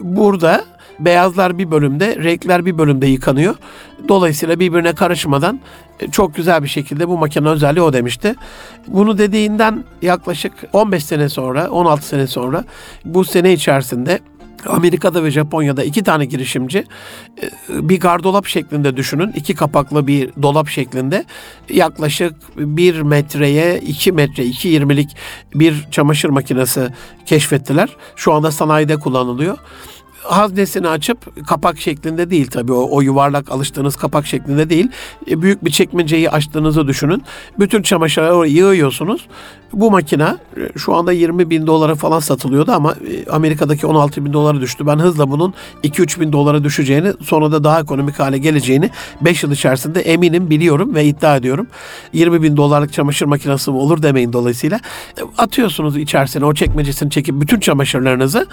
burada 0.00 0.64
beyazlar 1.00 1.58
bir 1.58 1.70
bölümde, 1.70 2.16
renkler 2.16 2.66
bir 2.66 2.78
bölümde 2.78 3.06
yıkanıyor. 3.06 3.54
Dolayısıyla 4.08 4.60
birbirine 4.60 4.94
karışmadan 4.94 5.60
e, 6.00 6.10
çok 6.10 6.34
güzel 6.34 6.62
bir 6.62 6.68
şekilde 6.68 7.08
bu 7.08 7.18
makine 7.18 7.48
özelliği 7.48 7.82
o 7.82 7.92
demişti. 7.92 8.34
Bunu 8.86 9.18
dediğinden 9.18 9.84
yaklaşık 10.02 10.52
15 10.72 11.04
sene 11.04 11.28
sonra, 11.28 11.70
16 11.70 12.06
sene 12.06 12.26
sonra 12.26 12.64
bu 13.04 13.24
sene 13.24 13.52
içerisinde 13.52 14.18
Amerika'da 14.66 15.24
ve 15.24 15.30
Japonya'da 15.30 15.84
iki 15.84 16.02
tane 16.02 16.24
girişimci 16.24 16.78
e, 17.42 17.88
bir 17.88 18.00
gardolap 18.00 18.46
şeklinde 18.46 18.96
düşünün. 18.96 19.32
iki 19.32 19.54
kapaklı 19.54 20.06
bir 20.06 20.30
dolap 20.42 20.68
şeklinde 20.68 21.24
yaklaşık 21.70 22.34
bir 22.56 23.00
metreye 23.00 23.78
iki 23.78 24.12
metre, 24.12 24.44
iki 24.44 24.68
yirmilik 24.68 25.16
bir 25.54 25.88
çamaşır 25.90 26.28
makinesi 26.28 26.88
keşfettiler. 27.26 27.96
Şu 28.16 28.32
anda 28.32 28.50
sanayide 28.50 28.96
kullanılıyor 28.96 29.58
haznesini 30.28 30.88
açıp 30.88 31.46
kapak 31.46 31.78
şeklinde 31.78 32.30
değil 32.30 32.46
tabii 32.50 32.72
o, 32.72 32.88
o 32.90 33.00
yuvarlak 33.00 33.50
alıştığınız 33.50 33.96
kapak 33.96 34.26
şeklinde 34.26 34.70
değil. 34.70 34.88
E, 35.30 35.42
büyük 35.42 35.64
bir 35.64 35.70
çekmeceyi 35.70 36.30
açtığınızı 36.30 36.88
düşünün. 36.88 37.22
Bütün 37.58 37.82
çamaşırları 37.82 38.34
oraya 38.34 38.50
yığıyorsunuz. 38.50 39.26
Bu 39.72 39.90
makine 39.90 40.36
e, 40.56 40.78
şu 40.78 40.94
anda 40.94 41.12
20 41.12 41.50
bin 41.50 41.66
dolara 41.66 41.94
falan 41.94 42.20
satılıyordu 42.20 42.72
ama 42.72 42.92
e, 42.92 43.30
Amerika'daki 43.30 43.86
16 43.86 44.24
bin 44.24 44.32
dolara 44.32 44.60
düştü. 44.60 44.86
Ben 44.86 44.98
hızla 44.98 45.30
bunun 45.30 45.54
2-3 45.84 46.20
bin 46.20 46.32
dolara 46.32 46.64
düşeceğini 46.64 47.12
sonra 47.22 47.52
da 47.52 47.64
daha 47.64 47.80
ekonomik 47.80 48.18
hale 48.18 48.38
geleceğini 48.38 48.90
5 49.20 49.42
yıl 49.42 49.52
içerisinde 49.52 50.00
eminim 50.00 50.50
biliyorum 50.50 50.94
ve 50.94 51.04
iddia 51.04 51.36
ediyorum. 51.36 51.66
20 52.12 52.42
bin 52.42 52.56
dolarlık 52.56 52.92
çamaşır 52.92 53.26
makinesi 53.26 53.70
olur 53.70 54.02
demeyin 54.02 54.32
dolayısıyla. 54.32 54.80
Atıyorsunuz 55.38 55.96
içerisine 55.96 56.44
o 56.44 56.54
çekmecesini 56.54 57.10
çekip 57.10 57.40
bütün 57.40 57.60
çamaşırlarınızı 57.60 58.46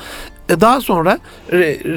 daha 0.49 0.81
sonra 0.81 1.19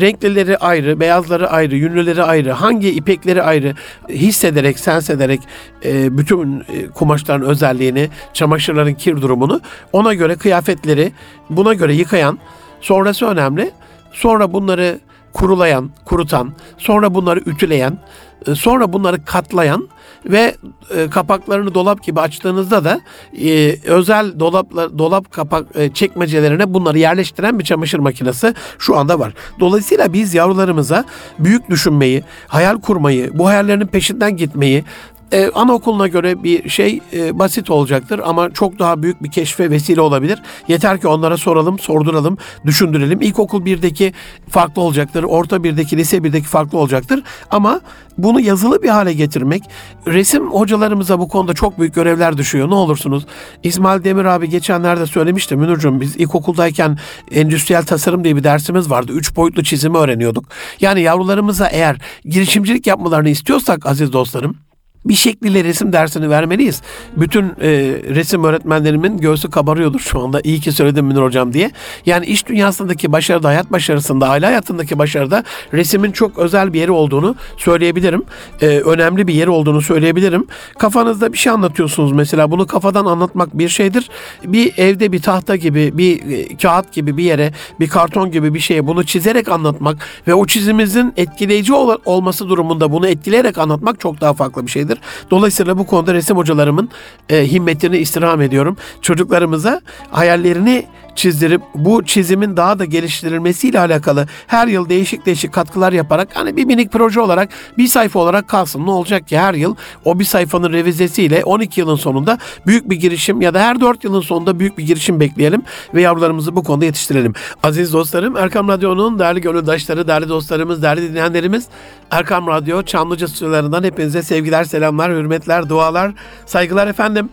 renklileri 0.00 0.56
ayrı, 0.56 1.00
beyazları 1.00 1.50
ayrı, 1.50 1.76
yünlüleri 1.76 2.22
ayrı, 2.22 2.52
hangi 2.52 2.90
ipekleri 2.90 3.42
ayrı 3.42 3.74
hissederek, 4.08 4.78
sens 4.78 5.11
ederek 5.11 5.40
e, 5.84 6.18
bütün 6.18 6.61
e, 6.61 6.87
kumaşların 6.94 7.48
özelliğini, 7.48 8.08
çamaşırların 8.32 8.94
kir 8.94 9.22
durumunu 9.22 9.61
ona 9.92 10.14
göre 10.14 10.37
kıyafetleri 10.37 11.12
buna 11.50 11.74
göre 11.74 11.94
yıkayan, 11.94 12.38
sonrası 12.80 13.26
önemli. 13.26 13.70
Sonra 14.12 14.52
bunları 14.52 14.98
kurulayan, 15.38 15.90
kurutan, 16.05 16.53
sonra 16.79 17.14
bunları 17.14 17.40
ütüleyen, 17.40 17.98
e, 18.46 18.55
sonra 18.55 18.92
bunları 18.92 19.24
katlayan 19.24 19.88
ve 20.27 20.55
e, 20.96 21.11
kapaklarını 21.11 21.74
dolap 21.74 22.03
gibi 22.03 22.20
açtığınızda 22.20 22.85
da 22.85 23.01
e, 23.44 23.77
özel 23.85 24.40
dolaplar 24.40 24.98
dolap 24.98 25.33
kapak 25.33 25.66
çekmecelerine 25.94 26.74
bunları 26.74 26.98
yerleştiren 26.98 27.59
bir 27.59 27.64
çamaşır 27.64 27.98
makinesi 27.98 28.55
şu 28.79 28.96
anda 28.96 29.18
var. 29.18 29.35
Dolayısıyla 29.61 30.12
biz 30.12 30.35
yavrularımıza 30.35 31.05
büyük 31.38 31.70
düşünmeyi, 31.70 32.24
hayal 32.46 32.81
kurmayı, 32.81 33.38
bu 33.38 33.46
hayallerinin 33.46 33.87
peşinden 33.87 34.37
gitmeyi, 34.37 34.85
ee, 35.32 35.50
anaokuluna 35.54 36.08
göre 36.08 36.42
bir 36.42 36.68
şey 36.68 37.00
e, 37.12 37.38
basit 37.38 37.70
olacaktır 37.70 38.20
ama 38.24 38.50
çok 38.50 38.78
daha 38.78 39.02
büyük 39.02 39.22
bir 39.22 39.30
keşfe 39.30 39.70
vesile 39.70 40.00
olabilir. 40.00 40.42
Yeter 40.68 41.00
ki 41.00 41.08
onlara 41.08 41.36
soralım, 41.36 41.78
sorduralım, 41.78 42.38
düşündürelim. 42.66 43.20
İlkokul 43.20 43.62
1'deki 43.62 44.12
farklı 44.48 44.82
olacaktır, 44.82 45.22
orta 45.22 45.56
1'deki, 45.56 45.96
lise 45.96 46.16
1'deki 46.16 46.46
farklı 46.46 46.78
olacaktır. 46.78 47.22
Ama 47.50 47.80
bunu 48.18 48.40
yazılı 48.40 48.82
bir 48.82 48.88
hale 48.88 49.12
getirmek, 49.12 49.62
resim 50.06 50.50
hocalarımıza 50.50 51.18
bu 51.18 51.28
konuda 51.28 51.54
çok 51.54 51.78
büyük 51.78 51.94
görevler 51.94 52.36
düşüyor. 52.38 52.70
Ne 52.70 52.74
olursunuz. 52.74 53.26
İsmail 53.62 54.04
Demir 54.04 54.24
abi 54.24 54.48
geçenlerde 54.48 55.06
söylemişti 55.06 55.56
Münir'cim 55.56 56.00
biz 56.00 56.16
ilkokuldayken 56.16 56.98
endüstriyel 57.30 57.84
tasarım 57.84 58.24
diye 58.24 58.36
bir 58.36 58.44
dersimiz 58.44 58.90
vardı. 58.90 59.12
Üç 59.12 59.36
boyutlu 59.36 59.64
çizimi 59.64 59.96
öğreniyorduk. 59.96 60.44
Yani 60.80 61.00
yavrularımıza 61.00 61.66
eğer 61.66 61.96
girişimcilik 62.24 62.86
yapmalarını 62.86 63.28
istiyorsak 63.28 63.86
aziz 63.86 64.12
dostlarım 64.12 64.67
bir 65.04 65.14
şekliyle 65.14 65.64
resim 65.64 65.92
dersini 65.92 66.30
vermeliyiz. 66.30 66.82
Bütün 67.16 67.44
e, 67.44 67.70
resim 68.14 68.44
öğretmenlerimin 68.44 69.18
göğsü 69.18 69.50
kabarıyordur 69.50 70.00
şu 70.00 70.20
anda. 70.20 70.40
İyi 70.44 70.61
ki 70.61 70.72
söyledim 70.72 71.06
Münir 71.06 71.22
Hocam 71.22 71.52
diye. 71.52 71.70
Yani 72.06 72.26
iş 72.26 72.46
dünyasındaki 72.46 73.12
başarıda, 73.12 73.48
hayat 73.48 73.72
başarısında, 73.72 74.28
aile 74.28 74.46
hayatındaki 74.46 74.98
başarıda 74.98 75.44
resmin 75.72 76.12
çok 76.12 76.38
özel 76.38 76.72
bir 76.72 76.80
yeri 76.80 76.90
olduğunu 76.90 77.34
söyleyebilirim. 77.56 78.22
E, 78.61 78.66
önemli 78.66 79.26
bir 79.28 79.34
yeri 79.34 79.50
olduğunu 79.50 79.82
söyleyebilirim. 79.82 80.46
Kafanızda 80.78 81.32
bir 81.32 81.38
şey 81.38 81.52
anlatıyorsunuz 81.52 82.12
mesela. 82.12 82.50
Bunu 82.50 82.66
kafadan 82.66 83.06
anlatmak 83.06 83.58
bir 83.58 83.68
şeydir. 83.68 84.11
Bir 84.44 84.78
evde 84.78 85.12
bir 85.12 85.22
tahta 85.22 85.56
gibi, 85.56 85.98
bir 85.98 86.32
e, 86.32 86.56
kağıt 86.56 86.92
gibi 86.92 87.16
bir 87.16 87.24
yere, 87.24 87.52
bir 87.80 87.88
karton 87.88 88.30
gibi 88.30 88.54
bir 88.54 88.61
şeye 88.61 88.87
bunu 88.87 89.04
çizerek 89.06 89.48
anlatmak 89.48 89.96
ve 90.26 90.34
o 90.34 90.46
çizimizin 90.46 91.12
etkileyici 91.16 91.74
ol- 91.74 91.98
olması 92.04 92.48
durumunda 92.48 92.92
bunu 92.92 93.08
etkileyerek 93.08 93.58
anlatmak 93.58 94.00
çok 94.00 94.20
daha 94.20 94.34
farklı 94.34 94.66
bir 94.66 94.70
şeydir. 94.70 94.97
Dolayısıyla 95.30 95.78
bu 95.78 95.87
konuda 95.87 96.14
resim 96.14 96.37
hocalarımın 96.37 96.88
e, 97.28 97.52
himmetini 97.52 97.98
istirham 97.98 98.40
ediyorum. 98.40 98.76
Çocuklarımıza 99.02 99.80
hayallerini 100.11 100.87
çizdirip 101.18 101.62
bu 101.74 102.04
çizimin 102.04 102.57
daha 102.57 102.78
da 102.78 102.85
geliştirilmesiyle 102.85 103.81
alakalı 103.81 104.26
her 104.46 104.68
yıl 104.68 104.88
değişik 104.88 105.26
değişik 105.26 105.52
katkılar 105.52 105.92
yaparak 105.92 106.28
hani 106.35 106.57
bir 106.57 106.64
minik 106.64 106.92
proje 106.92 107.20
olarak 107.20 107.48
bir 107.78 107.87
sayfa 107.87 108.18
olarak 108.18 108.48
kalsın. 108.48 108.87
Ne 108.87 108.90
olacak 108.90 109.28
ki 109.28 109.38
her 109.38 109.54
yıl 109.54 109.76
o 110.04 110.18
bir 110.18 110.24
sayfanın 110.24 110.72
revizesiyle 110.72 111.44
12 111.44 111.81
yılın 111.81 111.96
sonunda 111.96 112.38
büyük 112.66 112.90
bir 112.90 112.96
girişim 112.96 113.40
ya 113.40 113.54
da 113.54 113.61
her 113.61 113.81
4 113.81 114.04
yılın 114.04 114.20
sonunda 114.20 114.59
büyük 114.59 114.78
bir 114.78 114.87
girişim 114.87 115.20
bekleyelim 115.20 115.62
ve 115.94 116.02
yavrularımızı 116.02 116.57
bu 116.57 116.64
konuda 116.64 116.85
yetiştirelim. 116.85 117.33
Aziz 117.62 117.92
dostlarım 117.92 118.37
Erkam 118.37 118.68
Radyo'nun 118.68 119.18
değerli 119.18 119.40
gönüldaşları, 119.40 120.09
değerli 120.09 120.28
dostlarımız, 120.28 120.83
değerli 120.83 121.11
dinleyenlerimiz 121.11 121.66
Erkam 122.11 122.46
Radyo 122.46 122.83
Çamlıca 122.83 123.28
stüdyolarından 123.28 123.85
hepinize 123.85 124.22
sevgiler, 124.22 124.64
selamlar, 124.64 125.12
hürmetler, 125.12 125.68
dualar, 125.68 126.12
saygılar 126.46 126.87
efendim. 126.87 127.28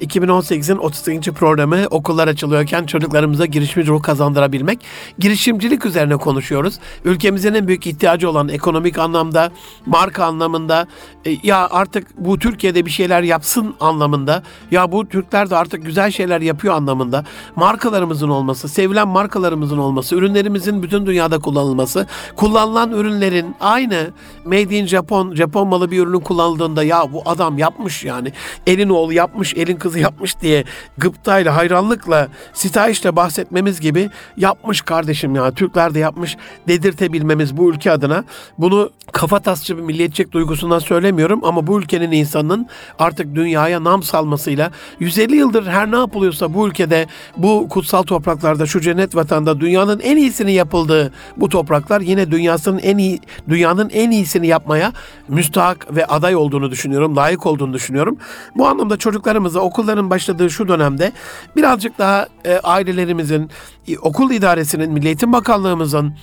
2018'in 0.00 0.76
38. 0.76 1.34
programı 1.34 1.86
okullar 1.90 2.28
açılıyorken 2.28 2.86
çocuklarımıza 2.86 3.46
girişimci 3.46 3.88
ruh 3.88 4.02
kazandırabilmek. 4.02 4.78
Girişimcilik 5.18 5.86
üzerine 5.86 6.16
konuşuyoruz. 6.16 6.74
Ülkemizin 7.04 7.54
en 7.54 7.68
büyük 7.68 7.86
ihtiyacı 7.86 8.30
olan 8.30 8.48
ekonomik 8.48 8.98
anlamda, 8.98 9.50
marka 9.86 10.24
anlamında, 10.24 10.86
e, 11.24 11.36
ya 11.42 11.68
artık 11.70 12.06
bu 12.18 12.38
Türkiye'de 12.38 12.86
bir 12.86 12.90
şeyler 12.90 13.22
yapsın 13.22 13.74
anlamında, 13.80 14.42
ya 14.70 14.92
bu 14.92 15.08
Türkler 15.08 15.50
de 15.50 15.56
artık 15.56 15.84
güzel 15.84 16.10
şeyler 16.10 16.40
yapıyor 16.40 16.74
anlamında, 16.74 17.24
markalarımızın 17.56 18.28
olması, 18.28 18.68
sevilen 18.68 19.08
markalarımızın 19.08 19.78
olması, 19.78 20.16
ürünlerimizin 20.16 20.82
bütün 20.82 21.06
dünyada 21.06 21.38
kullanılması, 21.38 22.06
kullanılan 22.36 22.90
ürünlerin 22.92 23.56
aynı 23.60 24.10
Made 24.44 24.78
in 24.78 24.86
Japan, 24.86 25.34
Japon 25.34 25.68
malı 25.68 25.90
bir 25.90 25.98
ürünün 25.98 26.20
kullanıldığında 26.20 26.82
ya 26.82 27.12
bu 27.12 27.22
adam 27.26 27.58
yapmış 27.58 28.04
yani 28.04 28.32
elin 28.66 28.88
oğlu 28.88 29.12
yapmış, 29.12 29.54
elin 29.54 29.76
kızı 29.84 29.98
yapmış 29.98 30.40
diye 30.40 30.64
gıptayla, 30.98 31.56
hayranlıkla, 31.56 32.28
sitayişle 32.52 33.16
bahsetmemiz 33.16 33.80
gibi 33.80 34.10
yapmış 34.36 34.80
kardeşim 34.80 35.34
ya 35.34 35.50
Türkler 35.50 35.94
de 35.94 35.98
yapmış 35.98 36.36
dedirtebilmemiz 36.68 37.56
bu 37.56 37.70
ülke 37.70 37.92
adına. 37.92 38.24
Bunu 38.58 38.90
kafa 39.12 39.40
tasçı 39.40 39.76
bir 39.76 39.82
milliyetçilik 39.82 40.32
duygusundan 40.32 40.78
söylemiyorum 40.78 41.44
ama 41.44 41.66
bu 41.66 41.78
ülkenin 41.78 42.12
insanın 42.12 42.66
artık 42.98 43.34
dünyaya 43.34 43.84
nam 43.84 44.02
salmasıyla 44.02 44.70
150 45.00 45.36
yıldır 45.36 45.66
her 45.66 45.90
ne 45.90 45.96
yapılıyorsa 45.96 46.54
bu 46.54 46.68
ülkede 46.68 47.06
bu 47.36 47.68
kutsal 47.68 48.02
topraklarda 48.02 48.66
şu 48.66 48.80
cennet 48.80 49.16
vatanda 49.16 49.60
dünyanın 49.60 50.00
en 50.00 50.16
iyisini 50.16 50.52
yapıldığı 50.52 51.12
bu 51.36 51.48
topraklar 51.48 52.00
yine 52.00 52.30
dünyasının 52.30 52.78
en 52.78 52.98
iyi 52.98 53.20
dünyanın 53.48 53.90
en 53.90 54.10
iyisini 54.10 54.46
yapmaya 54.46 54.92
müstahak 55.28 55.96
ve 55.96 56.06
aday 56.06 56.36
olduğunu 56.36 56.70
düşünüyorum, 56.70 57.16
layık 57.16 57.46
olduğunu 57.46 57.72
düşünüyorum. 57.72 58.16
Bu 58.56 58.66
anlamda 58.66 58.96
çocuklarımıza 58.96 59.60
okulların 59.74 60.10
başladığı 60.10 60.50
şu 60.50 60.68
dönemde 60.68 61.12
birazcık 61.56 61.98
daha 61.98 62.26
e, 62.44 62.58
ailelerimizin, 62.58 63.50
e, 63.88 63.98
okul 63.98 64.30
idaresinin, 64.30 64.92
Milli 64.92 65.06
Eğitim 65.06 65.32
Bakanlığımızın 65.32 66.14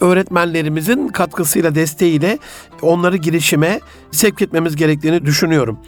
öğretmenlerimizin 0.00 1.08
katkısıyla, 1.08 1.74
desteğiyle 1.74 2.38
onları 2.82 3.16
girişime 3.16 3.80
sevk 4.10 4.42
etmemiz 4.42 4.76
gerektiğini 4.76 5.24
düşünüyorum. 5.24 5.78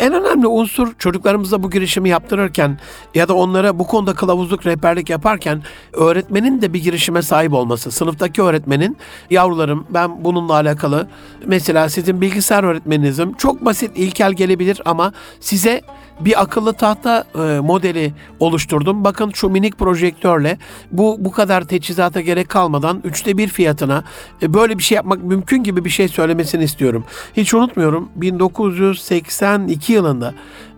En 0.00 0.12
önemli 0.12 0.46
unsur 0.46 0.94
çocuklarımıza 0.98 1.62
bu 1.62 1.70
girişimi 1.70 2.08
yaptırırken 2.08 2.78
ya 3.14 3.28
da 3.28 3.34
onlara 3.34 3.78
bu 3.78 3.86
konuda 3.86 4.14
kılavuzluk, 4.14 4.66
rehberlik 4.66 5.10
yaparken 5.10 5.62
öğretmenin 5.92 6.62
de 6.62 6.72
bir 6.72 6.82
girişime 6.82 7.22
sahip 7.22 7.52
olması. 7.52 7.90
Sınıftaki 7.90 8.42
öğretmenin, 8.42 8.96
yavrularım 9.30 9.86
ben 9.90 10.24
bununla 10.24 10.52
alakalı 10.52 11.08
mesela 11.46 11.88
sizin 11.88 12.20
bilgisayar 12.20 12.64
öğretmeninizim 12.64 13.34
çok 13.34 13.64
basit, 13.64 13.90
ilkel 13.98 14.32
gelebilir 14.32 14.82
ama 14.84 15.12
size 15.40 15.82
bir 16.20 16.42
akıllı 16.42 16.72
tahta 16.72 17.24
e, 17.34 17.38
modeli 17.60 18.12
oluşturdum. 18.40 19.04
Bakın 19.04 19.30
şu 19.34 19.48
minik 19.48 19.78
projektörle 19.78 20.58
bu 20.92 21.16
bu 21.18 21.32
kadar 21.32 21.64
teçhizata 21.64 22.20
gerek 22.20 22.48
kalmadan 22.48 23.00
üçte 23.04 23.38
bir 23.38 23.48
fiyatına 23.48 24.04
e, 24.42 24.54
böyle 24.54 24.78
bir 24.78 24.82
şey 24.82 24.96
yapmak 24.96 25.22
mümkün 25.22 25.62
gibi 25.62 25.84
bir 25.84 25.90
şey 25.90 26.08
söylemesini 26.08 26.64
istiyorum. 26.64 27.04
Hiç 27.36 27.54
unutmuyorum 27.54 28.08
1982 28.16 29.92
yılında 29.92 30.34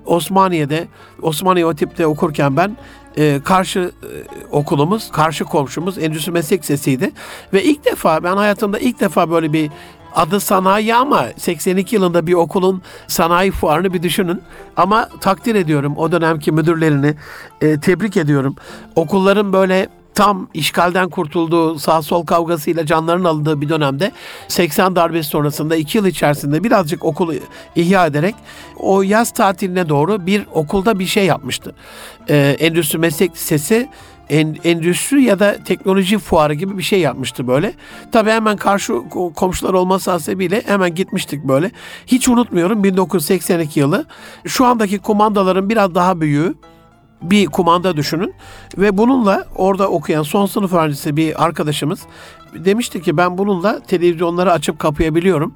Osmaniye'de 0.07 0.89
Osmaniye 1.23 1.67
Otip'te 1.67 2.07
okurken 2.07 2.57
ben 2.57 2.77
e, 3.17 3.41
karşı 3.45 3.81
e, 4.03 4.09
okulumuz, 4.51 5.11
karşı 5.11 5.45
komşumuz 5.45 5.99
Endüstri 5.99 6.33
Meslek 6.33 6.65
Sesi'ydi. 6.65 7.13
Ve 7.53 7.65
ilk 7.65 7.85
defa 7.85 8.25
ben 8.25 8.37
hayatımda 8.37 8.79
ilk 8.79 9.01
defa 9.01 9.31
böyle 9.31 9.53
bir 9.53 9.71
adı 10.15 10.41
sanayi 10.41 10.95
ama 10.95 11.27
82 11.37 11.95
yılında 11.95 12.27
bir 12.27 12.35
okulun 12.35 12.83
sanayi 13.07 13.51
fuarını 13.51 13.95
bir 13.95 14.03
düşünün. 14.03 14.43
Ama 14.77 15.09
takdir 15.21 15.55
ediyorum 15.55 15.95
o 15.97 16.13
dönemki 16.13 16.53
müdürlerini, 16.53 17.15
e, 17.61 17.81
tebrik 17.81 18.17
ediyorum. 18.17 18.57
Okulların 18.97 19.53
böyle 19.53 19.89
tam 20.15 20.49
işgalden 20.55 21.09
kurtulduğu 21.09 21.79
sağ 21.79 22.03
sol 22.03 22.27
kavgasıyla 22.27 22.87
canlarının 22.87 23.25
alındığı 23.25 23.61
bir 23.61 23.69
dönemde 23.69 24.13
80 24.49 24.97
darbesi 24.97 25.29
sonrasında 25.29 25.77
2 25.77 25.99
yıl 25.99 26.07
içerisinde 26.07 26.65
birazcık 26.65 27.05
okulu 27.05 27.35
ihya 27.77 28.07
ederek 28.07 28.35
o 28.77 29.03
yaz 29.03 29.31
tatiline 29.31 29.89
doğru 29.89 30.27
bir 30.27 30.47
okulda 30.53 30.99
bir 30.99 31.07
şey 31.07 31.27
yapmıştı. 31.27 31.75
Ee, 32.29 32.57
Endüstri 32.59 32.99
Meslek 32.99 33.33
Lisesi 33.33 33.89
endüstri 34.31 35.23
ya 35.23 35.39
da 35.39 35.57
teknoloji 35.65 36.19
fuarı 36.19 36.55
gibi 36.55 36.79
bir 36.79 36.83
şey 36.83 37.01
yapmıştı 37.01 37.47
böyle. 37.47 37.73
Tabii 38.13 38.31
hemen 38.31 38.57
karşı 38.57 38.95
komşular 39.35 39.75
olması 39.75 40.11
hasebiyle 40.11 40.63
hemen 40.67 40.95
gitmiştik 40.95 41.45
böyle. 41.45 41.71
Hiç 42.07 42.29
unutmuyorum 42.29 42.85
1982 42.85 43.81
yılı. 43.81 44.07
Şu 44.47 44.65
andaki 44.65 44.99
kumandaların 44.99 45.71
biraz 45.71 45.95
daha 45.95 46.21
büyüğü 46.21 46.55
bir 47.31 47.47
kumanda 47.47 47.97
düşünün. 47.97 48.35
Ve 48.79 48.99
bununla 48.99 49.45
orada 49.57 49.89
okuyan 49.89 50.23
son 50.23 50.47
sınıf 50.47 50.73
öğrencisi 50.73 51.17
bir 51.17 51.45
arkadaşımız 51.45 52.01
demişti 52.55 53.03
ki 53.03 53.17
ben 53.17 53.39
bununla 53.39 53.81
televizyonları 53.81 54.53
açıp 54.53 54.79
kapayabiliyorum. 54.79 55.55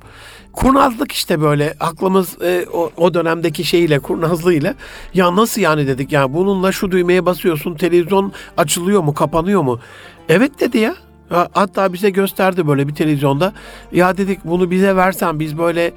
Kurnazlık 0.53 1.13
işte 1.13 1.41
böyle. 1.41 1.75
Aklımız 1.81 2.43
e, 2.43 2.67
o, 2.73 2.91
o 2.97 3.15
dönemdeki 3.15 3.65
şeyle 3.65 3.99
kurnazlığıyla 3.99 4.75
ya 5.15 5.37
nasıl 5.37 5.61
yani? 5.61 5.87
dedik. 5.87 6.13
Ya 6.13 6.35
bununla 6.35 6.73
şu 6.73 6.91
düğmeye 6.91 7.27
basıyorsun 7.27 7.75
televizyon 7.75 8.33
açılıyor 8.57 9.03
mu 9.03 9.15
kapanıyor 9.15 9.63
mu? 9.63 9.81
Evet 10.29 10.61
dedi 10.61 10.79
ya 10.79 10.95
Hatta 11.31 11.93
bize 11.93 12.11
gösterdi 12.11 12.67
böyle 12.69 12.89
bir 12.89 12.95
televizyonda. 12.95 13.53
Ya 13.93 14.17
dedik 14.17 14.45
bunu 14.45 14.71
bize 14.71 14.97
versen 14.97 15.41
biz 15.41 15.59
böyle 15.59 15.93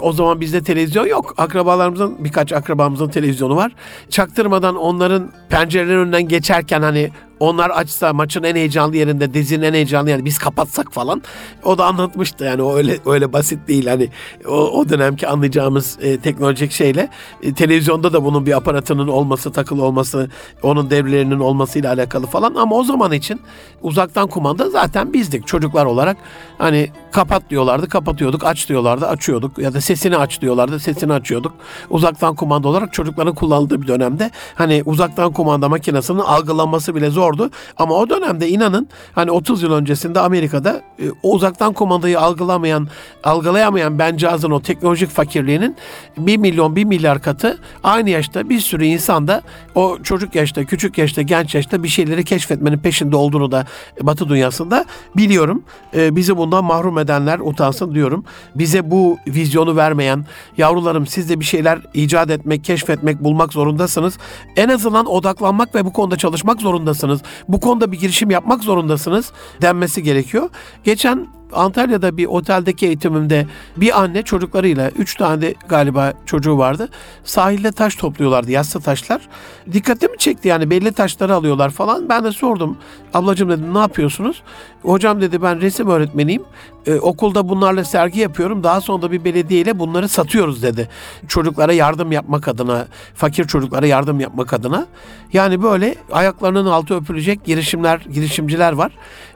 o 0.00 0.12
zaman 0.12 0.40
bizde 0.40 0.62
televizyon 0.62 1.06
yok. 1.06 1.34
Akrabalarımızın 1.36 2.16
birkaç 2.18 2.52
akrabamızın 2.52 3.08
televizyonu 3.08 3.56
var. 3.56 3.72
Çaktırmadan 4.10 4.76
onların 4.76 5.30
pencerelerin 5.48 5.98
önünden 5.98 6.28
geçerken 6.28 6.82
hani 6.82 7.10
onlar 7.40 7.70
açsa 7.70 8.12
maçın 8.12 8.42
en 8.42 8.56
heyecanlı 8.56 8.96
yerinde, 8.96 9.34
dizinin 9.34 9.62
en 9.62 9.74
heyecanlı 9.74 10.10
yerinde 10.10 10.24
biz 10.24 10.38
kapatsak 10.38 10.92
falan. 10.92 11.22
O 11.64 11.78
da 11.78 11.86
anlatmıştı 11.86 12.44
yani 12.44 12.62
o 12.62 12.76
öyle 12.76 12.98
öyle 13.06 13.32
basit 13.32 13.68
değil 13.68 13.86
hani 13.86 14.08
o, 14.48 14.52
o 14.52 14.88
dönemki 14.88 15.28
anlayacağımız 15.28 15.98
e, 16.00 16.20
teknolojik 16.20 16.72
şeyle 16.72 17.08
e, 17.42 17.54
televizyonda 17.54 18.12
da 18.12 18.24
bunun 18.24 18.46
bir 18.46 18.56
aparatının 18.56 19.08
olması, 19.08 19.52
takılı 19.52 19.84
olması, 19.84 20.30
onun 20.62 20.90
devrelerinin 20.90 21.40
olmasıyla 21.40 21.92
alakalı 21.92 22.26
falan 22.26 22.54
ama 22.54 22.76
o 22.76 22.84
zaman 22.84 23.12
için 23.12 23.40
uzaktan 23.82 24.28
kumanda 24.28 24.70
zaten 24.70 25.12
bizdik 25.12 25.46
çocuklar 25.46 25.86
olarak. 25.86 26.16
Hani 26.58 26.90
kapat 27.12 27.50
diyorlardı, 27.50 27.88
kapatıyorduk, 27.88 28.44
aç 28.44 28.68
diyorlardı, 28.68 29.06
açıyorduk 29.06 29.58
ya 29.58 29.74
da 29.74 29.80
sesini 29.80 30.16
aç 30.16 30.40
diyorlardı, 30.40 30.80
sesini 30.80 31.12
açıyorduk. 31.12 31.52
Uzaktan 31.90 32.34
kumanda 32.34 32.68
olarak 32.68 32.92
çocukların 32.92 33.34
kullandığı 33.34 33.82
bir 33.82 33.86
dönemde 33.86 34.30
hani 34.54 34.82
uzaktan 34.86 35.32
kumanda 35.32 35.68
makinesinin 35.68 36.18
algılanması 36.18 36.94
bile 36.94 37.10
zor 37.10 37.25
zordu. 37.26 37.50
Ama 37.76 37.94
o 37.94 38.10
dönemde 38.10 38.48
inanın 38.48 38.88
hani 39.14 39.30
30 39.30 39.62
yıl 39.62 39.72
öncesinde 39.72 40.20
Amerika'da 40.20 40.82
e, 40.98 41.10
o 41.22 41.32
uzaktan 41.32 41.72
kumandayı 41.72 42.20
algılamayan, 42.20 42.88
algılayamayan 43.24 43.98
bencazın 43.98 44.50
o 44.50 44.60
teknolojik 44.62 45.10
fakirliğinin 45.10 45.76
1 46.18 46.36
milyon 46.36 46.76
1 46.76 46.84
milyar 46.84 47.22
katı 47.22 47.58
aynı 47.84 48.10
yaşta 48.10 48.48
bir 48.48 48.60
sürü 48.60 48.84
insan 48.84 49.28
da 49.28 49.42
o 49.74 49.98
çocuk 50.02 50.34
yaşta, 50.34 50.64
küçük 50.64 50.98
yaşta, 50.98 51.22
genç 51.22 51.54
yaşta 51.54 51.82
bir 51.82 51.88
şeyleri 51.88 52.24
keşfetmenin 52.24 52.78
peşinde 52.78 53.16
olduğunu 53.16 53.52
da 53.52 53.66
Batı 54.02 54.28
dünyasında 54.28 54.84
biliyorum. 55.16 55.62
E, 55.94 56.16
bizi 56.16 56.36
bundan 56.36 56.64
mahrum 56.64 56.98
edenler 56.98 57.38
utansın 57.38 57.94
diyorum. 57.94 58.24
Bize 58.54 58.90
bu 58.90 59.18
vizyonu 59.26 59.76
vermeyen 59.76 60.26
yavrularım 60.56 61.06
siz 61.06 61.28
de 61.28 61.40
bir 61.40 61.44
şeyler 61.44 61.78
icat 61.94 62.30
etmek, 62.30 62.64
keşfetmek, 62.64 63.24
bulmak 63.24 63.52
zorundasınız. 63.52 64.18
En 64.56 64.68
azından 64.68 65.06
odaklanmak 65.06 65.74
ve 65.74 65.84
bu 65.84 65.92
konuda 65.92 66.16
çalışmak 66.16 66.60
zorundasınız 66.60 67.15
Bu 67.48 67.60
konuda 67.60 67.92
bir 67.92 67.98
girişim 67.98 68.30
yapmak 68.30 68.62
zorundasınız 68.64 69.32
denmesi 69.62 70.02
gerekiyor. 70.02 70.50
Geçen 70.84 71.26
Antalya'da 71.52 72.16
bir 72.16 72.26
oteldeki 72.26 72.86
eğitimimde 72.86 73.46
bir 73.76 74.00
anne 74.02 74.22
çocuklarıyla, 74.22 74.90
üç 74.90 75.14
tane 75.14 75.42
de 75.42 75.54
galiba 75.68 76.12
çocuğu 76.26 76.58
vardı. 76.58 76.88
Sahilde 77.24 77.72
taş 77.72 77.96
topluyorlardı, 77.96 78.50
yassı 78.50 78.80
taşlar. 78.80 79.28
Dikkatimi 79.72 80.18
çekti 80.18 80.48
yani 80.48 80.70
belli 80.70 80.92
taşları 80.92 81.34
alıyorlar 81.34 81.70
falan. 81.70 82.08
Ben 82.08 82.24
de 82.24 82.32
sordum, 82.32 82.76
ablacığım 83.14 83.48
dedim 83.48 83.74
ne 83.74 83.78
yapıyorsunuz? 83.78 84.42
Hocam 84.82 85.20
dedi 85.20 85.42
ben 85.42 85.60
resim 85.60 85.88
öğretmeniyim. 85.88 86.42
Ee, 86.86 86.94
okulda 86.94 87.48
bunlarla 87.48 87.84
sergi 87.84 88.20
yapıyorum. 88.20 88.64
Daha 88.64 88.80
sonra 88.80 89.02
da 89.02 89.12
bir 89.12 89.24
belediyeyle 89.24 89.78
bunları 89.78 90.08
satıyoruz 90.08 90.62
dedi. 90.62 90.88
Çocuklara 91.28 91.72
yardım 91.72 92.12
yapmak 92.12 92.48
adına, 92.48 92.86
fakir 93.14 93.44
çocuklara 93.44 93.86
yardım 93.86 94.20
yapmak 94.20 94.52
adına. 94.52 94.86
Yani 95.32 95.62
böyle 95.62 95.94
ayaklarının 96.12 96.66
altı 96.66 96.94
öpülecek 96.94 97.44
girişimler, 97.44 97.98
girişimciler 98.12 98.72
var. 98.72 98.92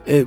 Ee, 0.07 0.23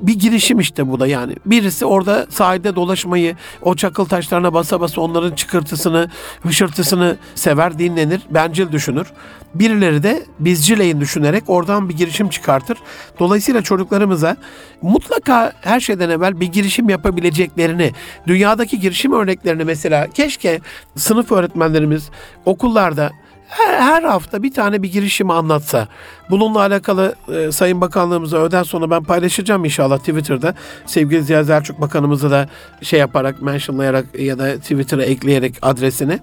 bir 0.00 0.18
girişim 0.18 0.60
işte 0.60 0.88
bu 0.88 1.00
da 1.00 1.06
yani. 1.06 1.34
Birisi 1.46 1.84
orada 1.84 2.26
sahilde 2.30 2.76
dolaşmayı, 2.76 3.36
o 3.62 3.74
çakıl 3.74 4.04
taşlarına 4.04 4.54
basa 4.54 4.80
basa 4.80 5.00
onların 5.00 5.34
çıkırtısını, 5.34 6.10
hışırtısını 6.40 7.16
sever, 7.34 7.78
dinlenir, 7.78 8.20
bencil 8.30 8.72
düşünür. 8.72 9.06
Birileri 9.54 10.02
de 10.02 10.22
bizcileyin 10.38 11.00
düşünerek 11.00 11.44
oradan 11.46 11.88
bir 11.88 11.96
girişim 11.96 12.28
çıkartır. 12.28 12.78
Dolayısıyla 13.18 13.62
çocuklarımıza 13.62 14.36
mutlaka 14.82 15.52
her 15.60 15.80
şeyden 15.80 16.10
evvel 16.10 16.40
bir 16.40 16.46
girişim 16.46 16.88
yapabileceklerini, 16.88 17.92
dünyadaki 18.26 18.80
girişim 18.80 19.12
örneklerini 19.12 19.64
mesela 19.64 20.06
keşke 20.10 20.60
sınıf 20.96 21.32
öğretmenlerimiz 21.32 22.10
okullarda 22.44 23.10
her, 23.48 23.80
her 23.80 24.02
hafta 24.02 24.42
bir 24.42 24.52
tane 24.52 24.82
bir 24.82 24.92
girişimi 24.92 25.32
anlatsa. 25.32 25.88
Bununla 26.30 26.58
alakalı 26.58 27.14
e, 27.34 27.52
Sayın 27.52 27.80
Bakanlığımıza 27.80 28.36
öden 28.38 28.62
sonra 28.62 28.90
ben 28.90 29.04
paylaşacağım 29.04 29.64
inşallah 29.64 29.98
Twitter'da. 29.98 30.54
Sevgili 30.86 31.22
Ziya 31.22 31.44
Selçuk 31.44 31.80
Bakanımızı 31.80 32.30
da 32.30 32.48
şey 32.82 33.00
yaparak, 33.00 33.42
mentionlayarak 33.42 34.18
ya 34.18 34.38
da 34.38 34.56
Twitter'a 34.56 35.02
ekleyerek 35.02 35.54
adresini. 35.62 36.20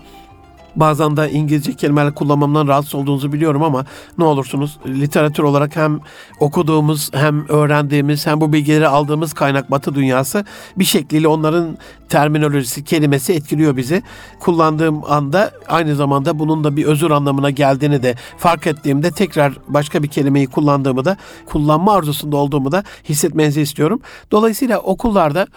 Bazen 0.76 1.18
de 1.18 1.32
İngilizce 1.32 1.74
kelimeler 1.74 2.16
kullanmamdan 2.16 2.68
rahatsız 2.68 2.96
olduğunuzu 2.96 3.34
biliyorum 3.34 3.64
ama 3.64 3.86
ne 4.18 4.24
olursunuz 4.24 4.78
literatür 4.88 5.44
olarak 5.44 5.76
hem 5.76 6.00
okuduğumuz 6.40 7.10
hem 7.14 7.50
öğrendiğimiz 7.50 8.28
hem 8.28 8.42
bu 8.42 8.54
bilgileri 8.54 8.88
aldığımız 8.88 9.34
kaynak 9.34 9.72
Batı 9.72 9.96
dünyası 9.96 10.46
bir 10.78 10.86
şekliyle 10.86 11.28
onların 11.28 11.78
terminolojisi, 12.10 12.84
kelimesi 12.84 13.34
etkiliyor 13.34 13.78
bizi. 13.78 14.04
Kullandığım 14.40 15.12
anda 15.12 15.52
aynı 15.68 15.96
zamanda 15.96 16.40
bunun 16.40 16.64
da 16.64 16.76
bir 16.76 16.86
özür 16.86 17.12
anlamına 17.12 17.50
geldiğini 17.50 18.04
de 18.04 18.16
fark 18.38 18.68
ettiğimde 18.68 19.12
tekrar 19.12 19.54
başka 19.68 20.04
bir 20.04 20.08
kelimeyi 20.08 20.48
kullandığımı 20.48 21.06
da 21.06 21.18
kullanma 21.46 21.94
arzusunda 21.94 22.38
olduğumu 22.38 22.72
da 22.72 22.84
hissetmenizi 23.10 23.62
istiyorum. 23.62 24.02
Dolayısıyla 24.32 24.80
okullarda 24.80 25.48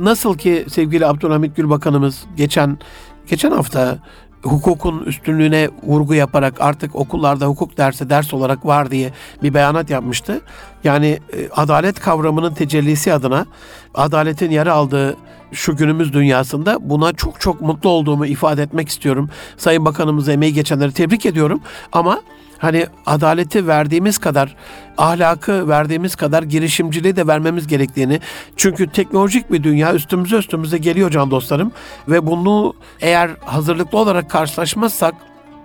nasıl 0.00 0.38
ki 0.38 0.66
sevgili 0.68 1.06
Abdülhamit 1.06 1.56
Gül 1.56 1.70
Bakanımız 1.70 2.24
geçen 2.36 2.78
geçen 3.26 3.50
hafta 3.50 3.98
hukukun 4.42 5.04
üstünlüğüne 5.04 5.68
vurgu 5.82 6.14
yaparak 6.14 6.60
artık 6.60 6.96
okullarda 6.96 7.46
hukuk 7.46 7.78
dersi 7.78 8.10
ders 8.10 8.34
olarak 8.34 8.66
var 8.66 8.90
diye 8.90 9.12
bir 9.42 9.54
beyanat 9.54 9.90
yapmıştı. 9.90 10.40
Yani 10.84 11.18
e, 11.32 11.48
adalet 11.56 12.00
kavramının 12.00 12.54
tecellisi 12.54 13.12
adına 13.12 13.46
adaletin 13.94 14.50
yer 14.50 14.66
aldığı 14.66 15.16
şu 15.52 15.76
günümüz 15.76 16.12
dünyasında 16.12 16.78
buna 16.80 17.12
çok 17.12 17.40
çok 17.40 17.60
mutlu 17.60 17.90
olduğumu 17.90 18.26
ifade 18.26 18.62
etmek 18.62 18.88
istiyorum. 18.88 19.30
Sayın 19.56 19.84
Bakanımıza 19.84 20.32
emeği 20.32 20.52
geçenleri 20.52 20.92
tebrik 20.92 21.26
ediyorum 21.26 21.60
ama 21.92 22.22
hani 22.62 22.86
adaleti 23.06 23.66
verdiğimiz 23.66 24.18
kadar, 24.18 24.56
ahlakı 24.98 25.68
verdiğimiz 25.68 26.16
kadar 26.16 26.42
girişimciliği 26.42 27.16
de 27.16 27.26
vermemiz 27.26 27.66
gerektiğini. 27.66 28.20
Çünkü 28.56 28.90
teknolojik 28.90 29.52
bir 29.52 29.62
dünya 29.62 29.94
üstümüze 29.94 30.36
üstümüze 30.36 30.78
geliyor 30.78 31.10
can 31.10 31.30
dostlarım. 31.30 31.72
Ve 32.08 32.26
bunu 32.26 32.74
eğer 33.00 33.30
hazırlıklı 33.44 33.98
olarak 33.98 34.30
karşılaşmazsak 34.30 35.14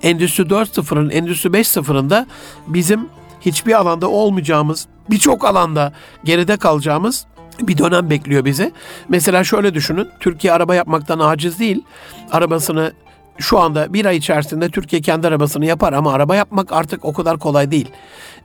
Endüstri 0.02 0.44
4.0'ın, 0.44 1.10
Endüstri 1.10 1.50
5.0'ında 1.50 2.26
bizim 2.68 3.10
hiçbir 3.42 3.74
alanda 3.74 4.10
olmayacağımız, 4.10 4.88
birçok 5.10 5.46
alanda 5.46 5.94
geride 6.24 6.58
kalacağımız 6.58 7.26
bir 7.62 7.78
dönem 7.78 8.10
bekliyor 8.10 8.46
bizi. 8.46 8.72
Mesela 9.10 9.44
şöyle 9.44 9.74
düşünün. 9.74 10.08
Türkiye 10.20 10.54
araba 10.54 10.76
yapmaktan 10.76 11.20
aciz 11.20 11.60
değil. 11.60 11.84
Arabasını 12.32 12.94
şu 13.38 13.60
anda 13.60 13.94
bir 13.94 14.06
ay 14.06 14.18
içerisinde 14.18 14.70
Türkiye 14.70 15.02
kendi 15.02 15.28
arabasını 15.28 15.66
yapar 15.66 15.94
ama 15.94 16.14
araba 16.14 16.36
yapmak 16.36 16.72
artık 16.72 17.06
o 17.06 17.14
kadar 17.14 17.40
kolay 17.40 17.72
değil. 17.72 17.92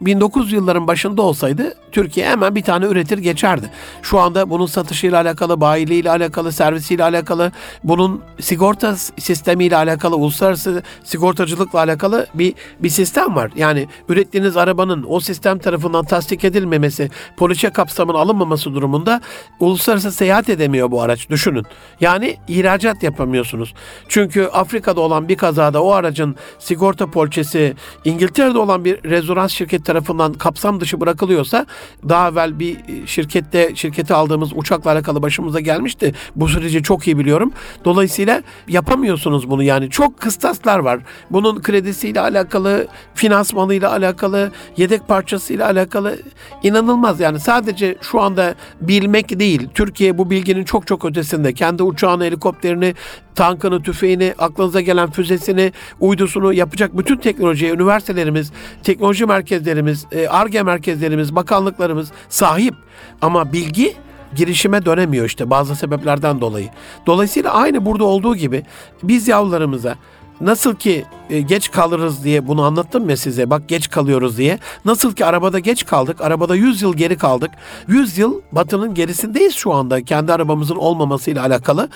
1900 0.00 0.52
yılların 0.52 0.86
başında 0.86 1.22
olsaydı 1.22 1.74
Türkiye 1.92 2.28
hemen 2.28 2.54
bir 2.54 2.62
tane 2.62 2.86
üretir 2.86 3.18
geçerdi. 3.18 3.70
Şu 4.02 4.20
anda 4.20 4.50
bunun 4.50 4.66
satışıyla 4.66 5.20
alakalı, 5.20 5.60
bayiliğiyle 5.60 6.10
alakalı, 6.10 6.52
servisiyle 6.52 7.04
alakalı, 7.04 7.52
bunun 7.84 8.22
sigorta 8.40 8.96
sistemiyle 8.96 9.76
alakalı, 9.76 10.16
uluslararası 10.16 10.82
sigortacılıkla 11.04 11.78
alakalı 11.78 12.26
bir 12.34 12.54
bir 12.80 12.88
sistem 12.88 13.36
var. 13.36 13.50
Yani 13.56 13.88
ürettiğiniz 14.08 14.56
arabanın 14.56 15.04
o 15.08 15.20
sistem 15.20 15.58
tarafından 15.58 16.04
tasdik 16.04 16.44
edilmemesi, 16.44 17.10
poliçe 17.36 17.70
kapsamına 17.70 18.18
alınmaması 18.18 18.74
durumunda 18.74 19.20
uluslararası 19.60 20.12
seyahat 20.12 20.48
edemiyor 20.48 20.90
bu 20.90 21.02
araç. 21.02 21.30
Düşünün. 21.30 21.64
Yani 22.00 22.36
ihracat 22.48 23.02
yapamıyorsunuz. 23.02 23.74
Çünkü 24.08 24.48
Afrika'da 24.82 25.00
olan 25.00 25.28
bir 25.28 25.36
kazada 25.36 25.82
o 25.82 25.92
aracın 25.92 26.36
sigorta 26.58 27.06
poliçesi 27.06 27.74
İngiltere'de 28.04 28.58
olan 28.58 28.84
bir 28.84 29.04
rezonans 29.04 29.52
şirketi 29.52 29.84
tarafından 29.84 30.32
kapsam 30.32 30.80
dışı 30.80 31.00
bırakılıyorsa 31.00 31.66
daha 32.08 32.28
evvel 32.28 32.58
bir 32.58 32.76
şirkette 33.06 33.72
şirketi 33.74 34.14
aldığımız 34.14 34.52
uçakla 34.54 34.90
alakalı 34.90 35.22
başımıza 35.22 35.60
gelmişti. 35.60 36.14
Bu 36.36 36.48
süreci 36.48 36.82
çok 36.82 37.06
iyi 37.06 37.18
biliyorum. 37.18 37.52
Dolayısıyla 37.84 38.42
yapamıyorsunuz 38.68 39.50
bunu 39.50 39.62
yani. 39.62 39.90
Çok 39.90 40.20
kıstaslar 40.20 40.78
var. 40.78 41.00
Bunun 41.30 41.62
kredisiyle 41.62 42.20
alakalı, 42.20 42.86
finansmanıyla 43.14 43.92
alakalı, 43.92 44.50
yedek 44.76 45.08
parçasıyla 45.08 45.66
alakalı 45.66 46.18
inanılmaz 46.62 47.20
yani. 47.20 47.40
Sadece 47.40 47.96
şu 48.00 48.20
anda 48.20 48.54
bilmek 48.80 49.40
değil. 49.40 49.68
Türkiye 49.74 50.18
bu 50.18 50.30
bilginin 50.30 50.64
çok 50.64 50.86
çok 50.86 51.04
ötesinde. 51.04 51.54
Kendi 51.54 51.82
uçağını, 51.82 52.24
helikopterini, 52.24 52.94
tankını, 53.34 53.82
tüfeğini, 53.82 54.34
aklınıza 54.38 54.80
gelen 54.80 55.10
füzesini, 55.10 55.72
uydusunu 56.00 56.52
yapacak 56.52 56.98
bütün 56.98 57.16
teknolojiye 57.16 57.72
üniversitelerimiz, 57.72 58.52
teknoloji 58.82 59.26
merkezlerimiz, 59.26 60.06
ARGE 60.28 60.58
e 60.58 60.62
merkezlerimiz, 60.62 61.34
bakanlıklarımız 61.34 62.12
sahip. 62.28 62.74
Ama 63.22 63.52
bilgi 63.52 63.96
girişime 64.36 64.84
dönemiyor 64.84 65.26
işte 65.26 65.50
bazı 65.50 65.76
sebeplerden 65.76 66.40
dolayı. 66.40 66.68
Dolayısıyla 67.06 67.52
aynı 67.52 67.86
burada 67.86 68.04
olduğu 68.04 68.36
gibi 68.36 68.62
biz 69.02 69.28
yavrularımıza 69.28 69.96
Nasıl 70.40 70.74
ki 70.74 71.04
e, 71.32 71.40
geç 71.40 71.70
kalırız 71.70 72.24
diye 72.24 72.48
bunu 72.48 72.62
anlattım 72.62 73.10
ya 73.10 73.16
size. 73.16 73.50
Bak 73.50 73.68
geç 73.68 73.90
kalıyoruz 73.90 74.38
diye. 74.38 74.58
Nasıl 74.84 75.14
ki 75.14 75.24
arabada 75.24 75.58
geç 75.58 75.86
kaldık. 75.86 76.20
Arabada 76.20 76.54
100 76.54 76.82
yıl 76.82 76.94
geri 76.94 77.18
kaldık. 77.18 77.50
100 77.88 78.18
yıl 78.18 78.40
batının 78.52 78.94
gerisindeyiz 78.94 79.54
şu 79.54 79.72
anda. 79.72 80.02
Kendi 80.02 80.32
arabamızın 80.32 80.76
olmamasıyla 80.76 81.42
alakalı. 81.42 81.88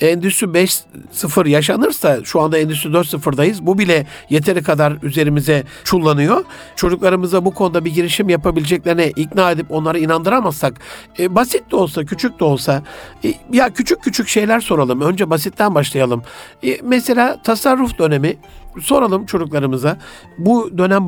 Endüstri 0.00 0.46
5.0 0.46 1.48
yaşanırsa 1.48 2.24
şu 2.24 2.40
anda 2.40 2.58
Endüstri 2.58 2.90
4.0'dayız. 2.90 3.66
Bu 3.66 3.78
bile 3.78 4.06
yeteri 4.30 4.62
kadar 4.62 4.92
üzerimize 5.02 5.64
çullanıyor. 5.84 6.44
Çocuklarımıza 6.76 7.44
bu 7.44 7.54
konuda 7.54 7.84
bir 7.84 7.94
girişim 7.94 8.28
yapabileceklerine 8.28 9.10
ikna 9.10 9.50
edip 9.50 9.70
onları 9.70 9.98
inandıramazsak 9.98 10.74
e, 11.18 11.34
basit 11.34 11.70
de 11.70 11.76
olsa 11.76 12.04
küçük 12.04 12.40
de 12.40 12.44
olsa 12.44 12.82
e, 13.24 13.34
ya 13.52 13.70
küçük 13.70 14.02
küçük 14.02 14.28
şeyler 14.28 14.60
soralım. 14.60 15.00
Önce 15.00 15.30
basitten 15.30 15.74
başlayalım. 15.74 16.22
E, 16.64 16.78
mesela 16.82 17.42
tasarruf 17.42 17.83
dönemi 17.98 18.36
soralım 18.80 19.26
çocuklarımıza. 19.26 19.98
Bu 20.38 20.78
dönem 20.78 21.06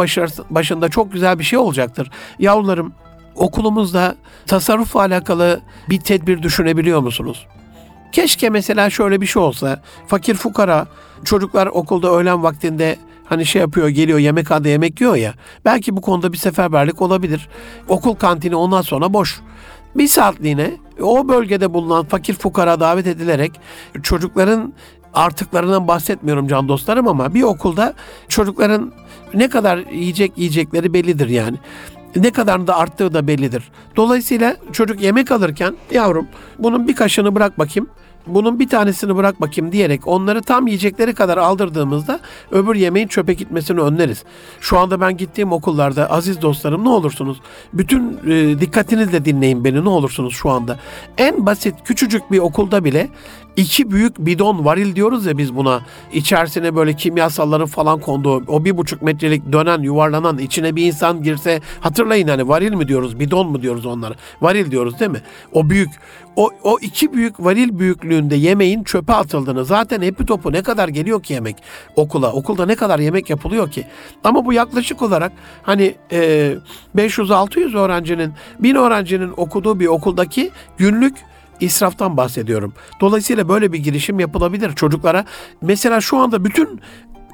başında 0.50 0.88
çok 0.88 1.12
güzel 1.12 1.38
bir 1.38 1.44
şey 1.44 1.58
olacaktır. 1.58 2.10
Yavrularım 2.38 2.92
okulumuzda 3.34 4.16
tasarrufla 4.46 5.00
alakalı 5.00 5.60
bir 5.90 6.00
tedbir 6.00 6.42
düşünebiliyor 6.42 7.00
musunuz? 7.00 7.46
Keşke 8.12 8.50
mesela 8.50 8.90
şöyle 8.90 9.20
bir 9.20 9.26
şey 9.26 9.42
olsa. 9.42 9.82
Fakir 10.06 10.34
fukara 10.34 10.86
çocuklar 11.24 11.66
okulda 11.66 12.10
öğlen 12.10 12.42
vaktinde 12.42 12.96
hani 13.24 13.46
şey 13.46 13.60
yapıyor 13.60 13.88
geliyor 13.88 14.18
yemekhanede 14.18 14.68
yemek 14.68 15.00
yiyor 15.00 15.16
ya. 15.16 15.34
Belki 15.64 15.96
bu 15.96 16.00
konuda 16.00 16.32
bir 16.32 16.38
seferberlik 16.38 17.02
olabilir. 17.02 17.48
Okul 17.88 18.14
kantini 18.14 18.56
ondan 18.56 18.82
sonra 18.82 19.12
boş. 19.12 19.40
Bir 19.94 20.08
saatliğine 20.08 20.70
o 21.00 21.28
bölgede 21.28 21.74
bulunan 21.74 22.04
fakir 22.04 22.34
fukara 22.34 22.80
davet 22.80 23.06
edilerek 23.06 23.52
çocukların 24.02 24.72
artıklarından 25.16 25.88
bahsetmiyorum 25.88 26.48
can 26.48 26.68
dostlarım 26.68 27.08
ama 27.08 27.34
bir 27.34 27.42
okulda 27.42 27.94
çocukların 28.28 28.92
ne 29.34 29.48
kadar 29.48 29.78
yiyecek 29.78 30.38
yiyecekleri 30.38 30.94
bellidir 30.94 31.28
yani. 31.28 31.56
Ne 32.16 32.30
kadar 32.30 32.66
da 32.66 32.76
arttığı 32.76 33.14
da 33.14 33.26
bellidir. 33.26 33.70
Dolayısıyla 33.96 34.56
çocuk 34.72 35.02
yemek 35.02 35.30
alırken 35.30 35.76
yavrum 35.90 36.28
bunun 36.58 36.88
bir 36.88 36.94
kaşını 36.96 37.34
bırak 37.34 37.58
bakayım 37.58 37.88
bunun 38.26 38.58
bir 38.58 38.68
tanesini 38.68 39.16
bırak 39.16 39.40
bakayım 39.40 39.72
diyerek 39.72 40.06
onları 40.06 40.42
tam 40.42 40.66
yiyecekleri 40.66 41.14
kadar 41.14 41.38
aldırdığımızda 41.38 42.20
öbür 42.50 42.74
yemeğin 42.74 43.08
çöpe 43.08 43.32
gitmesini 43.32 43.80
önleriz. 43.80 44.24
Şu 44.60 44.78
anda 44.78 45.00
ben 45.00 45.16
gittiğim 45.16 45.52
okullarda 45.52 46.10
aziz 46.10 46.42
dostlarım 46.42 46.84
ne 46.84 46.88
olursunuz 46.88 47.40
bütün 47.72 48.18
e, 48.26 48.60
dikkatinizle 48.60 49.24
dinleyin 49.24 49.64
beni 49.64 49.84
ne 49.84 49.88
olursunuz 49.88 50.34
şu 50.34 50.50
anda. 50.50 50.78
En 51.18 51.46
basit 51.46 51.74
küçücük 51.84 52.32
bir 52.32 52.38
okulda 52.38 52.84
bile 52.84 53.08
iki 53.56 53.90
büyük 53.90 54.18
bidon 54.18 54.64
varil 54.64 54.96
diyoruz 54.96 55.26
ya 55.26 55.38
biz 55.38 55.56
buna. 55.56 55.80
İçerisine 56.12 56.76
böyle 56.76 56.96
kimyasalların 56.96 57.66
falan 57.66 58.00
konduğu 58.00 58.42
o 58.48 58.64
bir 58.64 58.76
buçuk 58.76 59.02
metrelik 59.02 59.52
dönen 59.52 59.82
yuvarlanan 59.82 60.38
içine 60.38 60.76
bir 60.76 60.86
insan 60.86 61.22
girse 61.22 61.60
hatırlayın 61.80 62.28
hani 62.28 62.48
varil 62.48 62.72
mi 62.72 62.88
diyoruz 62.88 63.20
bidon 63.20 63.50
mu 63.50 63.62
diyoruz 63.62 63.86
onlara. 63.86 64.14
Varil 64.42 64.70
diyoruz 64.70 65.00
değil 65.00 65.10
mi? 65.10 65.22
O 65.52 65.70
büyük 65.70 65.90
o, 66.36 66.50
o 66.62 66.78
iki 66.80 67.12
büyük 67.12 67.44
varil 67.44 67.78
büyüklüğünde 68.16 68.36
yemeğin 68.36 68.84
çöpe 68.84 69.12
atıldığını 69.12 69.64
zaten 69.64 70.02
hepi 70.02 70.26
topu 70.26 70.52
ne 70.52 70.62
kadar 70.62 70.88
geliyor 70.88 71.22
ki 71.22 71.32
yemek 71.32 71.56
okula 71.96 72.32
okulda 72.32 72.66
ne 72.66 72.74
kadar 72.76 72.98
yemek 72.98 73.30
yapılıyor 73.30 73.70
ki 73.70 73.86
ama 74.24 74.44
bu 74.44 74.52
yaklaşık 74.52 75.02
olarak 75.02 75.32
hani 75.62 75.94
e, 76.12 76.54
500-600 76.96 77.78
öğrencinin 77.78 78.32
1000 78.60 78.74
öğrencinin 78.74 79.32
okuduğu 79.36 79.80
bir 79.80 79.86
okuldaki 79.86 80.50
günlük 80.78 81.16
israftan 81.60 82.16
bahsediyorum. 82.16 82.72
Dolayısıyla 83.00 83.48
böyle 83.48 83.72
bir 83.72 83.78
girişim 83.78 84.20
yapılabilir 84.20 84.74
çocuklara. 84.74 85.24
Mesela 85.60 86.00
şu 86.00 86.16
anda 86.16 86.44
bütün 86.44 86.80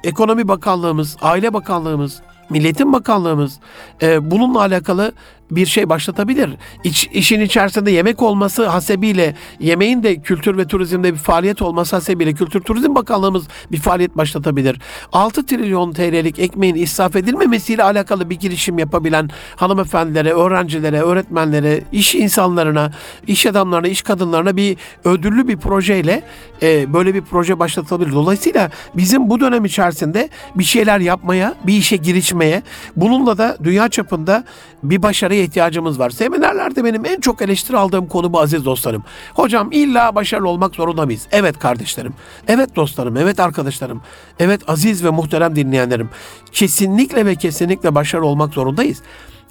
Ekonomi 0.04 0.48
Bakanlığımız, 0.48 1.16
Aile 1.22 1.52
Bakanlığımız, 1.52 2.22
Milletin 2.50 2.92
Bakanlığımız 2.92 3.60
e, 4.02 4.30
bununla 4.30 4.60
alakalı 4.60 5.12
bir 5.56 5.66
şey 5.66 5.88
başlatabilir. 5.88 6.50
İç, 6.84 7.08
işin 7.12 7.40
içerisinde 7.40 7.90
yemek 7.90 8.22
olması 8.22 8.66
hasebiyle, 8.66 9.34
yemeğin 9.60 10.02
de 10.02 10.16
kültür 10.16 10.58
ve 10.58 10.66
turizmde 10.66 11.12
bir 11.12 11.18
faaliyet 11.18 11.62
olması 11.62 11.96
hasebiyle 11.96 12.32
Kültür 12.32 12.60
Turizm 12.60 12.94
Bakanlığımız 12.94 13.44
bir 13.72 13.76
faaliyet 13.76 14.16
başlatabilir. 14.16 14.80
6 15.12 15.46
trilyon 15.46 15.92
TL'lik 15.92 16.38
ekmeğin 16.38 16.74
israf 16.74 17.16
edilmemesiyle 17.16 17.82
alakalı 17.82 18.30
bir 18.30 18.36
girişim 18.36 18.78
yapabilen 18.78 19.30
hanımefendilere, 19.56 20.32
öğrencilere, 20.32 21.00
öğretmenlere, 21.00 21.80
iş 21.92 22.14
insanlarına, 22.14 22.92
iş 23.26 23.46
adamlarına, 23.46 23.88
iş 23.88 24.02
kadınlarına 24.02 24.56
bir 24.56 24.76
ödüllü 25.04 25.48
bir 25.48 25.56
projeyle 25.56 26.22
e, 26.62 26.92
böyle 26.92 27.14
bir 27.14 27.22
proje 27.22 27.58
başlatılabilir. 27.58 28.12
Dolayısıyla 28.12 28.70
bizim 28.94 29.30
bu 29.30 29.40
dönem 29.40 29.64
içerisinde 29.64 30.28
bir 30.54 30.64
şeyler 30.64 31.00
yapmaya, 31.00 31.54
bir 31.66 31.76
işe 31.76 31.96
girişmeye, 31.96 32.62
bununla 32.96 33.38
da 33.38 33.56
dünya 33.64 33.88
çapında 33.88 34.44
bir 34.82 35.02
başarıya 35.02 35.41
ihtiyacımız 35.42 35.98
var. 35.98 36.10
Seminerlerde 36.10 36.84
benim 36.84 37.06
en 37.06 37.20
çok 37.20 37.42
eleştiri 37.42 37.76
aldığım 37.76 38.06
konu 38.06 38.32
bu 38.32 38.40
aziz 38.40 38.64
dostlarım. 38.64 39.04
Hocam 39.34 39.72
illa 39.72 40.14
başarılı 40.14 40.48
olmak 40.48 40.74
zorunda 40.74 41.06
mıyız? 41.06 41.26
Evet 41.32 41.58
kardeşlerim, 41.58 42.14
evet 42.48 42.76
dostlarım, 42.76 43.16
evet 43.16 43.40
arkadaşlarım, 43.40 44.02
evet 44.38 44.68
aziz 44.68 45.04
ve 45.04 45.10
muhterem 45.10 45.56
dinleyenlerim. 45.56 46.10
Kesinlikle 46.52 47.26
ve 47.26 47.36
kesinlikle 47.36 47.94
başarılı 47.94 48.26
olmak 48.26 48.54
zorundayız. 48.54 49.02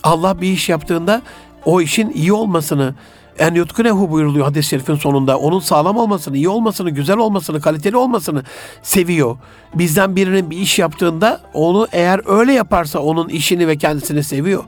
Allah 0.03 0.41
bir 0.41 0.51
iş 0.51 0.69
yaptığında 0.69 1.21
o 1.65 1.81
işin 1.81 2.09
iyi 2.09 2.33
olmasını, 2.33 2.95
en 3.39 3.53
yutkunehu 3.53 4.11
buyuruluyor 4.11 4.45
hadis-i 4.45 4.69
şerifin 4.69 4.95
sonunda. 4.95 5.37
Onun 5.37 5.59
sağlam 5.59 5.97
olmasını, 5.97 6.37
iyi 6.37 6.49
olmasını, 6.49 6.89
güzel 6.89 7.17
olmasını, 7.17 7.61
kaliteli 7.61 7.97
olmasını 7.97 8.43
seviyor. 8.81 9.37
Bizden 9.75 10.15
birinin 10.15 10.51
bir 10.51 10.57
iş 10.57 10.79
yaptığında 10.79 11.41
onu 11.53 11.87
eğer 11.91 12.21
öyle 12.39 12.53
yaparsa 12.53 12.99
onun 12.99 13.29
işini 13.29 13.67
ve 13.67 13.77
kendisini 13.77 14.23
seviyor. 14.23 14.63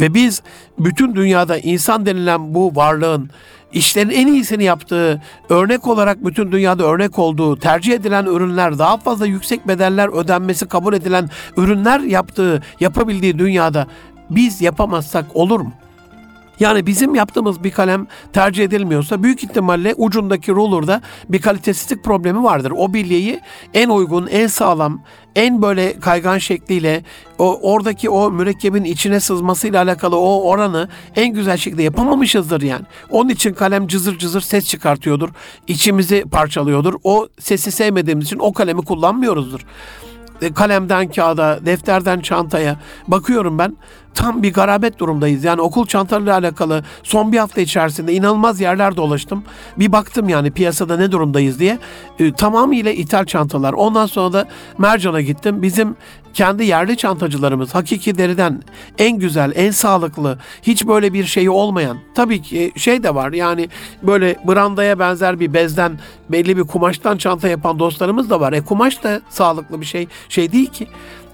Ve 0.00 0.14
biz 0.14 0.42
bütün 0.78 1.14
dünyada 1.14 1.58
insan 1.58 2.06
denilen 2.06 2.54
bu 2.54 2.76
varlığın 2.76 3.30
işlerin 3.72 4.10
en 4.10 4.26
iyisini 4.26 4.64
yaptığı, 4.64 5.22
örnek 5.48 5.86
olarak 5.86 6.24
bütün 6.24 6.52
dünyada 6.52 6.84
örnek 6.84 7.18
olduğu, 7.18 7.56
tercih 7.56 7.92
edilen 7.92 8.26
ürünler, 8.26 8.78
daha 8.78 8.96
fazla 8.96 9.26
yüksek 9.26 9.68
bedeller 9.68 10.08
ödenmesi 10.08 10.68
kabul 10.68 10.94
edilen 10.94 11.30
ürünler 11.56 12.00
yaptığı, 12.00 12.62
yapabildiği 12.80 13.38
dünyada 13.38 13.86
biz 14.30 14.62
yapamazsak 14.62 15.36
olur 15.36 15.60
mu? 15.60 15.72
Yani 16.60 16.86
bizim 16.86 17.14
yaptığımız 17.14 17.64
bir 17.64 17.70
kalem 17.70 18.06
tercih 18.32 18.64
edilmiyorsa 18.64 19.22
büyük 19.22 19.44
ihtimalle 19.44 19.94
ucundaki 19.96 20.52
roller'da 20.52 21.02
bir 21.28 21.40
kalitesizlik 21.40 22.04
problemi 22.04 22.42
vardır. 22.42 22.72
O 22.76 22.94
bilyeyi 22.94 23.40
en 23.74 23.88
uygun, 23.88 24.26
en 24.26 24.46
sağlam, 24.46 25.02
en 25.36 25.62
böyle 25.62 26.00
kaygan 26.00 26.38
şekliyle 26.38 27.02
o 27.38 27.72
oradaki 27.72 28.10
o 28.10 28.30
mürekkebin 28.30 28.84
içine 28.84 29.20
sızmasıyla 29.20 29.82
alakalı 29.82 30.16
o 30.16 30.42
oranı 30.42 30.88
en 31.16 31.34
güzel 31.34 31.56
şekilde 31.56 31.82
yapamamışızdır 31.82 32.62
yani. 32.62 32.84
Onun 33.10 33.28
için 33.28 33.54
kalem 33.54 33.86
cızır 33.86 34.18
cızır 34.18 34.40
ses 34.40 34.66
çıkartıyordur. 34.66 35.28
İçimizi 35.66 36.24
parçalıyordur. 36.30 36.94
O 37.04 37.28
sesi 37.40 37.72
sevmediğimiz 37.72 38.26
için 38.26 38.38
o 38.38 38.52
kalemi 38.52 38.82
kullanmıyoruzdur 38.82 39.60
kalemden 40.50 41.08
kağıda, 41.08 41.66
defterden 41.66 42.20
çantaya 42.20 42.76
bakıyorum 43.08 43.58
ben 43.58 43.76
tam 44.14 44.42
bir 44.42 44.52
garabet 44.52 44.98
durumdayız. 44.98 45.44
Yani 45.44 45.60
okul 45.60 45.86
çantalarıyla 45.86 46.38
alakalı 46.38 46.84
son 47.02 47.32
bir 47.32 47.38
hafta 47.38 47.60
içerisinde 47.60 48.12
inanılmaz 48.12 48.60
yerler 48.60 48.96
dolaştım. 48.96 49.44
Bir 49.78 49.92
baktım 49.92 50.28
yani 50.28 50.50
piyasada 50.50 50.96
ne 50.96 51.12
durumdayız 51.12 51.58
diye. 51.58 51.78
E, 52.18 52.32
tamamıyla 52.32 52.92
ithal 52.92 53.24
çantalar. 53.24 53.72
Ondan 53.72 54.06
sonra 54.06 54.32
da 54.32 54.48
Mercan'a 54.78 55.20
gittim. 55.20 55.62
Bizim 55.62 55.96
kendi 56.34 56.64
yerli 56.64 56.96
çantacılarımız 56.96 57.74
hakiki 57.74 58.18
deriden 58.18 58.62
en 58.98 59.18
güzel, 59.18 59.52
en 59.54 59.70
sağlıklı, 59.70 60.38
hiç 60.62 60.86
böyle 60.86 61.12
bir 61.12 61.24
şeyi 61.24 61.50
olmayan. 61.50 61.98
Tabii 62.14 62.42
ki 62.42 62.72
şey 62.76 63.02
de 63.02 63.14
var 63.14 63.32
yani 63.32 63.68
böyle 64.02 64.36
brandaya 64.48 64.98
benzer 64.98 65.40
bir 65.40 65.54
bezden 65.54 65.98
belli 66.28 66.56
bir 66.56 66.62
kumaştan 66.62 67.16
çanta 67.16 67.48
yapan 67.48 67.78
dostlarımız 67.78 68.30
da 68.30 68.40
var. 68.40 68.52
E 68.52 68.60
kumaş 68.60 69.02
da 69.02 69.20
sağlıklı 69.28 69.80
bir 69.80 69.86
şey 69.86 70.08
şey 70.28 70.52
değil 70.52 70.66
ki. 70.66 70.88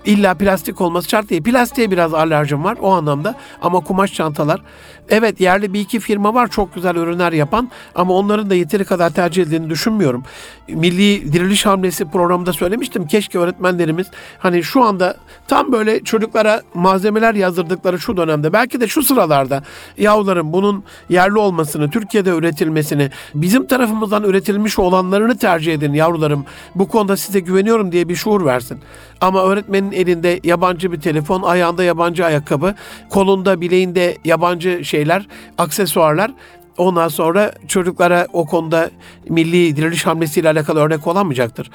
İlla 0.09 0.35
plastik 0.35 0.81
olması 0.81 1.09
şart 1.09 1.31
değil. 1.31 1.43
Plastiğe 1.43 1.91
biraz 1.91 2.15
alerjim 2.15 2.65
var 2.65 2.79
o 2.81 2.91
anlamda 2.91 3.35
ama 3.63 3.81
kumaş 3.81 4.13
çantalar. 4.13 4.63
Evet 5.09 5.41
yerli 5.41 5.73
bir 5.73 5.81
iki 5.81 6.01
firma 6.01 6.35
var 6.35 6.49
çok 6.49 6.75
güzel 6.75 6.97
ürünler 6.97 7.33
yapan 7.33 7.71
ama 7.95 8.15
onların 8.15 8.51
da 8.51 8.55
yeteri 8.55 8.85
kadar 8.85 9.11
tercih 9.11 9.43
edildiğini 9.43 9.71
düşünmüyorum. 9.71 10.23
Milli 10.69 11.33
Diriliş 11.33 11.67
Hamlesi 11.67 12.05
programında 12.11 12.53
söylemiştim. 12.53 13.07
Keşke 13.07 13.39
öğretmenlerimiz 13.39 14.07
hani 14.39 14.63
şu 14.63 14.83
anda 14.83 15.17
tam 15.49 15.73
böyle 15.73 16.05
çocuklara 16.05 16.63
malzemeler 16.75 17.35
yazdırdıkları 17.35 18.01
şu 18.01 18.17
dönemde 18.17 18.53
belki 18.53 18.81
de 18.81 18.89
şu 18.89 19.03
sıralarda 19.03 19.63
yavrularım 19.99 20.53
bunun 20.53 20.85
yerli 21.09 21.39
olmasını, 21.39 21.91
Türkiye'de 21.91 22.31
üretilmesini, 22.31 23.11
bizim 23.35 23.67
tarafımızdan 23.67 24.25
üretilmiş 24.25 24.79
olanlarını 24.79 25.39
tercih 25.39 25.75
edin 25.75 25.93
yavrularım. 25.93 26.45
Bu 26.75 26.89
konuda 26.89 27.17
size 27.17 27.41
güveniyorum 27.41 27.93
diye 27.93 28.09
bir 28.09 28.15
şuur 28.15 28.45
versin. 28.45 28.81
Ama 29.21 29.43
öğretmenin 29.43 29.93
elinde 29.99 30.41
yabancı 30.45 30.93
bir 30.93 31.01
telefon, 31.01 31.43
ayağında 31.43 31.85
yabancı 31.85 32.25
ayakkabı, 32.25 32.75
kolunda, 33.11 33.61
bileğinde 33.61 34.19
yabancı 34.25 34.85
şeyler, 34.85 35.27
aksesuarlar 35.59 36.31
ondan 36.79 37.09
sonra 37.09 37.53
çocuklara 37.69 38.27
o 38.33 38.47
konuda 38.47 38.91
milli 39.29 39.77
diriliş 39.77 40.07
hamlesiyle 40.07 40.51
alakalı 40.51 40.81
örnek 40.81 41.07
olamayacaktır. 41.07 41.71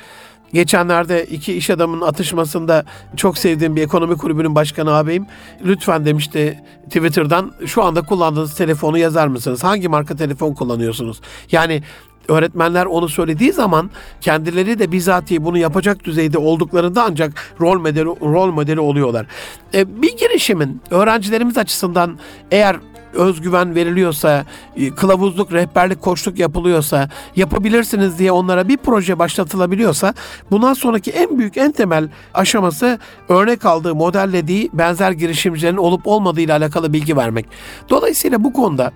Geçenlerde 0.54 1.26
iki 1.26 1.54
iş 1.54 1.70
adamının 1.70 2.02
atışmasında 2.02 2.86
çok 3.16 3.38
sevdiğim 3.38 3.76
bir 3.76 3.82
ekonomi 3.82 4.18
kulübünün 4.18 4.56
başkanı 4.56 4.96
ağabeyim 4.96 5.26
lütfen 5.66 6.06
demişti 6.06 6.60
Twitter'dan 6.86 7.52
şu 7.66 7.84
anda 7.84 8.02
kullandığınız 8.02 8.56
telefonu 8.56 8.98
yazar 8.98 9.28
mısınız? 9.28 9.64
Hangi 9.64 9.88
marka 9.88 10.16
telefon 10.16 10.54
kullanıyorsunuz? 10.54 11.22
Yani 11.52 11.84
öğretmenler 12.28 12.86
onu 12.86 13.10
söylediği 13.10 13.54
zaman 13.54 13.90
kendileri 14.22 14.80
de 14.80 14.92
bizatihi 14.92 15.46
bunu 15.46 15.58
yapacak 15.58 16.04
düzeyde 16.04 16.38
olduklarında 16.38 17.04
ancak 17.04 17.54
rol 17.62 17.80
modeli 17.80 18.06
rol 18.06 18.52
modeli 18.52 18.80
oluyorlar. 18.80 19.26
E, 19.74 20.02
bir 20.02 20.18
girişimin 20.18 20.82
öğrencilerimiz 20.92 21.58
açısından 21.58 22.18
eğer 22.52 22.76
özgüven 23.14 23.76
veriliyorsa, 23.76 24.46
e, 24.76 24.90
kılavuzluk, 24.90 25.54
rehberlik, 25.54 26.02
koçluk 26.02 26.40
yapılıyorsa, 26.40 27.10
yapabilirsiniz 27.36 28.20
diye 28.20 28.32
onlara 28.32 28.68
bir 28.68 28.78
proje 28.78 29.20
başlatılabiliyorsa 29.20 30.14
bundan 30.52 30.74
sonraki 30.74 31.12
en 31.12 31.40
büyük, 31.40 31.58
en 31.58 31.72
temel 31.72 32.10
aşaması 32.34 33.00
örnek 33.30 33.66
aldığı, 33.66 33.96
modellediği 33.96 34.70
benzer 34.74 35.12
girişimcilerin 35.12 35.78
olup 35.78 36.08
olmadığı 36.08 36.42
ile 36.42 36.54
alakalı 36.54 36.94
bilgi 36.94 37.18
vermek. 37.18 37.46
Dolayısıyla 37.90 38.44
bu 38.44 38.54
konuda 38.54 38.92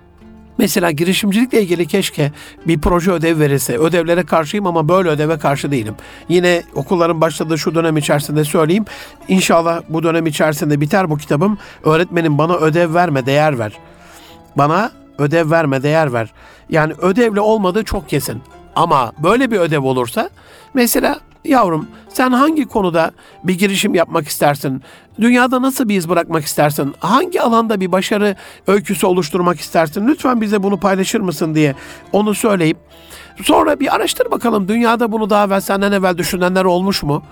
Mesela 0.58 0.90
girişimcilikle 0.90 1.62
ilgili 1.62 1.86
keşke 1.86 2.32
bir 2.66 2.80
proje 2.80 3.10
ödev 3.10 3.38
verilse. 3.38 3.78
Ödevlere 3.78 4.24
karşıyım 4.24 4.66
ama 4.66 4.88
böyle 4.88 5.08
ödeve 5.08 5.38
karşı 5.38 5.70
değilim. 5.70 5.94
Yine 6.28 6.62
okulların 6.74 7.20
başladığı 7.20 7.58
şu 7.58 7.74
dönem 7.74 7.96
içerisinde 7.96 8.44
söyleyeyim. 8.44 8.84
İnşallah 9.28 9.82
bu 9.88 10.02
dönem 10.02 10.26
içerisinde 10.26 10.80
biter 10.80 11.10
bu 11.10 11.16
kitabım. 11.16 11.58
Öğretmenim 11.84 12.38
bana 12.38 12.56
ödev 12.56 12.94
verme, 12.94 13.26
değer 13.26 13.58
ver. 13.58 13.72
Bana 14.56 14.92
ödev 15.18 15.50
verme, 15.50 15.82
değer 15.82 16.12
ver. 16.12 16.32
Yani 16.70 16.92
ödevle 16.92 17.40
olmadığı 17.40 17.84
çok 17.84 18.08
kesin. 18.08 18.42
Ama 18.76 19.12
böyle 19.22 19.50
bir 19.50 19.60
ödev 19.60 19.82
olursa 19.82 20.30
mesela 20.74 21.20
yavrum 21.44 21.88
sen 22.08 22.32
hangi 22.32 22.66
konuda 22.66 23.10
bir 23.44 23.58
girişim 23.58 23.94
yapmak 23.94 24.28
istersin? 24.28 24.82
Dünyada 25.20 25.62
nasıl 25.62 25.88
bir 25.88 25.96
iz 25.96 26.08
bırakmak 26.08 26.44
istersin? 26.44 26.94
Hangi 26.98 27.42
alanda 27.42 27.80
bir 27.80 27.92
başarı 27.92 28.36
öyküsü 28.66 29.06
oluşturmak 29.06 29.60
istersin? 29.60 30.08
Lütfen 30.08 30.40
bize 30.40 30.62
bunu 30.62 30.80
paylaşır 30.80 31.20
mısın 31.20 31.54
diye 31.54 31.74
onu 32.12 32.34
söyleyip 32.34 32.76
sonra 33.42 33.80
bir 33.80 33.94
araştır 33.94 34.30
bakalım 34.30 34.68
dünyada 34.68 35.12
bunu 35.12 35.30
daha 35.30 35.44
evvel 35.44 35.60
senden 35.60 35.92
evvel 35.92 36.18
düşünenler 36.18 36.64
olmuş 36.64 37.02
mu? 37.02 37.22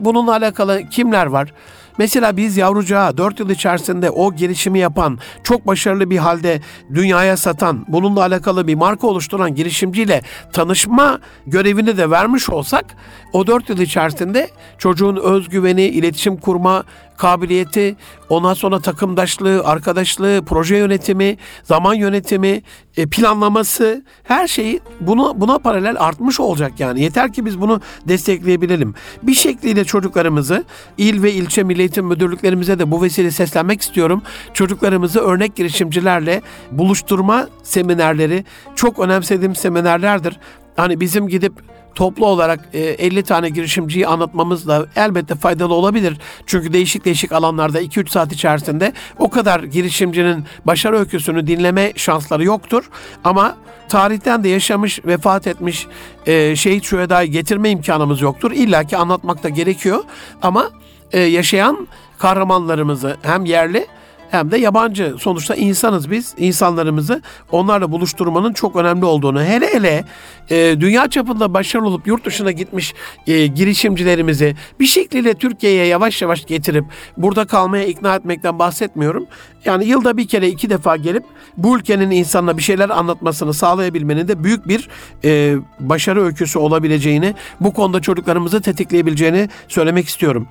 Bununla 0.00 0.32
alakalı 0.32 0.88
kimler 0.90 1.26
var? 1.26 1.52
Mesela 1.98 2.36
biz 2.36 2.56
yavrucağı 2.56 3.16
4 3.16 3.40
yıl 3.40 3.50
içerisinde 3.50 4.10
o 4.10 4.34
gelişimi 4.34 4.78
yapan, 4.78 5.18
çok 5.42 5.66
başarılı 5.66 6.10
bir 6.10 6.18
halde 6.18 6.60
dünyaya 6.94 7.36
satan, 7.36 7.84
bununla 7.88 8.20
alakalı 8.20 8.66
bir 8.66 8.74
marka 8.74 9.06
oluşturan 9.06 9.54
girişimciyle 9.54 10.22
tanışma 10.52 11.18
görevini 11.46 11.96
de 11.96 12.10
vermiş 12.10 12.50
olsak 12.50 12.84
o 13.32 13.46
4 13.46 13.68
yıl 13.68 13.78
içerisinde 13.78 14.50
çocuğun 14.78 15.16
özgüveni, 15.16 15.82
iletişim 15.82 16.36
kurma 16.36 16.84
kabiliyeti, 17.16 17.96
ondan 18.28 18.54
sonra 18.54 18.80
takımdaşlığı, 18.80 19.64
arkadaşlığı, 19.64 20.42
proje 20.46 20.76
yönetimi, 20.76 21.36
zaman 21.62 21.94
yönetimi, 21.94 22.62
e, 22.96 23.06
planlaması 23.06 24.04
her 24.22 24.48
şeyi 24.48 24.80
bunu 25.00 25.32
buna 25.36 25.58
paralel 25.58 25.96
artmış 25.98 26.40
olacak 26.40 26.80
yani. 26.80 27.00
Yeter 27.00 27.32
ki 27.32 27.46
biz 27.46 27.60
bunu 27.60 27.80
destekleyebilelim. 28.08 28.94
Bir 29.22 29.34
şekliyle 29.34 29.84
çocuklarımızı 29.84 30.64
il 30.98 31.22
ve 31.22 31.32
ilçe 31.32 31.62
milli 31.62 31.80
eğitim 31.80 32.06
müdürlüklerimize 32.06 32.78
de 32.78 32.90
bu 32.90 33.02
vesile 33.02 33.30
seslenmek 33.30 33.82
istiyorum. 33.82 34.22
Çocuklarımızı 34.52 35.20
örnek 35.20 35.56
girişimcilerle 35.56 36.42
buluşturma 36.70 37.48
seminerleri 37.62 38.44
çok 38.74 38.98
önemsediğim 38.98 39.54
seminerlerdir. 39.54 40.38
Hani 40.76 41.00
bizim 41.00 41.28
gidip 41.28 41.52
toplu 41.94 42.26
olarak 42.26 42.60
e, 42.72 42.80
50 42.80 43.22
tane 43.22 43.48
girişimciyi 43.48 44.06
anlatmamız 44.06 44.68
da 44.68 44.86
elbette 44.96 45.34
faydalı 45.34 45.74
olabilir. 45.74 46.16
Çünkü 46.46 46.72
değişik 46.72 47.04
değişik 47.04 47.32
alanlarda 47.32 47.82
2-3 47.82 48.10
saat 48.10 48.32
içerisinde 48.32 48.92
o 49.18 49.30
kadar 49.30 49.62
girişimcinin 49.62 50.44
başarı 50.64 50.98
öyküsünü 50.98 51.46
dinleme 51.46 51.92
şansları 51.96 52.44
yoktur. 52.44 52.90
Ama 53.24 53.56
tarihten 53.88 54.44
de 54.44 54.48
yaşamış, 54.48 55.04
vefat 55.04 55.46
etmiş 55.46 55.86
e, 56.26 56.56
şehit 56.56 56.84
şühedayı 56.84 57.30
getirme 57.30 57.70
imkanımız 57.70 58.20
yoktur. 58.20 58.52
İlla 58.52 58.84
ki 58.84 58.96
anlatmak 58.96 59.42
da 59.42 59.48
gerekiyor. 59.48 60.04
Ama 60.42 60.70
e, 61.12 61.20
yaşayan 61.20 61.88
kahramanlarımızı 62.18 63.16
hem 63.22 63.44
yerli 63.44 63.86
hem 64.30 64.50
de 64.50 64.58
yabancı. 64.58 65.14
Sonuçta 65.18 65.54
insanız 65.54 66.10
biz. 66.10 66.34
insanlarımızı 66.38 67.22
onlarla 67.52 67.92
buluşturmanın 67.92 68.52
çok 68.52 68.76
önemli 68.76 69.04
olduğunu, 69.04 69.42
hele 69.44 69.74
hele 69.74 70.04
e, 70.50 70.80
dünya 70.80 71.08
çapında 71.08 71.54
başarılı 71.54 71.88
olup 71.88 72.06
yurt 72.06 72.24
dışına 72.24 72.50
gitmiş 72.50 72.94
e, 73.26 73.46
girişimcilerimizi 73.46 74.56
bir 74.80 74.86
şekilde 74.86 75.34
Türkiye'ye 75.34 75.86
yavaş 75.86 76.22
yavaş 76.22 76.46
getirip 76.46 76.84
burada 77.16 77.44
kalmaya 77.44 77.86
ikna 77.86 78.14
etmekten 78.14 78.58
bahsetmiyorum. 78.58 79.26
Yani 79.64 79.84
yılda 79.84 80.16
bir 80.16 80.28
kere 80.28 80.48
iki 80.48 80.70
defa 80.70 80.96
gelip 80.96 81.24
bu 81.56 81.76
ülkenin 81.76 82.10
insanına 82.10 82.56
bir 82.56 82.62
şeyler 82.62 82.90
anlatmasını 82.90 83.54
sağlayabilmenin 83.54 84.28
de 84.28 84.44
büyük 84.44 84.68
bir 84.68 84.88
e, 85.24 85.56
başarı 85.80 86.24
öyküsü 86.24 86.58
olabileceğini, 86.58 87.34
bu 87.60 87.74
konuda 87.74 88.00
çocuklarımızı 88.00 88.62
tetikleyebileceğini 88.62 89.48
söylemek 89.68 90.08
istiyorum. 90.08 90.48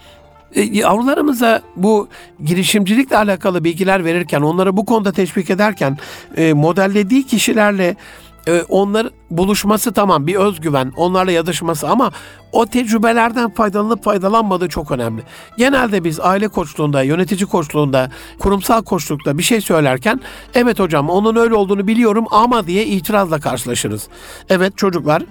E, 0.56 0.62
yavrularımıza 0.62 1.62
bu 1.76 2.08
girişimcilikle 2.44 3.18
alakalı 3.18 3.64
bilgiler 3.64 4.06
verirken, 4.06 4.42
onları 4.42 4.78
bu 4.78 4.86
konuda 4.86 5.12
teşvik 5.12 5.50
ederken 5.50 5.98
e, 6.38 6.54
modellediği 6.54 7.24
kişilerle 7.24 7.96
e, 8.48 8.62
onlar 8.70 9.10
buluşması 9.30 9.94
tamam 9.94 10.28
bir 10.28 10.36
özgüven, 10.36 10.94
onlarla 10.98 11.32
yazışması 11.32 11.90
ama 11.90 12.12
o 12.52 12.66
tecrübelerden 12.66 13.50
faydalanıp 13.50 14.04
faydalanmadığı 14.04 14.70
çok 14.70 14.92
önemli. 14.92 15.22
Genelde 15.58 16.04
biz 16.04 16.20
aile 16.20 16.48
koçluğunda, 16.48 17.04
yönetici 17.04 17.46
koçluğunda, 17.46 18.12
kurumsal 18.40 18.84
koçlukta 18.84 19.38
bir 19.38 19.44
şey 19.44 19.62
söylerken 19.62 20.22
evet 20.54 20.80
hocam 20.80 21.10
onun 21.10 21.36
öyle 21.36 21.56
olduğunu 21.56 21.88
biliyorum 21.88 22.26
ama 22.32 22.68
diye 22.68 22.86
itirazla 22.86 23.40
karşılaşırız. 23.40 24.08
Evet 24.50 24.78
çocuklar 24.78 25.24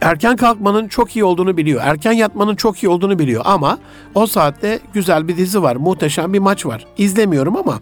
erken 0.00 0.36
kalkmanın 0.36 0.88
çok 0.88 1.16
iyi 1.16 1.24
olduğunu 1.24 1.56
biliyor. 1.56 1.80
Erken 1.84 2.12
yatmanın 2.12 2.56
çok 2.56 2.82
iyi 2.82 2.88
olduğunu 2.88 3.18
biliyor 3.18 3.42
ama 3.44 3.78
o 4.14 4.26
saatte 4.26 4.80
güzel 4.94 5.28
bir 5.28 5.36
dizi 5.36 5.62
var. 5.62 5.76
Muhteşem 5.76 6.32
bir 6.32 6.38
maç 6.38 6.66
var. 6.66 6.86
İzlemiyorum 6.98 7.56
ama 7.56 7.80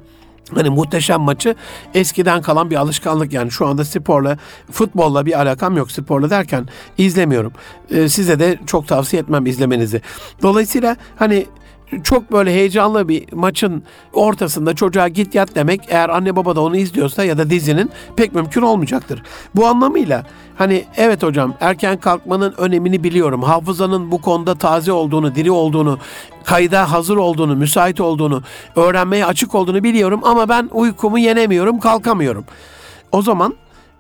Hani 0.55 0.71
muhteşem 0.71 1.21
maçı 1.21 1.55
eskiden 1.95 2.43
kalan 2.43 2.71
bir 2.71 2.77
alışkanlık 2.77 3.33
yani 3.33 3.51
şu 3.51 3.67
anda 3.67 3.85
sporla, 3.85 4.39
futbolla 4.71 5.27
bir 5.27 5.41
alakam 5.41 5.77
yok 5.77 5.93
sporla 5.93 6.31
derken 6.31 6.69
izlemiyorum. 6.99 7.53
Ee, 7.91 8.09
size 8.09 8.39
de 8.39 8.59
çok 8.67 8.89
tavsiye 8.89 9.23
etmem 9.23 9.47
izlemenizi. 9.47 10.01
Dolayısıyla 10.43 10.97
hani 11.17 11.47
çok 12.05 12.33
böyle 12.33 12.51
heyecanlı 12.51 13.09
bir 13.09 13.33
maçın 13.33 13.83
ortasında 14.13 14.75
çocuğa 14.75 15.09
git 15.09 15.35
yat 15.35 15.55
demek 15.55 15.81
eğer 15.89 16.09
anne 16.09 16.37
baba 16.37 16.57
da 16.57 16.61
onu 16.61 16.77
izliyorsa 16.77 17.25
ya 17.25 17.39
da 17.39 17.51
dizinin 17.51 17.91
pek 18.17 18.35
mümkün 18.35 18.63
olmayacaktır. 18.63 19.23
Bu 19.55 19.67
anlamıyla 19.67 20.27
hani 20.57 20.85
evet 20.97 21.23
hocam 21.23 21.55
erken 21.61 21.97
kalkmanın 21.97 22.55
önemini 22.59 23.05
biliyorum. 23.05 23.43
Hafızanın 23.43 24.11
bu 24.11 24.21
konuda 24.21 24.55
taze 24.55 24.93
olduğunu, 24.93 25.35
diri 25.35 25.51
olduğunu, 25.51 25.99
kayda 26.45 26.93
hazır 26.93 27.17
olduğunu, 27.17 27.57
müsait 27.57 28.01
olduğunu, 28.01 28.43
öğrenmeye 28.77 29.27
açık 29.27 29.55
olduğunu 29.55 29.85
biliyorum 29.85 30.21
ama 30.25 30.49
ben 30.49 30.69
uykumu 30.73 31.19
yenemiyorum, 31.19 31.81
kalkamıyorum. 31.81 32.45
O 33.13 33.23
zaman 33.23 33.55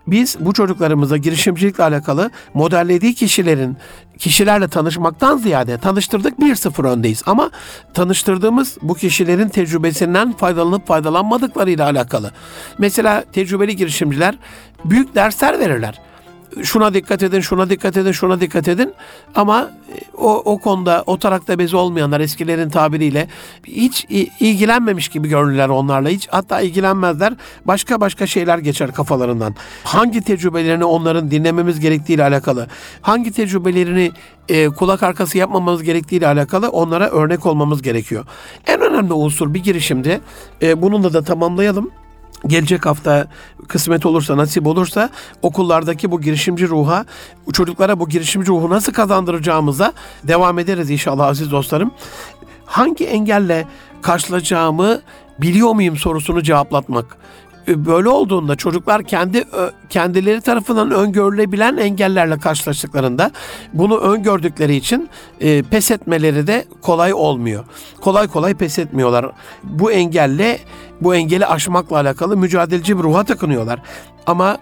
biz 0.06 0.36
bu 0.40 0.52
çocuklarımıza 0.52 1.16
girişimcilikle 1.16 1.84
alakalı 1.84 2.30
modellediği 2.54 3.14
kişilerin 3.14 3.76
kişilerle 4.18 4.68
tanışmaktan 4.68 5.36
ziyade 5.36 5.78
tanıştırdık 5.78 6.40
bir 6.40 6.54
sıfır 6.54 6.84
öndeyiz. 6.84 7.22
Ama 7.26 7.50
tanıştırdığımız 7.94 8.78
bu 8.82 8.94
kişilerin 8.94 9.48
tecrübesinden 9.48 10.32
faydalanıp 10.32 10.86
faydalanmadıklarıyla 10.86 11.84
alakalı. 11.84 12.30
Mesela 12.78 13.24
tecrübeli 13.32 13.76
girişimciler 13.76 14.38
büyük 14.84 15.14
dersler 15.14 15.58
verirler 15.58 16.00
şuna 16.62 16.94
dikkat 16.94 17.22
edin, 17.22 17.40
şuna 17.40 17.70
dikkat 17.70 17.96
edin, 17.96 18.12
şuna 18.12 18.40
dikkat 18.40 18.68
edin. 18.68 18.92
Ama 19.34 19.70
e, 19.96 20.16
o, 20.16 20.32
o 20.34 20.58
konuda 20.58 21.02
o 21.06 21.18
tarakta 21.18 21.58
bezi 21.58 21.76
olmayanlar 21.76 22.20
eskilerin 22.20 22.68
tabiriyle 22.68 23.28
hiç 23.66 24.06
ilgilenmemiş 24.40 25.08
gibi 25.08 25.28
görünürler 25.28 25.68
onlarla. 25.68 26.08
Hiç 26.08 26.28
hatta 26.28 26.60
ilgilenmezler. 26.60 27.34
Başka 27.64 28.00
başka 28.00 28.26
şeyler 28.26 28.58
geçer 28.58 28.92
kafalarından. 28.92 29.54
Hangi 29.84 30.20
tecrübelerini 30.20 30.84
onların 30.84 31.30
dinlememiz 31.30 31.80
gerektiği 31.80 32.12
ile 32.12 32.22
alakalı, 32.22 32.66
hangi 33.02 33.32
tecrübelerini 33.32 34.12
e, 34.48 34.68
kulak 34.68 35.02
arkası 35.02 35.38
yapmamamız 35.38 35.82
gerektiği 35.82 36.16
ile 36.16 36.26
alakalı 36.26 36.68
onlara 36.68 37.10
örnek 37.10 37.46
olmamız 37.46 37.82
gerekiyor. 37.82 38.24
En 38.66 38.80
önemli 38.80 39.12
unsur 39.12 39.54
bir 39.54 39.62
girişimde 39.62 40.20
e, 40.62 40.82
bununla 40.82 41.12
da 41.12 41.22
tamamlayalım 41.22 41.90
gelecek 42.46 42.86
hafta 42.86 43.26
kısmet 43.68 44.06
olursa, 44.06 44.36
nasip 44.36 44.66
olursa 44.66 45.10
okullardaki 45.42 46.10
bu 46.10 46.20
girişimci 46.20 46.68
ruha, 46.68 47.04
çocuklara 47.52 48.00
bu 48.00 48.08
girişimci 48.08 48.48
ruhu 48.48 48.70
nasıl 48.70 48.92
kazandıracağımıza 48.92 49.92
devam 50.24 50.58
ederiz 50.58 50.90
inşallah 50.90 51.26
aziz 51.26 51.50
dostlarım. 51.50 51.90
Hangi 52.66 53.04
engelle 53.04 53.66
karşılaşacağımı 54.02 55.00
biliyor 55.38 55.72
muyum 55.72 55.96
sorusunu 55.96 56.42
cevaplatmak. 56.42 57.16
Böyle 57.68 58.08
olduğunda 58.08 58.56
çocuklar 58.56 59.02
kendi 59.02 59.44
kendileri 59.88 60.40
tarafından 60.40 60.90
öngörülebilen 60.90 61.76
engellerle 61.76 62.38
karşılaştıklarında 62.38 63.30
bunu 63.72 63.98
öngördükleri 63.98 64.76
için 64.76 65.08
e, 65.40 65.62
pes 65.62 65.90
etmeleri 65.90 66.46
de 66.46 66.64
kolay 66.82 67.14
olmuyor. 67.14 67.64
Kolay 68.00 68.28
kolay 68.28 68.54
pes 68.54 68.78
etmiyorlar. 68.78 69.26
Bu 69.62 69.92
engelle 69.92 70.58
bu 71.00 71.14
engeli 71.14 71.46
aşmakla 71.46 71.96
alakalı 71.96 72.36
mücadeleci 72.36 72.98
bir 72.98 73.02
ruha 73.02 73.24
takınıyorlar. 73.24 73.80
Ama 74.26 74.58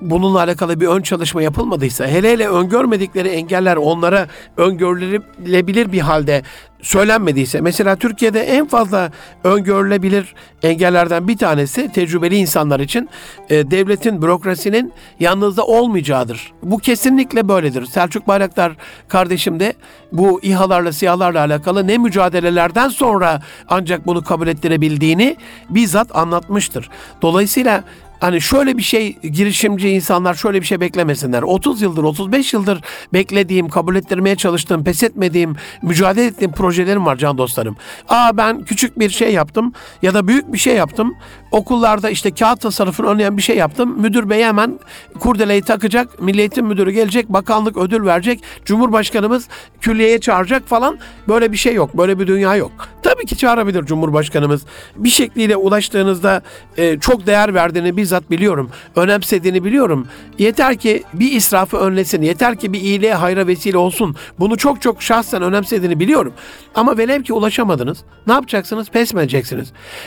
bununla 0.00 0.38
alakalı 0.38 0.80
bir 0.80 0.86
ön 0.86 1.02
çalışma 1.02 1.42
yapılmadıysa, 1.42 2.06
hele 2.06 2.32
hele 2.32 2.48
öngörmedikleri 2.48 3.28
engeller 3.28 3.76
onlara 3.76 4.28
öngörülebilir 4.56 5.92
bir 5.92 6.00
halde 6.00 6.42
söylenmediyse, 6.82 7.60
mesela 7.60 7.96
Türkiye'de 7.96 8.40
en 8.40 8.66
fazla 8.66 9.10
öngörülebilir 9.44 10.34
engellerden 10.62 11.28
bir 11.28 11.38
tanesi 11.38 11.92
tecrübeli 11.92 12.36
insanlar 12.36 12.80
için 12.80 13.08
e, 13.50 13.70
devletin, 13.70 14.22
bürokrasinin 14.22 14.92
yalnızda 15.20 15.66
olmayacağıdır. 15.66 16.52
Bu 16.62 16.78
kesinlikle 16.78 17.48
böyledir. 17.48 17.86
Selçuk 17.86 18.28
Bayraktar 18.28 18.72
kardeşim 19.08 19.60
de 19.60 19.74
bu 20.12 20.40
İHA'larla, 20.42 20.92
SİHA'larla 20.92 21.40
alakalı 21.40 21.86
ne 21.86 21.98
mücadelelerden 21.98 22.88
sonra 22.88 23.42
ancak 23.68 24.06
bunu 24.06 24.24
kabul 24.24 24.46
ettirebildiğini 24.46 25.36
bizzat 25.70 26.16
anlatmıştır. 26.16 26.90
Dolayısıyla 27.22 27.84
Hani 28.20 28.40
şöyle 28.40 28.78
bir 28.78 28.82
şey 28.82 29.18
girişimci 29.22 29.88
insanlar 29.88 30.34
şöyle 30.34 30.60
bir 30.60 30.66
şey 30.66 30.80
beklemesinler. 30.80 31.42
30 31.42 31.82
yıldır 31.82 32.02
35 32.04 32.52
yıldır 32.52 32.80
beklediğim, 33.12 33.68
kabul 33.68 33.96
ettirmeye 33.96 34.36
çalıştığım, 34.36 34.84
pes 34.84 35.02
etmediğim, 35.02 35.56
mücadele 35.82 36.26
ettiğim 36.26 36.52
projelerim 36.52 37.06
var 37.06 37.16
can 37.16 37.38
dostlarım. 37.38 37.76
Aa 38.08 38.36
ben 38.36 38.64
küçük 38.64 38.98
bir 38.98 39.10
şey 39.10 39.32
yaptım 39.32 39.72
ya 40.02 40.14
da 40.14 40.28
büyük 40.28 40.52
bir 40.52 40.58
şey 40.58 40.74
yaptım. 40.74 41.16
Okullarda 41.50 42.10
işte 42.10 42.30
kağıt 42.30 42.60
tasarrufunu 42.60 43.06
önleyen 43.06 43.36
bir 43.36 43.42
şey 43.42 43.56
yaptım. 43.56 44.00
Müdür 44.00 44.30
bey 44.30 44.44
hemen 44.44 44.78
kurdeleyi 45.20 45.62
takacak. 45.62 46.22
Milli 46.22 46.38
Eğitim 46.38 46.66
Müdürü 46.66 46.90
gelecek. 46.90 47.28
Bakanlık 47.28 47.76
ödül 47.76 48.06
verecek. 48.06 48.42
Cumhurbaşkanımız 48.64 49.48
külliyeye 49.80 50.20
çağıracak 50.20 50.68
falan. 50.68 50.98
Böyle 51.28 51.52
bir 51.52 51.56
şey 51.56 51.74
yok. 51.74 51.96
Böyle 51.96 52.18
bir 52.18 52.26
dünya 52.26 52.56
yok. 52.56 52.72
Tabii 53.02 53.26
ki 53.26 53.36
çağırabilir 53.36 53.84
Cumhurbaşkanımız. 53.84 54.62
Bir 54.96 55.08
şekliyle 55.08 55.56
ulaştığınızda 55.56 56.42
e, 56.76 56.98
çok 56.98 57.26
değer 57.26 57.54
verdiğini 57.54 57.96
bizzat 57.96 58.30
biliyorum. 58.30 58.70
Önemsediğini 58.96 59.64
biliyorum. 59.64 60.06
Yeter 60.38 60.76
ki 60.76 61.02
bir 61.14 61.32
israfı 61.32 61.76
önlesin. 61.76 62.22
Yeter 62.22 62.58
ki 62.58 62.72
bir 62.72 62.80
iyiliğe 62.80 63.14
hayra 63.14 63.46
vesile 63.46 63.78
olsun. 63.78 64.16
Bunu 64.38 64.56
çok 64.56 64.82
çok 64.82 65.02
şahsen 65.02 65.42
önemsediğini 65.42 66.00
biliyorum. 66.00 66.32
Ama 66.74 66.98
velev 66.98 67.22
ki 67.22 67.32
ulaşamadınız. 67.32 67.98
Ne 68.26 68.32
yapacaksınız? 68.32 68.90
Pes 68.90 69.14
mi? 69.14 69.28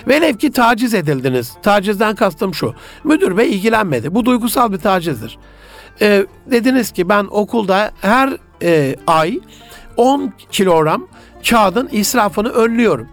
Velev 0.08 0.34
ki 0.34 0.52
taciz 0.52 0.94
edildiniz. 0.94 1.31
Tacizden 1.62 2.16
kastım 2.16 2.54
şu. 2.54 2.74
Müdür 3.04 3.38
bey 3.38 3.50
ilgilenmedi. 3.56 4.16
Bu 4.16 4.26
duygusal 4.26 4.72
bir 4.72 4.78
tacizdir. 4.78 5.38
Ee, 6.02 6.26
dediniz 6.52 6.92
ki 6.92 7.10
ben 7.10 7.28
okulda 7.32 7.92
her 8.02 8.38
e, 8.62 8.96
ay 9.08 9.40
10 9.98 10.34
kilogram 10.52 11.08
kağıdın 11.50 11.90
israfını 11.92 12.50
önlüyorum. 12.50 13.10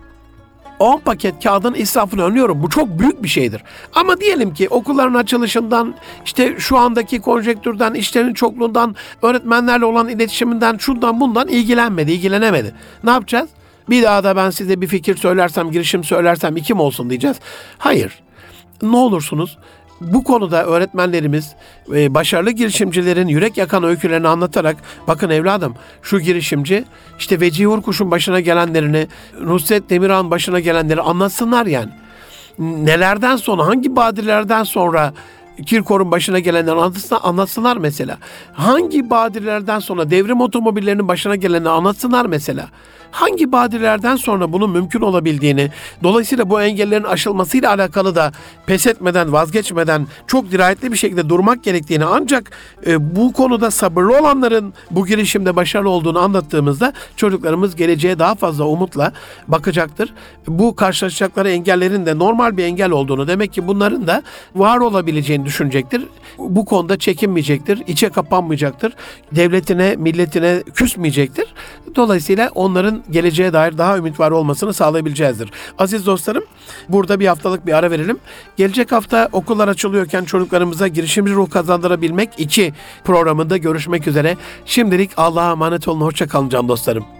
10 0.78 0.98
paket 0.98 1.44
kağıdın 1.44 1.74
israfını 1.74 2.22
önlüyorum. 2.24 2.62
Bu 2.62 2.70
çok 2.70 2.98
büyük 2.98 3.22
bir 3.22 3.28
şeydir. 3.28 3.62
Ama 3.94 4.20
diyelim 4.20 4.54
ki 4.54 4.68
okulların 4.68 5.14
açılışından, 5.14 5.94
işte 6.24 6.54
şu 6.58 6.78
andaki 6.78 7.20
konjektürden, 7.20 7.94
işlerin 7.94 8.34
çokluğundan, 8.34 8.96
öğretmenlerle 9.22 9.84
olan 9.84 10.08
iletişiminden, 10.08 10.76
şundan 10.76 11.20
bundan 11.20 11.48
ilgilenmedi, 11.48 12.12
ilgilenemedi. 12.12 12.74
Ne 13.04 13.10
yapacağız? 13.10 13.48
Bir 13.91 14.03
daha 14.03 14.24
da 14.24 14.36
ben 14.36 14.51
size 14.51 14.80
bir 14.80 14.86
fikir 14.86 15.16
söylersem, 15.16 15.70
girişim 15.70 16.05
söylersem 16.05 16.55
kim 16.55 16.80
olsun 16.80 17.11
diyeceğiz. 17.11 17.36
Hayır. 17.78 18.20
Ne 18.82 18.97
olursunuz 18.97 19.59
bu 20.01 20.24
konuda 20.24 20.64
öğretmenlerimiz 20.64 21.55
e, 21.95 22.14
başarılı 22.14 22.51
girişimcilerin 22.51 23.28
yürek 23.28 23.57
yakan 23.57 23.84
öykülerini 23.84 24.28
anlatarak 24.28 24.76
bakın 25.07 25.30
evladım 25.30 25.74
şu 26.03 26.20
girişimci 26.20 26.84
işte 27.18 27.41
Vecihi 27.41 27.68
Urkuş'un 27.68 28.11
başına 28.11 28.41
gelenlerini, 28.41 29.07
Nusret 29.41 29.91
Demirhan 29.91 30.30
başına 30.30 30.61
gelenleri 30.61 31.01
anlatsınlar 31.01 31.66
yani. 31.66 31.91
Nelerden 32.59 33.36
sonra, 33.36 33.66
hangi 33.66 33.97
badirelerden 33.97 34.64
sonra 34.64 35.12
Kirkor'un 35.66 36.11
başına 36.11 36.38
gelenleri 36.38 36.76
anlatsınlar, 36.76 37.20
anlatsınlar 37.24 37.76
mesela. 37.76 38.18
Hangi 38.52 39.11
badirelerden 39.11 39.78
sonra 39.78 40.11
devrim 40.11 40.40
otomobillerinin 40.40 41.09
başına 41.09 41.36
gelenleri 41.36 41.68
anlatsınlar 41.68 42.26
mesela. 42.26 42.68
Hangi 43.11 43.52
badirelerden 43.52 44.16
sonra 44.16 44.52
bunun 44.52 44.70
mümkün 44.70 45.00
olabildiğini, 45.00 45.70
dolayısıyla 46.02 46.50
bu 46.50 46.62
engellerin 46.62 47.04
aşılmasıyla 47.04 47.70
alakalı 47.70 48.14
da 48.14 48.32
pes 48.66 48.86
etmeden, 48.86 49.32
vazgeçmeden 49.32 50.06
çok 50.26 50.50
dirayetli 50.50 50.92
bir 50.92 50.96
şekilde 50.96 51.28
durmak 51.28 51.64
gerektiğini 51.64 52.04
ancak 52.04 52.50
e, 52.86 53.16
bu 53.16 53.32
konuda 53.32 53.70
sabırlı 53.70 54.18
olanların 54.18 54.74
bu 54.90 55.06
girişimde 55.06 55.56
başarılı 55.56 55.90
olduğunu 55.90 56.18
anlattığımızda 56.18 56.92
çocuklarımız 57.16 57.76
geleceğe 57.76 58.18
daha 58.18 58.34
fazla 58.34 58.64
umutla 58.64 59.12
bakacaktır. 59.48 60.14
Bu 60.46 60.76
karşılaşacakları 60.76 61.50
engellerin 61.50 62.06
de 62.06 62.18
normal 62.18 62.56
bir 62.56 62.64
engel 62.64 62.90
olduğunu, 62.90 63.28
demek 63.28 63.52
ki 63.52 63.66
bunların 63.68 64.06
da 64.06 64.22
var 64.54 64.78
olabileceğini 64.78 65.44
düşünecektir. 65.49 66.05
Bu 66.38 66.64
konuda 66.64 66.99
çekinmeyecektir, 66.99 67.82
içe 67.86 68.09
kapanmayacaktır. 68.09 68.94
Devletine, 69.32 69.96
milletine 69.96 70.62
küsmeyecektir. 70.74 71.46
Dolayısıyla 71.96 72.51
onların 72.55 73.03
geleceğe 73.11 73.53
dair 73.53 73.78
daha 73.78 73.99
ümit 73.99 74.20
var 74.20 74.30
olmasını 74.30 74.74
sağlayabileceğizdir. 74.74 75.51
Aziz 75.78 76.07
dostlarım, 76.07 76.44
burada 76.88 77.20
bir 77.20 77.26
haftalık 77.26 77.66
bir 77.66 77.72
ara 77.72 77.90
verelim. 77.90 78.18
Gelecek 78.57 78.92
hafta 78.92 79.28
okullar 79.32 79.68
açılıyorken 79.68 80.24
çocuklarımıza 80.24 80.88
girişimci 80.88 81.32
ruh 81.32 81.51
kazandırabilmek 81.51 82.30
iki 82.38 82.72
programında 83.05 83.57
görüşmek 83.57 84.07
üzere. 84.07 84.36
Şimdilik 84.64 85.11
Allah'a 85.16 85.53
emanet 85.53 85.88
olun. 85.88 86.01
Hoşça 86.01 86.26
kalın 86.26 86.49
can 86.49 86.68
dostlarım. 86.68 87.17